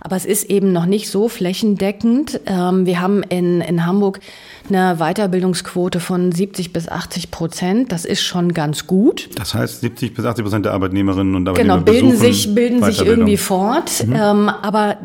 Aber 0.00 0.16
es 0.16 0.24
ist 0.24 0.44
eben 0.44 0.72
noch 0.72 0.86
nicht 0.86 1.08
so 1.08 1.28
flächendeckend. 1.28 2.40
Ähm, 2.46 2.86
wir 2.86 3.00
haben 3.00 3.22
in, 3.24 3.60
in 3.60 3.86
Hamburg 3.86 4.20
eine 4.68 4.96
Weiterbildungsquote 4.96 6.00
von 6.00 6.32
70 6.32 6.72
bis 6.72 6.88
80 6.88 7.30
Prozent. 7.30 7.92
Das 7.92 8.04
ist 8.04 8.22
schon 8.22 8.52
ganz 8.52 8.86
gut. 8.86 9.28
Das 9.36 9.54
heißt, 9.54 9.80
70 9.80 10.14
bis 10.14 10.24
80 10.24 10.44
Prozent 10.44 10.64
der 10.64 10.72
Arbeitnehmerinnen 10.72 11.34
und 11.34 11.48
Arbeitnehmer 11.48 11.78
genau, 11.78 11.84
bilden 11.84 12.16
sich 12.16 12.54
bilden 12.54 12.82
sich 12.82 13.04
irgendwie 13.04 13.36
fort. 13.36 14.06
Mhm. 14.06 14.14
Ähm, 14.14 14.48
aber 14.48 14.96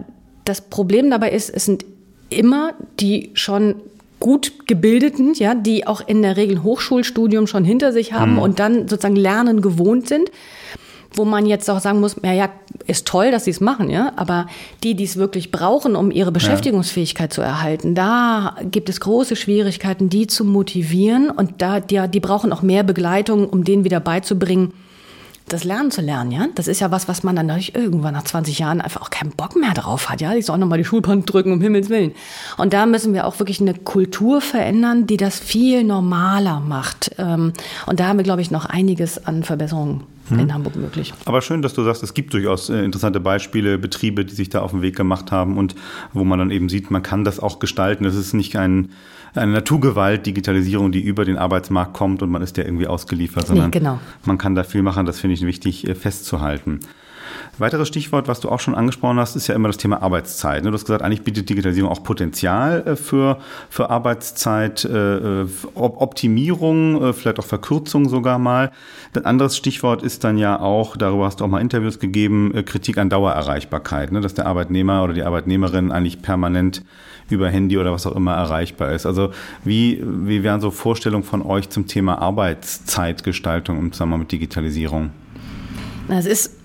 das 0.46 0.62
Problem 0.62 1.10
dabei 1.10 1.32
ist, 1.32 1.50
es 1.50 1.66
sind 1.66 1.86
immer 2.30 2.74
die 3.00 3.32
schon 3.34 3.76
gut 4.20 4.68
gebildeten, 4.68 5.34
ja, 5.36 5.54
die 5.54 5.86
auch 5.86 6.02
in 6.06 6.22
der 6.22 6.38
Regel 6.38 6.64
Hochschulstudium 6.64 7.48
schon 7.48 7.64
hinter 7.64 7.92
sich 7.92 8.14
haben 8.14 8.34
mhm. 8.34 8.40
und 8.40 8.60
dann 8.60 8.88
sozusagen 8.88 9.16
lernen 9.16 9.62
gewohnt 9.62 10.08
sind, 10.08 10.32
wo 11.14 11.26
man 11.26 11.46
jetzt 11.46 11.70
auch 11.70 11.80
sagen 11.80 12.00
muss, 12.00 12.16
ja, 12.24 12.34
ja, 12.34 12.50
ist 12.86 13.08
toll, 13.08 13.32
dass 13.32 13.46
sie 13.46 13.52
es 13.52 13.60
machen, 13.60 13.90
ja, 13.90 14.14
aber 14.16 14.48
die, 14.84 14.96
die 14.96 15.04
es 15.04 15.18
wirklich 15.18 15.52
brauchen, 15.52 15.96
um 15.96 16.12
ihre 16.12 16.32
Beschäftigungsfähigkeit 16.32 17.32
ja. 17.32 17.36
zu 17.36 17.42
erhalten, 17.42 17.96
da 17.96 18.56
gibt 18.72 18.90
es 18.90 19.00
große 19.00 19.36
Schwierigkeiten, 19.36 20.10
die 20.10 20.28
zu 20.28 20.46
motivieren 20.46 21.30
und 21.30 21.62
da, 21.62 21.80
die, 21.80 22.02
die 22.08 22.20
brauchen 22.20 22.52
auch 22.54 22.62
mehr 22.62 22.84
Begleitung, 22.84 23.48
um 23.48 23.64
denen 23.64 23.84
wieder 23.84 24.00
beizubringen, 24.00 24.74
das 25.48 25.64
Lernen 25.64 25.92
zu 25.92 26.02
lernen, 26.02 26.32
ja. 26.32 26.48
Das 26.56 26.68
ist 26.68 26.80
ja 26.80 26.92
was, 26.92 27.08
was 27.08 27.24
man 27.24 27.36
dann 27.36 27.48
natürlich 27.48 27.76
irgendwann 27.76 28.14
nach 28.14 28.24
20 28.24 28.60
Jahren 28.60 28.82
einfach 28.82 29.02
auch 29.02 29.10
keinen 29.10 29.32
Bock 29.32 29.56
mehr 29.56 29.74
drauf 29.74 30.10
hat, 30.10 30.22
ja. 30.22 30.34
Ich 30.34 30.46
soll 30.46 30.58
nochmal 30.58 30.78
die 30.78 30.86
Schulband 30.86 31.32
drücken, 31.32 31.52
um 31.52 31.62
Himmels 31.62 31.90
Willen. 31.90 32.14
Und 32.58 32.74
da 32.74 32.86
müssen 32.86 33.14
wir 33.14 33.26
auch 33.26 33.40
wirklich 33.40 33.62
eine 33.62 33.74
Kultur 33.74 34.42
verändern, 34.42 35.08
die 35.08 35.18
das 35.18 35.40
viel 35.40 35.84
normaler 35.84 36.60
macht. 36.60 37.12
Ähm, 37.18 37.54
und 37.86 38.00
da 38.00 38.08
haben 38.08 38.18
wir, 38.18 38.24
glaube 38.24 38.42
ich, 38.42 38.52
noch 38.52 38.66
einiges 38.66 39.26
an 39.26 39.44
Verbesserungen 39.44 40.04
hm. 40.30 40.40
in 40.40 40.54
Hamburg 40.54 40.76
möglich. 40.76 41.14
Aber 41.26 41.42
schön, 41.42 41.62
dass 41.62 41.74
du 41.74 41.84
sagst, 41.84 42.04
es 42.04 42.14
gibt 42.14 42.34
durchaus 42.34 42.70
äh, 42.70 42.84
interessante 42.84 43.20
Beispiele, 43.20 43.78
Betriebe, 43.78 44.26
die 44.26 44.36
sich 44.36 44.50
da 44.50 44.62
auf 44.62 44.72
den 44.72 44.82
Weg 44.82 44.96
gemacht 44.96 45.32
haben 45.32 45.58
und 45.58 45.76
wo 46.14 46.24
man 46.24 46.40
dann 46.40 46.52
eben 46.52 46.70
sieht, 46.70 46.92
man 46.92 47.04
kann 47.04 47.24
das 47.24 47.40
auch 47.40 47.60
gestalten. 47.60 48.06
Es 48.06 48.16
ist 48.16 48.34
nicht 48.34 48.56
ein 48.56 48.90
eine 49.36 49.52
Naturgewalt, 49.52 50.26
Digitalisierung, 50.26 50.92
die 50.92 51.02
über 51.02 51.26
den 51.26 51.38
Arbeitsmarkt 51.38 51.94
kommt 51.94 52.22
und 52.24 52.30
man 52.30 52.42
ist 52.42 52.58
ja 52.58 52.64
irgendwie 52.64 52.88
ausgeliefert, 52.88 53.48
sondern 53.48 53.68
nee, 53.68 53.80
genau. 53.80 54.00
man 54.26 54.38
kann 54.38 54.56
da 54.56 54.64
viel 54.64 54.82
machen. 54.82 55.06
Das 55.06 55.20
finde 55.20 55.36
ich 55.36 55.46
wichtig 55.46 55.88
äh, 55.88 55.96
festzuhalten. 55.96 56.80
Weiteres 57.58 57.88
Stichwort, 57.88 58.28
was 58.28 58.40
du 58.40 58.50
auch 58.50 58.60
schon 58.60 58.76
angesprochen 58.76 59.20
hast, 59.20 59.36
ist 59.36 59.48
ja 59.48 59.56
immer 59.56 59.70
das 59.70 59.78
Thema 59.78 60.02
Arbeitszeit. 60.02 60.64
Ne? 60.64 60.70
Du 60.70 60.76
hast 60.76 60.86
gesagt, 60.86 61.02
eigentlich 61.02 61.24
bietet 61.24 61.50
Digitalisierung 61.50 61.92
auch 61.92 62.04
Potenzial 62.04 62.84
äh, 62.86 62.96
für, 62.96 63.40
für 63.70 63.90
Arbeitszeit, 63.90 64.86
äh, 64.86 65.46
Optimierung, 65.76 67.14
vielleicht 67.14 67.40
auch 67.40 67.46
Verkürzung 67.46 68.10
sogar 68.10 68.40
mal. 68.40 68.72
Ein 69.16 69.26
anderes 69.26 69.58
Stichwort 69.58 70.04
ist 70.04 70.24
dann 70.24 70.38
ja 70.38 70.60
auch, 70.60 70.98
darüber 70.98 71.26
hast 71.26 71.40
du 71.40 71.46
auch 71.46 71.50
mal 71.50 71.62
Interviews 71.62 72.00
gegeben, 72.00 72.54
Kritik 72.66 72.98
an 72.98 73.10
Dauererreichbarkeit, 73.10 74.12
ne? 74.12 74.22
dass 74.22 74.34
der 74.34 74.46
Arbeitnehmer 74.46 75.04
oder 75.04 75.14
die 75.14 75.24
Arbeitnehmerin 75.24 75.92
eigentlich 75.92 76.22
permanent 76.22 76.84
über 77.30 77.50
Handy 77.50 77.78
oder 77.78 77.92
was 77.92 78.06
auch 78.06 78.16
immer 78.16 78.34
erreichbar 78.34 78.92
ist. 78.92 79.06
Also 79.06 79.32
wie, 79.64 80.04
wie 80.04 80.44
wären 80.44 80.62
so 80.62 80.72
Vorstellungen 80.72 81.24
von 81.24 81.42
euch 81.42 81.70
zum 81.70 81.88
Thema 81.88 82.20
Arbeitszeitgestaltung 82.22 83.78
im 83.78 83.92
Zusammenhang 83.92 84.22
mit 84.22 84.32
Digitalisierung? 84.32 85.12
Es 86.10 86.26
ist 86.26 86.56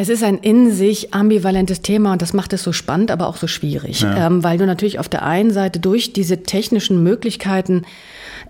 es 0.00 0.08
ist 0.08 0.22
ein 0.22 0.38
in 0.38 0.70
sich 0.70 1.12
ambivalentes 1.12 1.82
Thema 1.82 2.12
und 2.12 2.22
das 2.22 2.32
macht 2.32 2.52
es 2.52 2.62
so 2.62 2.72
spannend, 2.72 3.10
aber 3.10 3.26
auch 3.26 3.36
so 3.36 3.48
schwierig, 3.48 4.02
ja. 4.02 4.28
ähm, 4.28 4.44
weil 4.44 4.56
du 4.56 4.64
natürlich 4.64 5.00
auf 5.00 5.08
der 5.08 5.24
einen 5.24 5.50
Seite 5.50 5.80
durch 5.80 6.12
diese 6.12 6.44
technischen 6.44 7.02
Möglichkeiten 7.02 7.82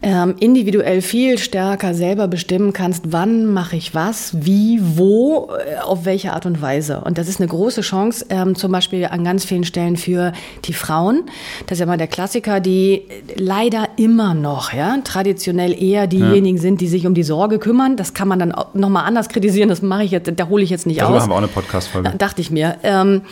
ähm, 0.01 0.37
individuell 0.39 1.03
viel 1.03 1.39
stärker 1.39 1.93
selber 1.95 2.29
bestimmen 2.29 2.73
kannst, 2.73 3.05
wann 3.09 3.47
mache 3.47 3.77
ich 3.77 3.95
was, 3.95 4.33
wie, 4.45 4.81
wo, 4.81 5.51
äh, 5.51 5.79
auf 5.81 6.05
welche 6.05 6.33
Art 6.33 6.47
und 6.47 6.63
Weise. 6.63 7.01
Und 7.01 7.19
das 7.19 7.29
ist 7.29 7.41
eine 7.41 7.49
große 7.49 7.81
Chance, 7.81 8.27
ähm, 8.31 8.55
zum 8.55 8.71
Beispiel 8.71 9.07
an 9.07 9.25
ganz 9.25 9.45
vielen 9.45 9.65
Stellen 9.65 9.97
für 9.97 10.33
die 10.65 10.73
Frauen. 10.73 11.23
Das 11.67 11.77
ist 11.77 11.81
ja 11.81 11.87
mal 11.87 11.99
der 11.99 12.07
Klassiker, 12.07 12.61
die 12.61 13.03
leider 13.35 13.89
immer 13.97 14.35
noch, 14.35 14.73
ja, 14.73 14.99
traditionell 15.03 15.81
eher 15.81 16.07
diejenigen 16.07 16.57
ja. 16.57 16.63
sind, 16.63 16.81
die 16.81 16.89
sich 16.89 17.07
um 17.07 17.15
die 17.15 17.25
Sorge 17.25 17.59
kümmern. 17.59 17.97
Das 17.97 18.15
kann 18.15 18.29
man 18.29 18.39
dann 18.39 18.55
nochmal 18.75 19.05
anders 19.05 19.29
kritisieren. 19.29 19.69
Das 19.69 19.83
mache 19.83 20.05
ich 20.05 20.13
jetzt, 20.13 20.31
da 20.37 20.49
hole 20.49 20.63
ich 20.63 20.71
jetzt 20.71 20.87
nicht 20.87 21.01
Darüber 21.01 21.17
aus. 21.17 21.23
haben 21.23 21.31
wir 21.31 21.35
auch 21.35 21.39
eine 21.39 21.49
Podcast-Folge. 21.49 22.13
Dachte 22.17 22.41
ich 22.41 22.51
mir. 22.53 22.77
Ähm, 22.85 23.23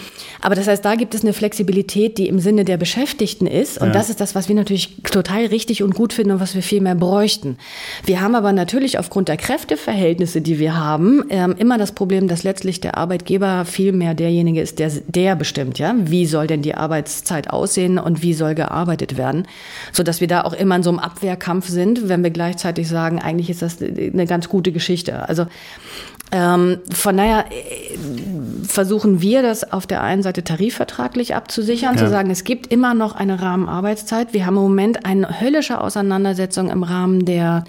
aber 0.41 0.57
das 0.57 0.67
heißt, 0.67 0.85
da 0.85 0.97
gibt 0.97 1.15
es 1.15 1.23
eine 1.23 1.33
Flexibilität, 1.33 2.19
die 2.19 2.27
im 2.27 2.41
Sinne 2.41 2.65
der 2.65 2.77
Beschäftigten 2.77 3.47
ist. 3.47 3.79
Und 3.81 3.89
ja. 3.89 3.93
das 3.93 4.11
ist 4.11 4.21
das, 4.21 4.35
was 4.35 4.49
wir 4.49 4.57
natürlich 4.57 4.97
total 5.05 5.47
richtig 5.47 5.85
und 5.85 5.95
gut 5.95 6.13
finden 6.13 6.33
und 6.33 6.41
was 6.41 6.56
wir 6.57 6.63
viel 6.63 6.81
mehr 6.81 6.97
bräuchten. 6.97 7.57
Wir 8.05 8.21
haben 8.21 8.35
aber 8.35 8.53
natürlich 8.53 8.99
aufgrund 8.99 9.29
der 9.29 9.37
Kräfteverhältnisse, 9.37 10.41
die 10.41 10.59
wir 10.59 10.77
haben, 10.77 11.25
ähm, 11.31 11.55
immer 11.57 11.79
das 11.79 11.93
Problem, 11.93 12.27
dass 12.27 12.43
letztlich 12.43 12.81
der 12.81 12.97
Arbeitgeber 12.97 13.65
viel 13.65 13.93
mehr 13.93 14.15
derjenige 14.15 14.61
ist, 14.61 14.79
der, 14.81 14.91
der 15.07 15.37
bestimmt, 15.37 15.79
ja. 15.79 15.95
Wie 15.97 16.27
soll 16.27 16.49
denn 16.49 16.63
die 16.63 16.75
Arbeitszeit 16.75 17.51
aussehen 17.51 17.99
und 17.99 18.23
wie 18.23 18.35
soll 18.35 18.55
gearbeitet 18.55 19.17
werden? 19.17 19.47
Sodass 19.93 20.21
wir 20.21 20.29
da 20.29 20.43
auch 20.43 20.53
immer 20.53 20.77
in 20.77 20.83
so 20.83 20.91
einem 20.91 20.99
Abwehrkampf 20.99 21.69
sind, 21.69 22.09
wenn 22.09 22.25
wir 22.25 22.31
gleichzeitig 22.31 22.89
sagen, 22.89 23.21
eigentlich 23.21 23.51
ist 23.51 23.63
das 23.63 23.81
eine 23.81 24.27
ganz 24.27 24.49
gute 24.49 24.73
Geschichte. 24.73 25.29
Also, 25.29 25.47
ähm, 26.33 26.79
von 26.93 27.17
daher 27.17 27.47
äh, 27.51 27.97
versuchen 28.67 29.21
wir 29.23 29.43
das 29.43 29.73
auf 29.73 29.87
der 29.87 30.03
einen 30.03 30.23
Seite 30.23 30.43
tarifvertraglich 30.43 31.35
abzusichern, 31.35 31.95
ja. 31.95 32.05
zu 32.05 32.09
sagen, 32.11 32.31
es 32.31 32.43
gibt 32.43 32.73
immer 32.73 32.95
noch 32.95 33.15
eine 33.15 33.41
Rahmenarbeitszeit. 33.41 34.33
Wir 34.33 34.45
haben 34.45 34.57
im 34.57 34.63
Moment 34.65 35.07
eine 35.07 35.41
höllische 35.41 35.81
Auseinandersetzung 35.81 36.71
im 36.71 36.83
Rahmen 36.83 37.25
der 37.25 37.65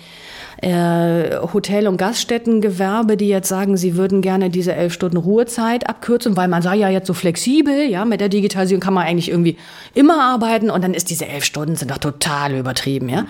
äh, 0.62 1.38
Hotel- 1.54 1.88
und 1.88 1.98
Gaststättengewerbe, 1.98 3.16
die 3.16 3.28
jetzt 3.28 3.48
sagen, 3.48 3.78
sie 3.78 3.96
würden 3.96 4.22
gerne 4.22 4.50
diese 4.50 4.74
elf 4.74 4.92
Stunden 4.92 5.18
Ruhezeit 5.18 5.88
abkürzen, 5.88 6.36
weil 6.36 6.48
man 6.48 6.64
sei 6.64 6.78
ja 6.78 6.90
jetzt 6.90 7.06
so 7.06 7.14
flexibel, 7.14 7.88
ja, 7.88 8.06
mit 8.06 8.22
der 8.22 8.30
Digitalisierung 8.30 8.82
kann 8.82 8.96
man 8.96 9.06
eigentlich 9.06 9.30
irgendwie 9.30 9.58
immer 9.94 10.20
arbeiten 10.20 10.72
und 10.72 10.84
dann 10.84 10.96
ist 10.96 11.12
diese 11.12 11.28
elf 11.28 11.44
Stunden 11.44 11.76
sind 11.76 11.92
doch 11.92 12.00
total 12.00 12.56
übertrieben, 12.56 13.08
ja. 13.08 13.26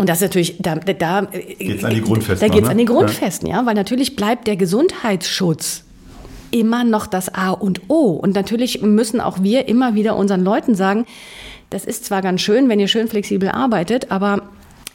Und 0.00 0.08
das 0.08 0.16
ist 0.16 0.22
natürlich, 0.22 0.56
da, 0.58 0.76
da 0.76 1.26
geht's 1.58 1.84
an 1.84 1.92
die 1.92 2.00
Grundfesten. 2.00 2.48
Da 2.48 2.54
geht's 2.54 2.68
ne? 2.68 2.72
an 2.72 2.78
die 2.78 2.86
Grundfesten, 2.86 3.46
ja? 3.46 3.58
ja, 3.58 3.66
weil 3.66 3.74
natürlich 3.74 4.16
bleibt 4.16 4.46
der 4.46 4.56
Gesundheitsschutz 4.56 5.84
immer 6.50 6.84
noch 6.84 7.06
das 7.06 7.34
A 7.34 7.50
und 7.50 7.82
O. 7.88 8.12
Und 8.12 8.34
natürlich 8.34 8.80
müssen 8.80 9.20
auch 9.20 9.42
wir 9.42 9.68
immer 9.68 9.94
wieder 9.94 10.16
unseren 10.16 10.42
Leuten 10.42 10.74
sagen, 10.74 11.04
das 11.68 11.84
ist 11.84 12.06
zwar 12.06 12.22
ganz 12.22 12.40
schön, 12.40 12.70
wenn 12.70 12.80
ihr 12.80 12.88
schön 12.88 13.08
flexibel 13.08 13.50
arbeitet, 13.50 14.10
aber 14.10 14.44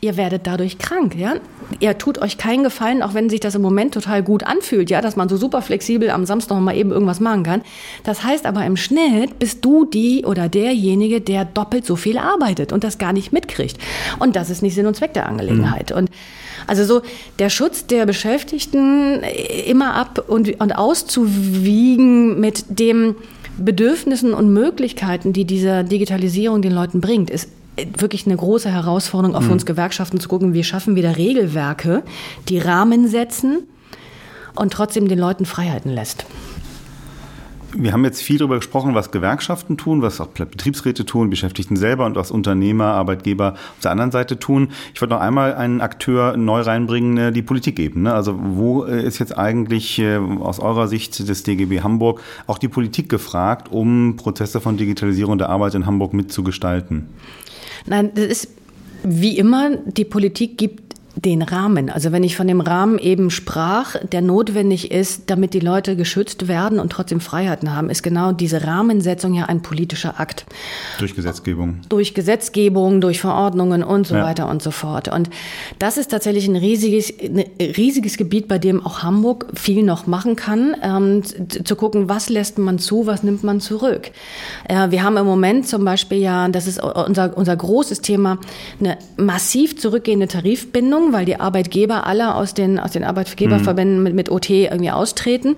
ihr 0.05 0.17
werdet 0.17 0.45
dadurch 0.45 0.77
krank, 0.77 1.15
ja. 1.15 1.33
Ihr 1.79 1.97
tut 1.97 2.19
euch 2.19 2.37
keinen 2.37 2.63
Gefallen, 2.63 3.01
auch 3.01 3.13
wenn 3.15 3.29
sich 3.29 3.39
das 3.39 3.55
im 3.55 3.61
Moment 3.61 3.93
total 3.93 4.21
gut 4.21 4.43
anfühlt, 4.43 4.89
ja, 4.91 5.01
dass 5.01 5.15
man 5.15 5.27
so 5.27 5.35
super 5.35 5.61
flexibel 5.61 6.11
am 6.11 6.25
Samstag 6.25 6.59
mal 6.59 6.75
eben 6.75 6.91
irgendwas 6.91 7.19
machen 7.19 7.43
kann. 7.43 7.61
Das 8.03 8.23
heißt 8.23 8.45
aber 8.45 8.65
im 8.65 8.77
Schnitt 8.77 9.39
bist 9.39 9.65
du 9.65 9.85
die 9.85 10.23
oder 10.25 10.47
derjenige, 10.47 11.21
der 11.21 11.43
doppelt 11.43 11.85
so 11.85 11.95
viel 11.95 12.17
arbeitet 12.19 12.71
und 12.71 12.83
das 12.83 12.97
gar 12.99 13.13
nicht 13.13 13.33
mitkriegt. 13.33 13.77
Und 14.19 14.35
das 14.35 14.49
ist 14.49 14.61
nicht 14.61 14.75
Sinn 14.75 14.85
und 14.85 14.95
Zweck 14.95 15.13
der 15.13 15.27
Angelegenheit. 15.27 15.89
Mhm. 15.89 15.97
Und 15.97 16.09
also 16.67 16.83
so 16.85 17.01
der 17.39 17.49
Schutz 17.49 17.87
der 17.87 18.05
Beschäftigten 18.05 19.21
immer 19.65 19.95
ab 19.95 20.23
und, 20.27 20.59
und 20.61 20.77
auszuwiegen 20.77 22.39
mit 22.39 22.65
dem 22.69 23.15
Bedürfnissen 23.57 24.33
und 24.33 24.53
Möglichkeiten, 24.53 25.33
die 25.33 25.45
diese 25.45 25.83
Digitalisierung 25.83 26.61
den 26.61 26.73
Leuten 26.73 27.01
bringt, 27.01 27.29
ist 27.29 27.49
wirklich 27.97 28.25
eine 28.25 28.37
große 28.37 28.69
Herausforderung 28.69 29.35
auch 29.35 29.41
für 29.41 29.47
mhm. 29.47 29.53
uns 29.53 29.65
Gewerkschaften 29.65 30.19
zu 30.19 30.29
gucken, 30.29 30.53
wie 30.53 30.63
schaffen 30.63 30.95
wir 30.95 31.03
da 31.03 31.11
Regelwerke, 31.11 32.03
die 32.49 32.59
Rahmen 32.59 33.07
setzen 33.07 33.63
und 34.55 34.73
trotzdem 34.73 35.07
den 35.07 35.19
Leuten 35.19 35.45
Freiheiten 35.45 35.91
lässt. 35.91 36.25
Wir 37.77 37.91
haben 37.91 38.05
jetzt 38.05 38.21
viel 38.21 38.37
darüber 38.37 38.55
gesprochen, 38.55 38.95
was 38.95 39.11
Gewerkschaften 39.11 39.75
tun, 39.75 40.01
was 40.01 40.21
auch 40.21 40.27
Betriebsräte 40.27 41.05
tun, 41.05 41.29
Beschäftigten 41.29 41.75
selber 41.75 42.05
und 42.05 42.15
was 42.15 42.31
Unternehmer, 42.31 42.85
Arbeitgeber 42.85 43.53
auf 43.53 43.81
der 43.83 43.91
anderen 43.91 44.11
Seite 44.11 44.39
tun. 44.39 44.69
Ich 44.93 45.01
wollte 45.01 45.13
noch 45.13 45.19
einmal 45.19 45.55
einen 45.55 45.81
Akteur 45.81 46.37
neu 46.37 46.61
reinbringen, 46.61 47.17
äh, 47.17 47.31
die 47.33 47.41
Politikebene. 47.41 48.13
Also 48.13 48.39
wo 48.41 48.85
äh, 48.85 49.03
ist 49.03 49.19
jetzt 49.19 49.37
eigentlich 49.37 49.99
äh, 49.99 50.15
aus 50.15 50.61
eurer 50.61 50.87
Sicht 50.87 51.27
des 51.27 51.43
DGB 51.43 51.81
Hamburg 51.81 52.21
auch 52.47 52.59
die 52.59 52.69
Politik 52.69 53.09
gefragt, 53.09 53.69
um 53.69 54.15
Prozesse 54.15 54.61
von 54.61 54.77
Digitalisierung 54.77 55.37
der 55.37 55.49
Arbeit 55.49 55.75
in 55.75 55.85
Hamburg 55.85 56.13
mitzugestalten? 56.13 57.09
Nein, 57.85 58.11
das 58.15 58.25
ist 58.25 58.47
Wie 59.03 59.37
immer, 59.37 59.77
die 59.77 60.05
Politik 60.05 60.57
gibt 60.57 60.84
den 61.15 61.41
Rahmen. 61.41 61.89
Also 61.89 62.11
wenn 62.11 62.23
ich 62.23 62.35
von 62.35 62.47
dem 62.47 62.61
Rahmen 62.61 62.99
eben 62.99 63.29
sprach, 63.29 63.95
der 64.11 64.21
notwendig 64.21 64.91
ist, 64.91 65.23
damit 65.27 65.53
die 65.53 65.59
Leute 65.59 65.95
geschützt 65.95 66.47
werden 66.47 66.79
und 66.79 66.91
trotzdem 66.91 67.19
Freiheiten 67.19 67.75
haben, 67.75 67.89
ist 67.89 68.03
genau 68.03 68.31
diese 68.31 68.65
Rahmensetzung 68.65 69.33
ja 69.33 69.45
ein 69.45 69.61
politischer 69.61 70.19
Akt. 70.19 70.45
Durch 70.99 71.15
Gesetzgebung. 71.15 71.79
Durch 71.89 72.13
Gesetzgebung, 72.13 72.99
durch 72.99 73.21
Verordnungen 73.21 73.83
und 73.83 74.07
so 74.07 74.15
ja. 74.15 74.23
weiter 74.23 74.49
und 74.49 74.61
so 74.61 74.71
fort. 74.71 75.07
Und 75.07 75.29
das 75.79 75.97
ist 75.97 76.11
tatsächlich 76.11 76.47
ein 76.47 76.55
riesiges, 76.55 77.13
ein 77.21 77.45
riesiges 77.59 78.17
Gebiet, 78.17 78.47
bei 78.47 78.59
dem 78.59 78.85
auch 78.85 79.03
Hamburg 79.03 79.47
viel 79.55 79.83
noch 79.83 80.07
machen 80.07 80.35
kann, 80.35 80.75
ähm, 80.81 81.23
zu 81.23 81.75
gucken, 81.75 82.09
was 82.09 82.29
lässt 82.29 82.57
man 82.57 82.77
zu, 82.77 83.07
was 83.07 83.23
nimmt 83.23 83.43
man 83.43 83.61
zurück. 83.61 84.11
Äh, 84.67 84.91
wir 84.91 85.03
haben 85.03 85.17
im 85.17 85.25
Moment 85.25 85.67
zum 85.67 85.85
Beispiel 85.85 86.17
ja, 86.17 86.47
das 86.49 86.67
ist 86.67 86.83
unser, 86.83 87.37
unser 87.37 87.55
großes 87.55 88.01
Thema, 88.01 88.37
eine 88.79 88.97
massiv 89.17 89.77
zurückgehende 89.77 90.27
Tarifbindung 90.27 91.04
weil 91.13 91.25
die 91.25 91.39
Arbeitgeber 91.39 92.05
alle 92.05 92.35
aus 92.35 92.53
den, 92.53 92.79
aus 92.79 92.91
den 92.91 93.03
Arbeitgeberverbänden 93.03 94.03
mit, 94.03 94.13
mit 94.13 94.31
OT 94.31 94.49
irgendwie 94.49 94.91
austreten. 94.91 95.55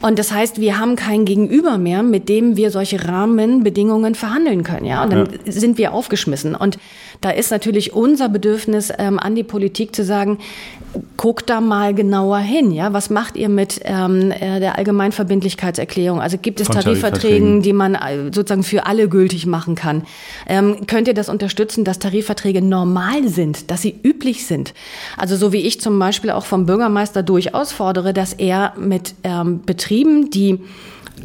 Und 0.00 0.18
das 0.18 0.32
heißt, 0.32 0.60
wir 0.60 0.78
haben 0.78 0.96
kein 0.96 1.24
Gegenüber 1.24 1.78
mehr, 1.78 2.02
mit 2.02 2.28
dem 2.28 2.56
wir 2.56 2.70
solche 2.70 3.06
Rahmenbedingungen 3.06 4.14
verhandeln 4.14 4.62
können. 4.62 4.86
Ja? 4.86 5.02
Und 5.02 5.12
dann 5.12 5.28
ja. 5.44 5.52
sind 5.52 5.78
wir 5.78 5.92
aufgeschmissen. 5.92 6.54
Und 6.54 6.78
da 7.20 7.30
ist 7.30 7.50
natürlich 7.50 7.92
unser 7.92 8.28
Bedürfnis 8.28 8.92
ähm, 8.98 9.18
an 9.18 9.34
die 9.34 9.44
Politik 9.44 9.94
zu 9.94 10.04
sagen, 10.04 10.38
guckt 11.16 11.50
da 11.50 11.60
mal 11.60 11.94
genauer 11.94 12.38
hin. 12.38 12.70
Ja, 12.70 12.92
was 12.92 13.10
macht 13.10 13.36
ihr 13.36 13.48
mit 13.48 13.80
ähm, 13.84 14.30
äh, 14.30 14.60
der 14.60 14.78
Allgemeinverbindlichkeitserklärung? 14.78 16.20
Also 16.20 16.38
gibt 16.38 16.60
es 16.60 16.68
Tarifverträge, 16.68 17.60
die 17.60 17.72
man 17.72 17.94
äh, 17.94 18.30
sozusagen 18.32 18.62
für 18.62 18.86
alle 18.86 19.08
gültig 19.08 19.46
machen 19.46 19.74
kann? 19.74 20.02
Ähm, 20.48 20.86
könnt 20.86 21.08
ihr 21.08 21.14
das 21.14 21.28
unterstützen, 21.28 21.84
dass 21.84 21.98
Tarifverträge 21.98 22.62
normal 22.62 23.28
sind, 23.28 23.70
dass 23.70 23.82
sie 23.82 23.94
üblich 24.02 24.46
sind? 24.46 24.63
Also 25.16 25.36
so 25.36 25.52
wie 25.52 25.60
ich 25.60 25.80
zum 25.80 25.98
Beispiel 25.98 26.30
auch 26.30 26.46
vom 26.46 26.64
Bürgermeister 26.64 27.22
durchaus 27.22 27.72
fordere, 27.72 28.14
dass 28.14 28.32
er 28.32 28.72
mit 28.78 29.14
ähm, 29.24 29.60
Betrieben, 29.64 30.30
die 30.30 30.60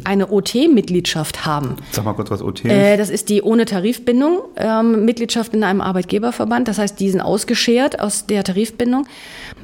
eine 0.04 0.30
OT-Mitgliedschaft 0.30 1.44
haben. 1.44 1.76
Sag 1.90 2.04
mal 2.04 2.14
kurz, 2.14 2.30
was 2.30 2.42
OT 2.42 2.60
ist. 2.60 2.70
Äh, 2.70 2.96
das 2.96 3.10
ist 3.10 3.28
die 3.28 3.42
ohne 3.42 3.64
Tarifbindung, 3.64 4.40
ähm, 4.56 5.04
Mitgliedschaft 5.04 5.52
in 5.54 5.64
einem 5.64 5.80
Arbeitgeberverband. 5.80 6.68
Das 6.68 6.78
heißt, 6.78 6.98
die 7.00 7.10
sind 7.10 7.20
ausgeschert 7.20 8.00
aus 8.00 8.26
der 8.26 8.44
Tarifbindung. 8.44 9.06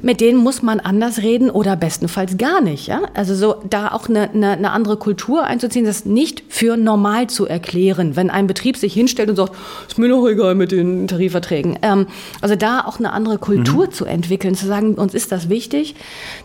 Mit 0.01 0.21
denen 0.21 0.37
muss 0.37 0.61
man 0.61 0.79
anders 0.79 1.19
reden 1.19 1.49
oder 1.49 1.75
bestenfalls 1.75 2.37
gar 2.37 2.61
nicht. 2.61 2.87
Ja? 2.87 3.01
Also 3.13 3.35
so 3.35 3.55
da 3.69 3.89
auch 3.89 4.09
eine, 4.09 4.29
eine, 4.29 4.51
eine 4.51 4.71
andere 4.71 4.97
Kultur 4.97 5.43
einzuziehen, 5.43 5.85
das 5.85 6.05
nicht 6.05 6.43
für 6.49 6.77
normal 6.77 7.27
zu 7.27 7.47
erklären, 7.47 8.15
wenn 8.15 8.29
ein 8.29 8.47
Betrieb 8.47 8.77
sich 8.77 8.93
hinstellt 8.93 9.29
und 9.29 9.35
sagt, 9.35 9.53
ist 9.87 9.97
mir 9.97 10.09
doch 10.09 10.27
egal 10.27 10.55
mit 10.55 10.71
den 10.71 11.07
Tarifverträgen. 11.07 11.79
Ähm, 11.81 12.07
also 12.41 12.55
da 12.55 12.81
auch 12.81 12.99
eine 12.99 13.11
andere 13.11 13.37
Kultur 13.37 13.87
mhm. 13.87 13.91
zu 13.91 14.05
entwickeln, 14.05 14.55
zu 14.55 14.67
sagen, 14.67 14.95
uns 14.95 15.13
ist 15.13 15.31
das 15.31 15.49
wichtig. 15.49 15.95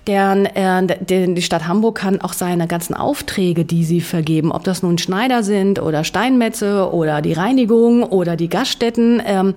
Der, 0.06 0.36
äh, 0.54 1.26
die 1.34 1.42
Stadt 1.42 1.66
Hamburg 1.66 1.98
kann 1.98 2.20
auch 2.20 2.32
seine 2.32 2.66
ganzen 2.66 2.94
Aufträge, 2.94 3.64
die 3.64 3.84
sie 3.84 4.00
vergeben, 4.00 4.52
ob 4.52 4.64
das 4.64 4.82
nun 4.82 4.98
Schneider 4.98 5.42
sind 5.42 5.80
oder 5.80 6.04
Steinmetze 6.04 6.90
oder 6.92 7.22
die 7.22 7.32
Reinigung 7.32 8.02
oder 8.02 8.36
die 8.36 8.48
Gaststätten. 8.48 9.22
Ähm, 9.24 9.54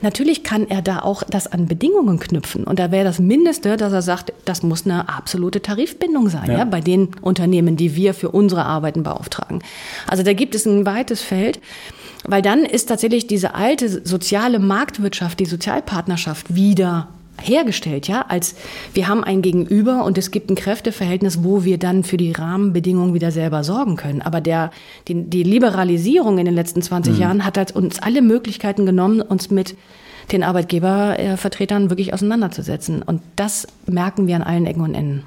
natürlich 0.00 0.42
kann 0.42 0.68
er 0.68 0.82
da 0.82 1.00
auch 1.00 1.22
das 1.22 1.46
an 1.50 1.66
Bedingungen 1.66 2.18
knüpfen. 2.18 2.64
Und 2.64 2.78
da 2.78 2.90
wäre 2.90 3.04
das 3.04 3.18
Mindeste, 3.38 3.76
dass 3.76 3.92
er 3.92 4.02
sagt, 4.02 4.32
das 4.44 4.62
muss 4.62 4.84
eine 4.84 5.08
absolute 5.08 5.62
Tarifbindung 5.62 6.28
sein, 6.28 6.50
ja. 6.50 6.58
ja, 6.58 6.64
bei 6.64 6.80
den 6.80 7.08
Unternehmen, 7.20 7.76
die 7.76 7.94
wir 7.94 8.14
für 8.14 8.30
unsere 8.30 8.64
Arbeiten 8.64 9.02
beauftragen. 9.04 9.62
Also 10.06 10.22
da 10.22 10.32
gibt 10.32 10.54
es 10.54 10.66
ein 10.66 10.84
weites 10.84 11.22
Feld. 11.22 11.60
Weil 12.24 12.42
dann 12.42 12.64
ist 12.64 12.86
tatsächlich 12.88 13.28
diese 13.28 13.54
alte 13.54 13.88
soziale 13.88 14.58
Marktwirtschaft, 14.58 15.38
die 15.38 15.46
Sozialpartnerschaft 15.46 16.52
wieder 16.52 17.06
hergestellt, 17.40 18.08
ja, 18.08 18.24
als 18.28 18.56
wir 18.94 19.06
haben 19.06 19.22
ein 19.22 19.40
Gegenüber 19.40 20.04
und 20.04 20.18
es 20.18 20.32
gibt 20.32 20.50
ein 20.50 20.56
Kräfteverhältnis, 20.56 21.44
wo 21.44 21.62
wir 21.62 21.78
dann 21.78 22.02
für 22.02 22.16
die 22.16 22.32
Rahmenbedingungen 22.32 23.14
wieder 23.14 23.30
selber 23.30 23.62
sorgen 23.62 23.94
können. 23.94 24.20
Aber 24.20 24.40
der, 24.40 24.72
die, 25.06 25.14
die 25.22 25.44
Liberalisierung 25.44 26.38
in 26.38 26.46
den 26.46 26.54
letzten 26.54 26.82
20 26.82 27.14
mhm. 27.14 27.20
Jahren 27.20 27.44
hat 27.44 27.56
halt 27.56 27.76
uns 27.76 28.00
alle 28.00 28.20
Möglichkeiten 28.20 28.84
genommen, 28.84 29.20
uns 29.20 29.50
mit 29.50 29.76
den 30.32 30.42
Arbeitgebervertretern 30.42 31.90
wirklich 31.90 32.12
auseinanderzusetzen. 32.12 33.02
Und 33.02 33.22
das 33.36 33.66
merken 33.86 34.26
wir 34.26 34.36
an 34.36 34.42
allen 34.42 34.66
Ecken 34.66 34.82
und 34.82 34.94
Enden. 34.94 35.24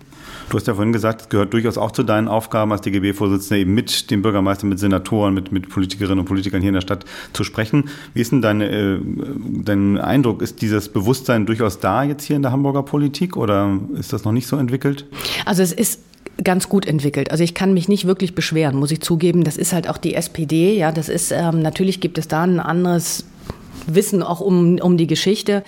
Du 0.49 0.57
hast 0.57 0.67
ja 0.67 0.73
vorhin 0.73 0.93
gesagt, 0.93 1.21
es 1.21 1.29
gehört 1.29 1.53
durchaus 1.53 1.77
auch 1.77 1.91
zu 1.91 2.03
deinen 2.03 2.27
Aufgaben 2.27 2.71
als 2.71 2.81
DGB-Vorsitzender, 2.81 3.61
eben 3.61 3.73
mit 3.73 4.11
dem 4.11 4.21
Bürgermeister, 4.21 4.65
mit 4.65 4.79
Senatoren, 4.79 5.33
mit, 5.33 5.51
mit 5.51 5.69
Politikerinnen 5.69 6.19
und 6.19 6.25
Politikern 6.25 6.61
hier 6.61 6.69
in 6.69 6.75
der 6.75 6.81
Stadt 6.81 7.05
zu 7.33 7.43
sprechen. 7.43 7.89
Wie 8.13 8.21
ist 8.21 8.31
denn 8.31 8.41
deine, 8.41 8.69
äh, 8.69 8.99
dein 9.63 9.97
Eindruck? 9.97 10.41
Ist 10.41 10.61
dieses 10.61 10.89
Bewusstsein 10.89 11.45
durchaus 11.45 11.79
da 11.79 12.03
jetzt 12.03 12.25
hier 12.25 12.35
in 12.35 12.41
der 12.41 12.51
Hamburger 12.51 12.83
Politik 12.83 13.37
oder 13.37 13.79
ist 13.97 14.13
das 14.13 14.25
noch 14.25 14.33
nicht 14.33 14.47
so 14.47 14.57
entwickelt? 14.57 15.05
Also 15.45 15.63
es 15.63 15.71
ist 15.71 16.01
ganz 16.43 16.69
gut 16.69 16.85
entwickelt. 16.85 17.31
Also 17.31 17.43
ich 17.43 17.53
kann 17.53 17.73
mich 17.73 17.87
nicht 17.87 18.05
wirklich 18.05 18.35
beschweren, 18.35 18.75
muss 18.77 18.91
ich 18.91 19.01
zugeben. 19.01 19.43
Das 19.43 19.57
ist 19.57 19.73
halt 19.73 19.87
auch 19.87 19.97
die 19.97 20.15
SPD. 20.15 20.75
Ja, 20.77 20.91
das 20.91 21.09
ist 21.09 21.31
ähm, 21.31 21.61
natürlich 21.61 21.99
gibt 21.99 22.17
es 22.17 22.27
da 22.27 22.43
ein 22.43 22.59
anderes 22.59 23.25
Wissen 23.95 24.23
auch 24.23 24.39
um, 24.39 24.79
um 24.79 24.97
die 24.97 25.07
Geschichte. 25.07 25.63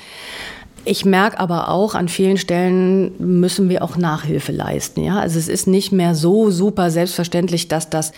Ich 0.85 1.05
merke 1.05 1.39
aber 1.39 1.69
auch, 1.69 1.95
an 1.95 2.09
vielen 2.09 2.37
Stellen 2.37 3.13
müssen 3.39 3.69
wir 3.69 3.83
auch 3.83 3.95
Nachhilfe 3.95 4.51
leisten. 4.51 5.03
Ja? 5.03 5.19
Also 5.19 5.39
es 5.39 5.47
ist 5.47 5.65
nicht 5.65 5.91
mehr 5.91 6.13
so 6.13 6.51
super 6.51 6.89
selbstverständlich, 6.89 7.67
dass 7.67 7.89
das 7.89 8.11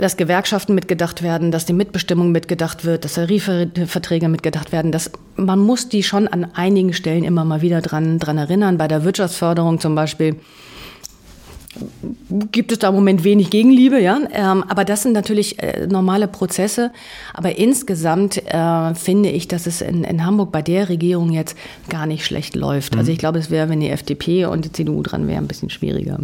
dass 0.00 0.16
Gewerkschaften 0.16 0.74
mitgedacht 0.74 1.22
werden, 1.22 1.50
dass 1.50 1.64
die 1.64 1.72
Mitbestimmung 1.72 2.30
mitgedacht 2.30 2.84
wird, 2.84 3.04
dass 3.04 3.14
Tarifverträge 3.14 4.28
mitgedacht 4.28 4.72
werden. 4.72 4.92
Dass 4.92 5.10
man 5.36 5.58
muss 5.58 5.88
die 5.88 6.02
schon 6.02 6.28
an 6.28 6.48
einigen 6.54 6.92
Stellen 6.92 7.24
immer 7.24 7.44
mal 7.44 7.62
wieder 7.62 7.80
dran, 7.80 8.18
dran 8.18 8.36
erinnern. 8.36 8.78
Bei 8.78 8.88
der 8.88 9.04
Wirtschaftsförderung 9.04 9.80
zum 9.80 9.94
Beispiel 9.94 10.36
gibt 12.52 12.72
es 12.72 12.78
da 12.78 12.88
im 12.88 12.94
Moment 12.94 13.24
wenig 13.24 13.50
Gegenliebe, 13.50 14.00
ja. 14.00 14.18
Ähm, 14.32 14.64
aber 14.68 14.84
das 14.84 15.02
sind 15.02 15.12
natürlich 15.12 15.62
äh, 15.62 15.86
normale 15.86 16.28
Prozesse. 16.28 16.92
Aber 17.34 17.56
insgesamt 17.56 18.38
äh, 18.46 18.94
finde 18.94 19.30
ich, 19.30 19.48
dass 19.48 19.66
es 19.66 19.80
in, 19.80 20.04
in 20.04 20.24
Hamburg 20.24 20.52
bei 20.52 20.62
der 20.62 20.88
Regierung 20.88 21.32
jetzt 21.32 21.56
gar 21.88 22.06
nicht 22.06 22.24
schlecht 22.24 22.56
läuft. 22.56 22.94
Mhm. 22.94 23.00
Also 23.00 23.12
ich 23.12 23.18
glaube, 23.18 23.38
es 23.38 23.50
wäre, 23.50 23.68
wenn 23.68 23.80
die 23.80 23.90
FDP 23.90 24.46
und 24.46 24.64
die 24.64 24.72
CDU 24.72 25.02
dran 25.02 25.26
wären, 25.26 25.44
ein 25.44 25.48
bisschen 25.48 25.70
schwieriger. 25.70 26.18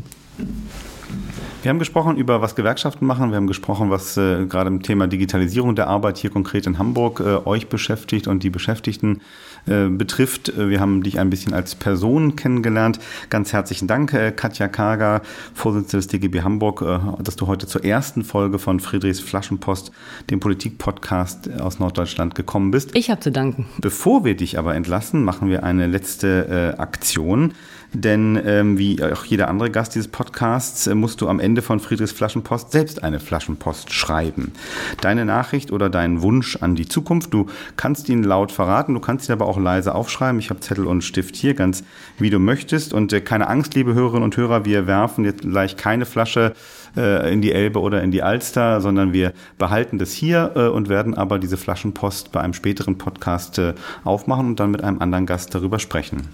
Wir 1.62 1.68
haben 1.68 1.78
gesprochen 1.78 2.16
über, 2.16 2.42
was 2.42 2.56
Gewerkschaften 2.56 3.06
machen. 3.06 3.30
Wir 3.30 3.36
haben 3.36 3.46
gesprochen, 3.46 3.88
was 3.88 4.16
äh, 4.16 4.46
gerade 4.46 4.68
im 4.68 4.82
Thema 4.82 5.06
Digitalisierung 5.06 5.76
der 5.76 5.86
Arbeit 5.86 6.18
hier 6.18 6.30
konkret 6.30 6.66
in 6.66 6.78
Hamburg 6.78 7.20
äh, 7.20 7.46
euch 7.46 7.68
beschäftigt 7.68 8.26
und 8.26 8.42
die 8.42 8.50
Beschäftigten 8.50 9.20
äh, 9.66 9.88
betrifft. 9.88 10.48
Äh, 10.48 10.70
wir 10.70 10.80
haben 10.80 11.02
dich 11.02 11.18
ein 11.18 11.30
bisschen 11.30 11.54
als 11.54 11.74
Person 11.74 12.36
kennengelernt. 12.36 12.98
Ganz 13.30 13.52
herzlichen 13.52 13.86
Dank, 13.86 14.12
äh, 14.12 14.32
Katja 14.32 14.68
Kager, 14.68 15.22
Vorsitzende 15.54 15.98
des 15.98 16.08
DGB 16.08 16.42
Hamburg, 16.42 16.82
äh, 16.82 17.22
dass 17.22 17.36
du 17.36 17.46
heute 17.46 17.66
zur 17.66 17.84
ersten 17.84 18.24
Folge 18.24 18.58
von 18.58 18.80
Friedrichs 18.80 19.20
Flaschenpost, 19.20 19.92
dem 20.30 20.40
Politik-Podcast 20.40 21.60
aus 21.60 21.78
Norddeutschland, 21.78 22.34
gekommen 22.34 22.70
bist. 22.70 22.90
Ich 22.94 23.10
habe 23.10 23.20
zu 23.20 23.30
danken. 23.30 23.66
Bevor 23.80 24.24
wir 24.24 24.36
dich 24.36 24.58
aber 24.58 24.74
entlassen, 24.74 25.22
machen 25.22 25.48
wir 25.48 25.62
eine 25.62 25.86
letzte 25.86 26.74
Aktion. 26.78 27.52
Denn 27.94 28.40
ähm, 28.44 28.78
wie 28.78 29.02
auch 29.02 29.24
jeder 29.24 29.48
andere 29.48 29.70
Gast 29.70 29.94
dieses 29.94 30.08
Podcasts 30.08 30.86
äh, 30.86 30.94
musst 30.94 31.20
du 31.20 31.28
am 31.28 31.40
Ende 31.40 31.60
von 31.60 31.78
Friedrichs 31.78 32.12
Flaschenpost 32.12 32.72
selbst 32.72 33.02
eine 33.02 33.20
Flaschenpost 33.20 33.92
schreiben. 33.92 34.52
Deine 35.00 35.24
Nachricht 35.24 35.72
oder 35.72 35.90
deinen 35.90 36.22
Wunsch 36.22 36.56
an 36.56 36.74
die 36.74 36.88
Zukunft. 36.88 37.34
Du 37.34 37.46
kannst 37.76 38.08
ihn 38.08 38.22
laut 38.22 38.50
verraten, 38.50 38.94
du 38.94 39.00
kannst 39.00 39.28
ihn 39.28 39.32
aber 39.32 39.46
auch 39.46 39.58
leise 39.58 39.94
aufschreiben. 39.94 40.38
Ich 40.38 40.48
habe 40.48 40.60
Zettel 40.60 40.86
und 40.86 41.02
Stift 41.02 41.36
hier, 41.36 41.54
ganz 41.54 41.84
wie 42.18 42.30
du 42.30 42.38
möchtest. 42.38 42.94
Und 42.94 43.12
äh, 43.12 43.20
keine 43.20 43.48
Angst, 43.48 43.74
liebe 43.74 43.92
Hörerinnen 43.92 44.24
und 44.24 44.36
Hörer, 44.36 44.64
wir 44.64 44.86
werfen 44.86 45.24
jetzt 45.24 45.42
gleich 45.42 45.76
keine 45.76 46.06
Flasche 46.06 46.54
äh, 46.96 47.32
in 47.32 47.42
die 47.42 47.52
Elbe 47.52 47.80
oder 47.80 48.02
in 48.02 48.10
die 48.10 48.22
Alster, 48.22 48.80
sondern 48.80 49.12
wir 49.12 49.32
behalten 49.58 49.98
das 49.98 50.12
hier 50.12 50.52
äh, 50.54 50.68
und 50.68 50.88
werden 50.88 51.14
aber 51.14 51.38
diese 51.38 51.58
Flaschenpost 51.58 52.32
bei 52.32 52.40
einem 52.40 52.54
späteren 52.54 52.96
Podcast 52.96 53.58
äh, 53.58 53.74
aufmachen 54.04 54.46
und 54.46 54.60
dann 54.60 54.70
mit 54.70 54.82
einem 54.82 55.00
anderen 55.00 55.26
Gast 55.26 55.54
darüber 55.54 55.78
sprechen. 55.78 56.28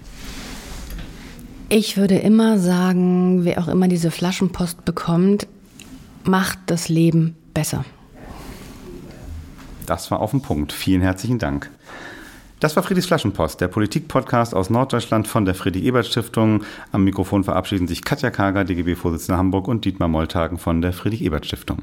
Ich 1.70 1.98
würde 1.98 2.16
immer 2.16 2.58
sagen, 2.58 3.44
wer 3.44 3.58
auch 3.58 3.68
immer 3.68 3.88
diese 3.88 4.10
Flaschenpost 4.10 4.86
bekommt, 4.86 5.46
macht 6.24 6.58
das 6.66 6.88
Leben 6.88 7.36
besser. 7.52 7.84
Das 9.84 10.10
war 10.10 10.20
auf 10.20 10.30
den 10.30 10.40
Punkt. 10.40 10.72
Vielen 10.72 11.02
herzlichen 11.02 11.38
Dank. 11.38 11.70
Das 12.58 12.74
war 12.74 12.82
Friedrichs 12.82 13.06
Flaschenpost, 13.06 13.60
der 13.60 13.68
Politik-Podcast 13.68 14.54
aus 14.54 14.70
Norddeutschland 14.70 15.28
von 15.28 15.44
der 15.44 15.54
Friedrich-Ebert-Stiftung. 15.54 16.64
Am 16.90 17.04
Mikrofon 17.04 17.44
verabschieden 17.44 17.86
sich 17.86 18.02
Katja 18.02 18.30
Kager, 18.30 18.64
DGB-Vorsitzende 18.64 19.38
Hamburg 19.38 19.68
und 19.68 19.84
Dietmar 19.84 20.08
Molltagen 20.08 20.58
von 20.58 20.80
der 20.80 20.94
Friedrich-Ebert-Stiftung. 20.94 21.82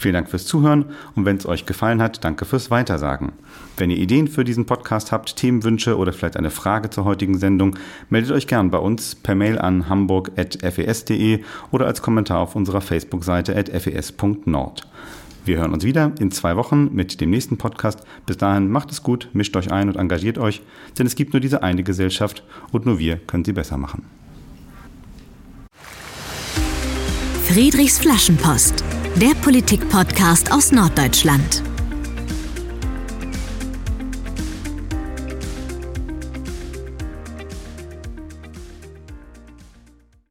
Vielen 0.00 0.14
Dank 0.14 0.30
fürs 0.30 0.46
Zuhören 0.46 0.86
und 1.14 1.26
wenn 1.26 1.36
es 1.36 1.44
euch 1.44 1.66
gefallen 1.66 2.00
hat, 2.00 2.24
danke 2.24 2.46
fürs 2.46 2.70
Weitersagen. 2.70 3.32
Wenn 3.76 3.90
ihr 3.90 3.98
Ideen 3.98 4.28
für 4.28 4.44
diesen 4.44 4.64
Podcast 4.64 5.12
habt, 5.12 5.36
Themenwünsche 5.36 5.98
oder 5.98 6.14
vielleicht 6.14 6.38
eine 6.38 6.48
Frage 6.48 6.88
zur 6.88 7.04
heutigen 7.04 7.36
Sendung, 7.36 7.76
meldet 8.08 8.32
euch 8.32 8.46
gern 8.46 8.70
bei 8.70 8.78
uns 8.78 9.14
per 9.14 9.34
Mail 9.34 9.58
an 9.58 9.90
hamburg.fes.de 9.90 11.40
oder 11.70 11.84
als 11.84 12.00
Kommentar 12.00 12.38
auf 12.38 12.56
unserer 12.56 12.80
Facebook-Seite 12.80 13.54
at 13.54 13.68
fes.nord. 13.68 14.88
Wir 15.44 15.58
hören 15.58 15.74
uns 15.74 15.84
wieder 15.84 16.12
in 16.18 16.30
zwei 16.30 16.56
Wochen 16.56 16.88
mit 16.94 17.20
dem 17.20 17.28
nächsten 17.28 17.58
Podcast. 17.58 18.00
Bis 18.24 18.38
dahin 18.38 18.70
macht 18.70 18.90
es 18.92 19.02
gut, 19.02 19.28
mischt 19.34 19.54
euch 19.54 19.70
ein 19.70 19.90
und 19.90 19.96
engagiert 19.96 20.38
euch, 20.38 20.62
denn 20.98 21.06
es 21.06 21.14
gibt 21.14 21.34
nur 21.34 21.40
diese 21.40 21.62
eine 21.62 21.82
Gesellschaft 21.82 22.42
und 22.72 22.86
nur 22.86 22.98
wir 22.98 23.18
können 23.18 23.44
sie 23.44 23.52
besser 23.52 23.76
machen. 23.76 24.06
Friedrichs 27.44 27.98
Flaschenpost, 27.98 28.82
der 29.16 29.34
Politik-Podcast 29.42 30.52
aus 30.52 30.72
Norddeutschland. 30.72 31.69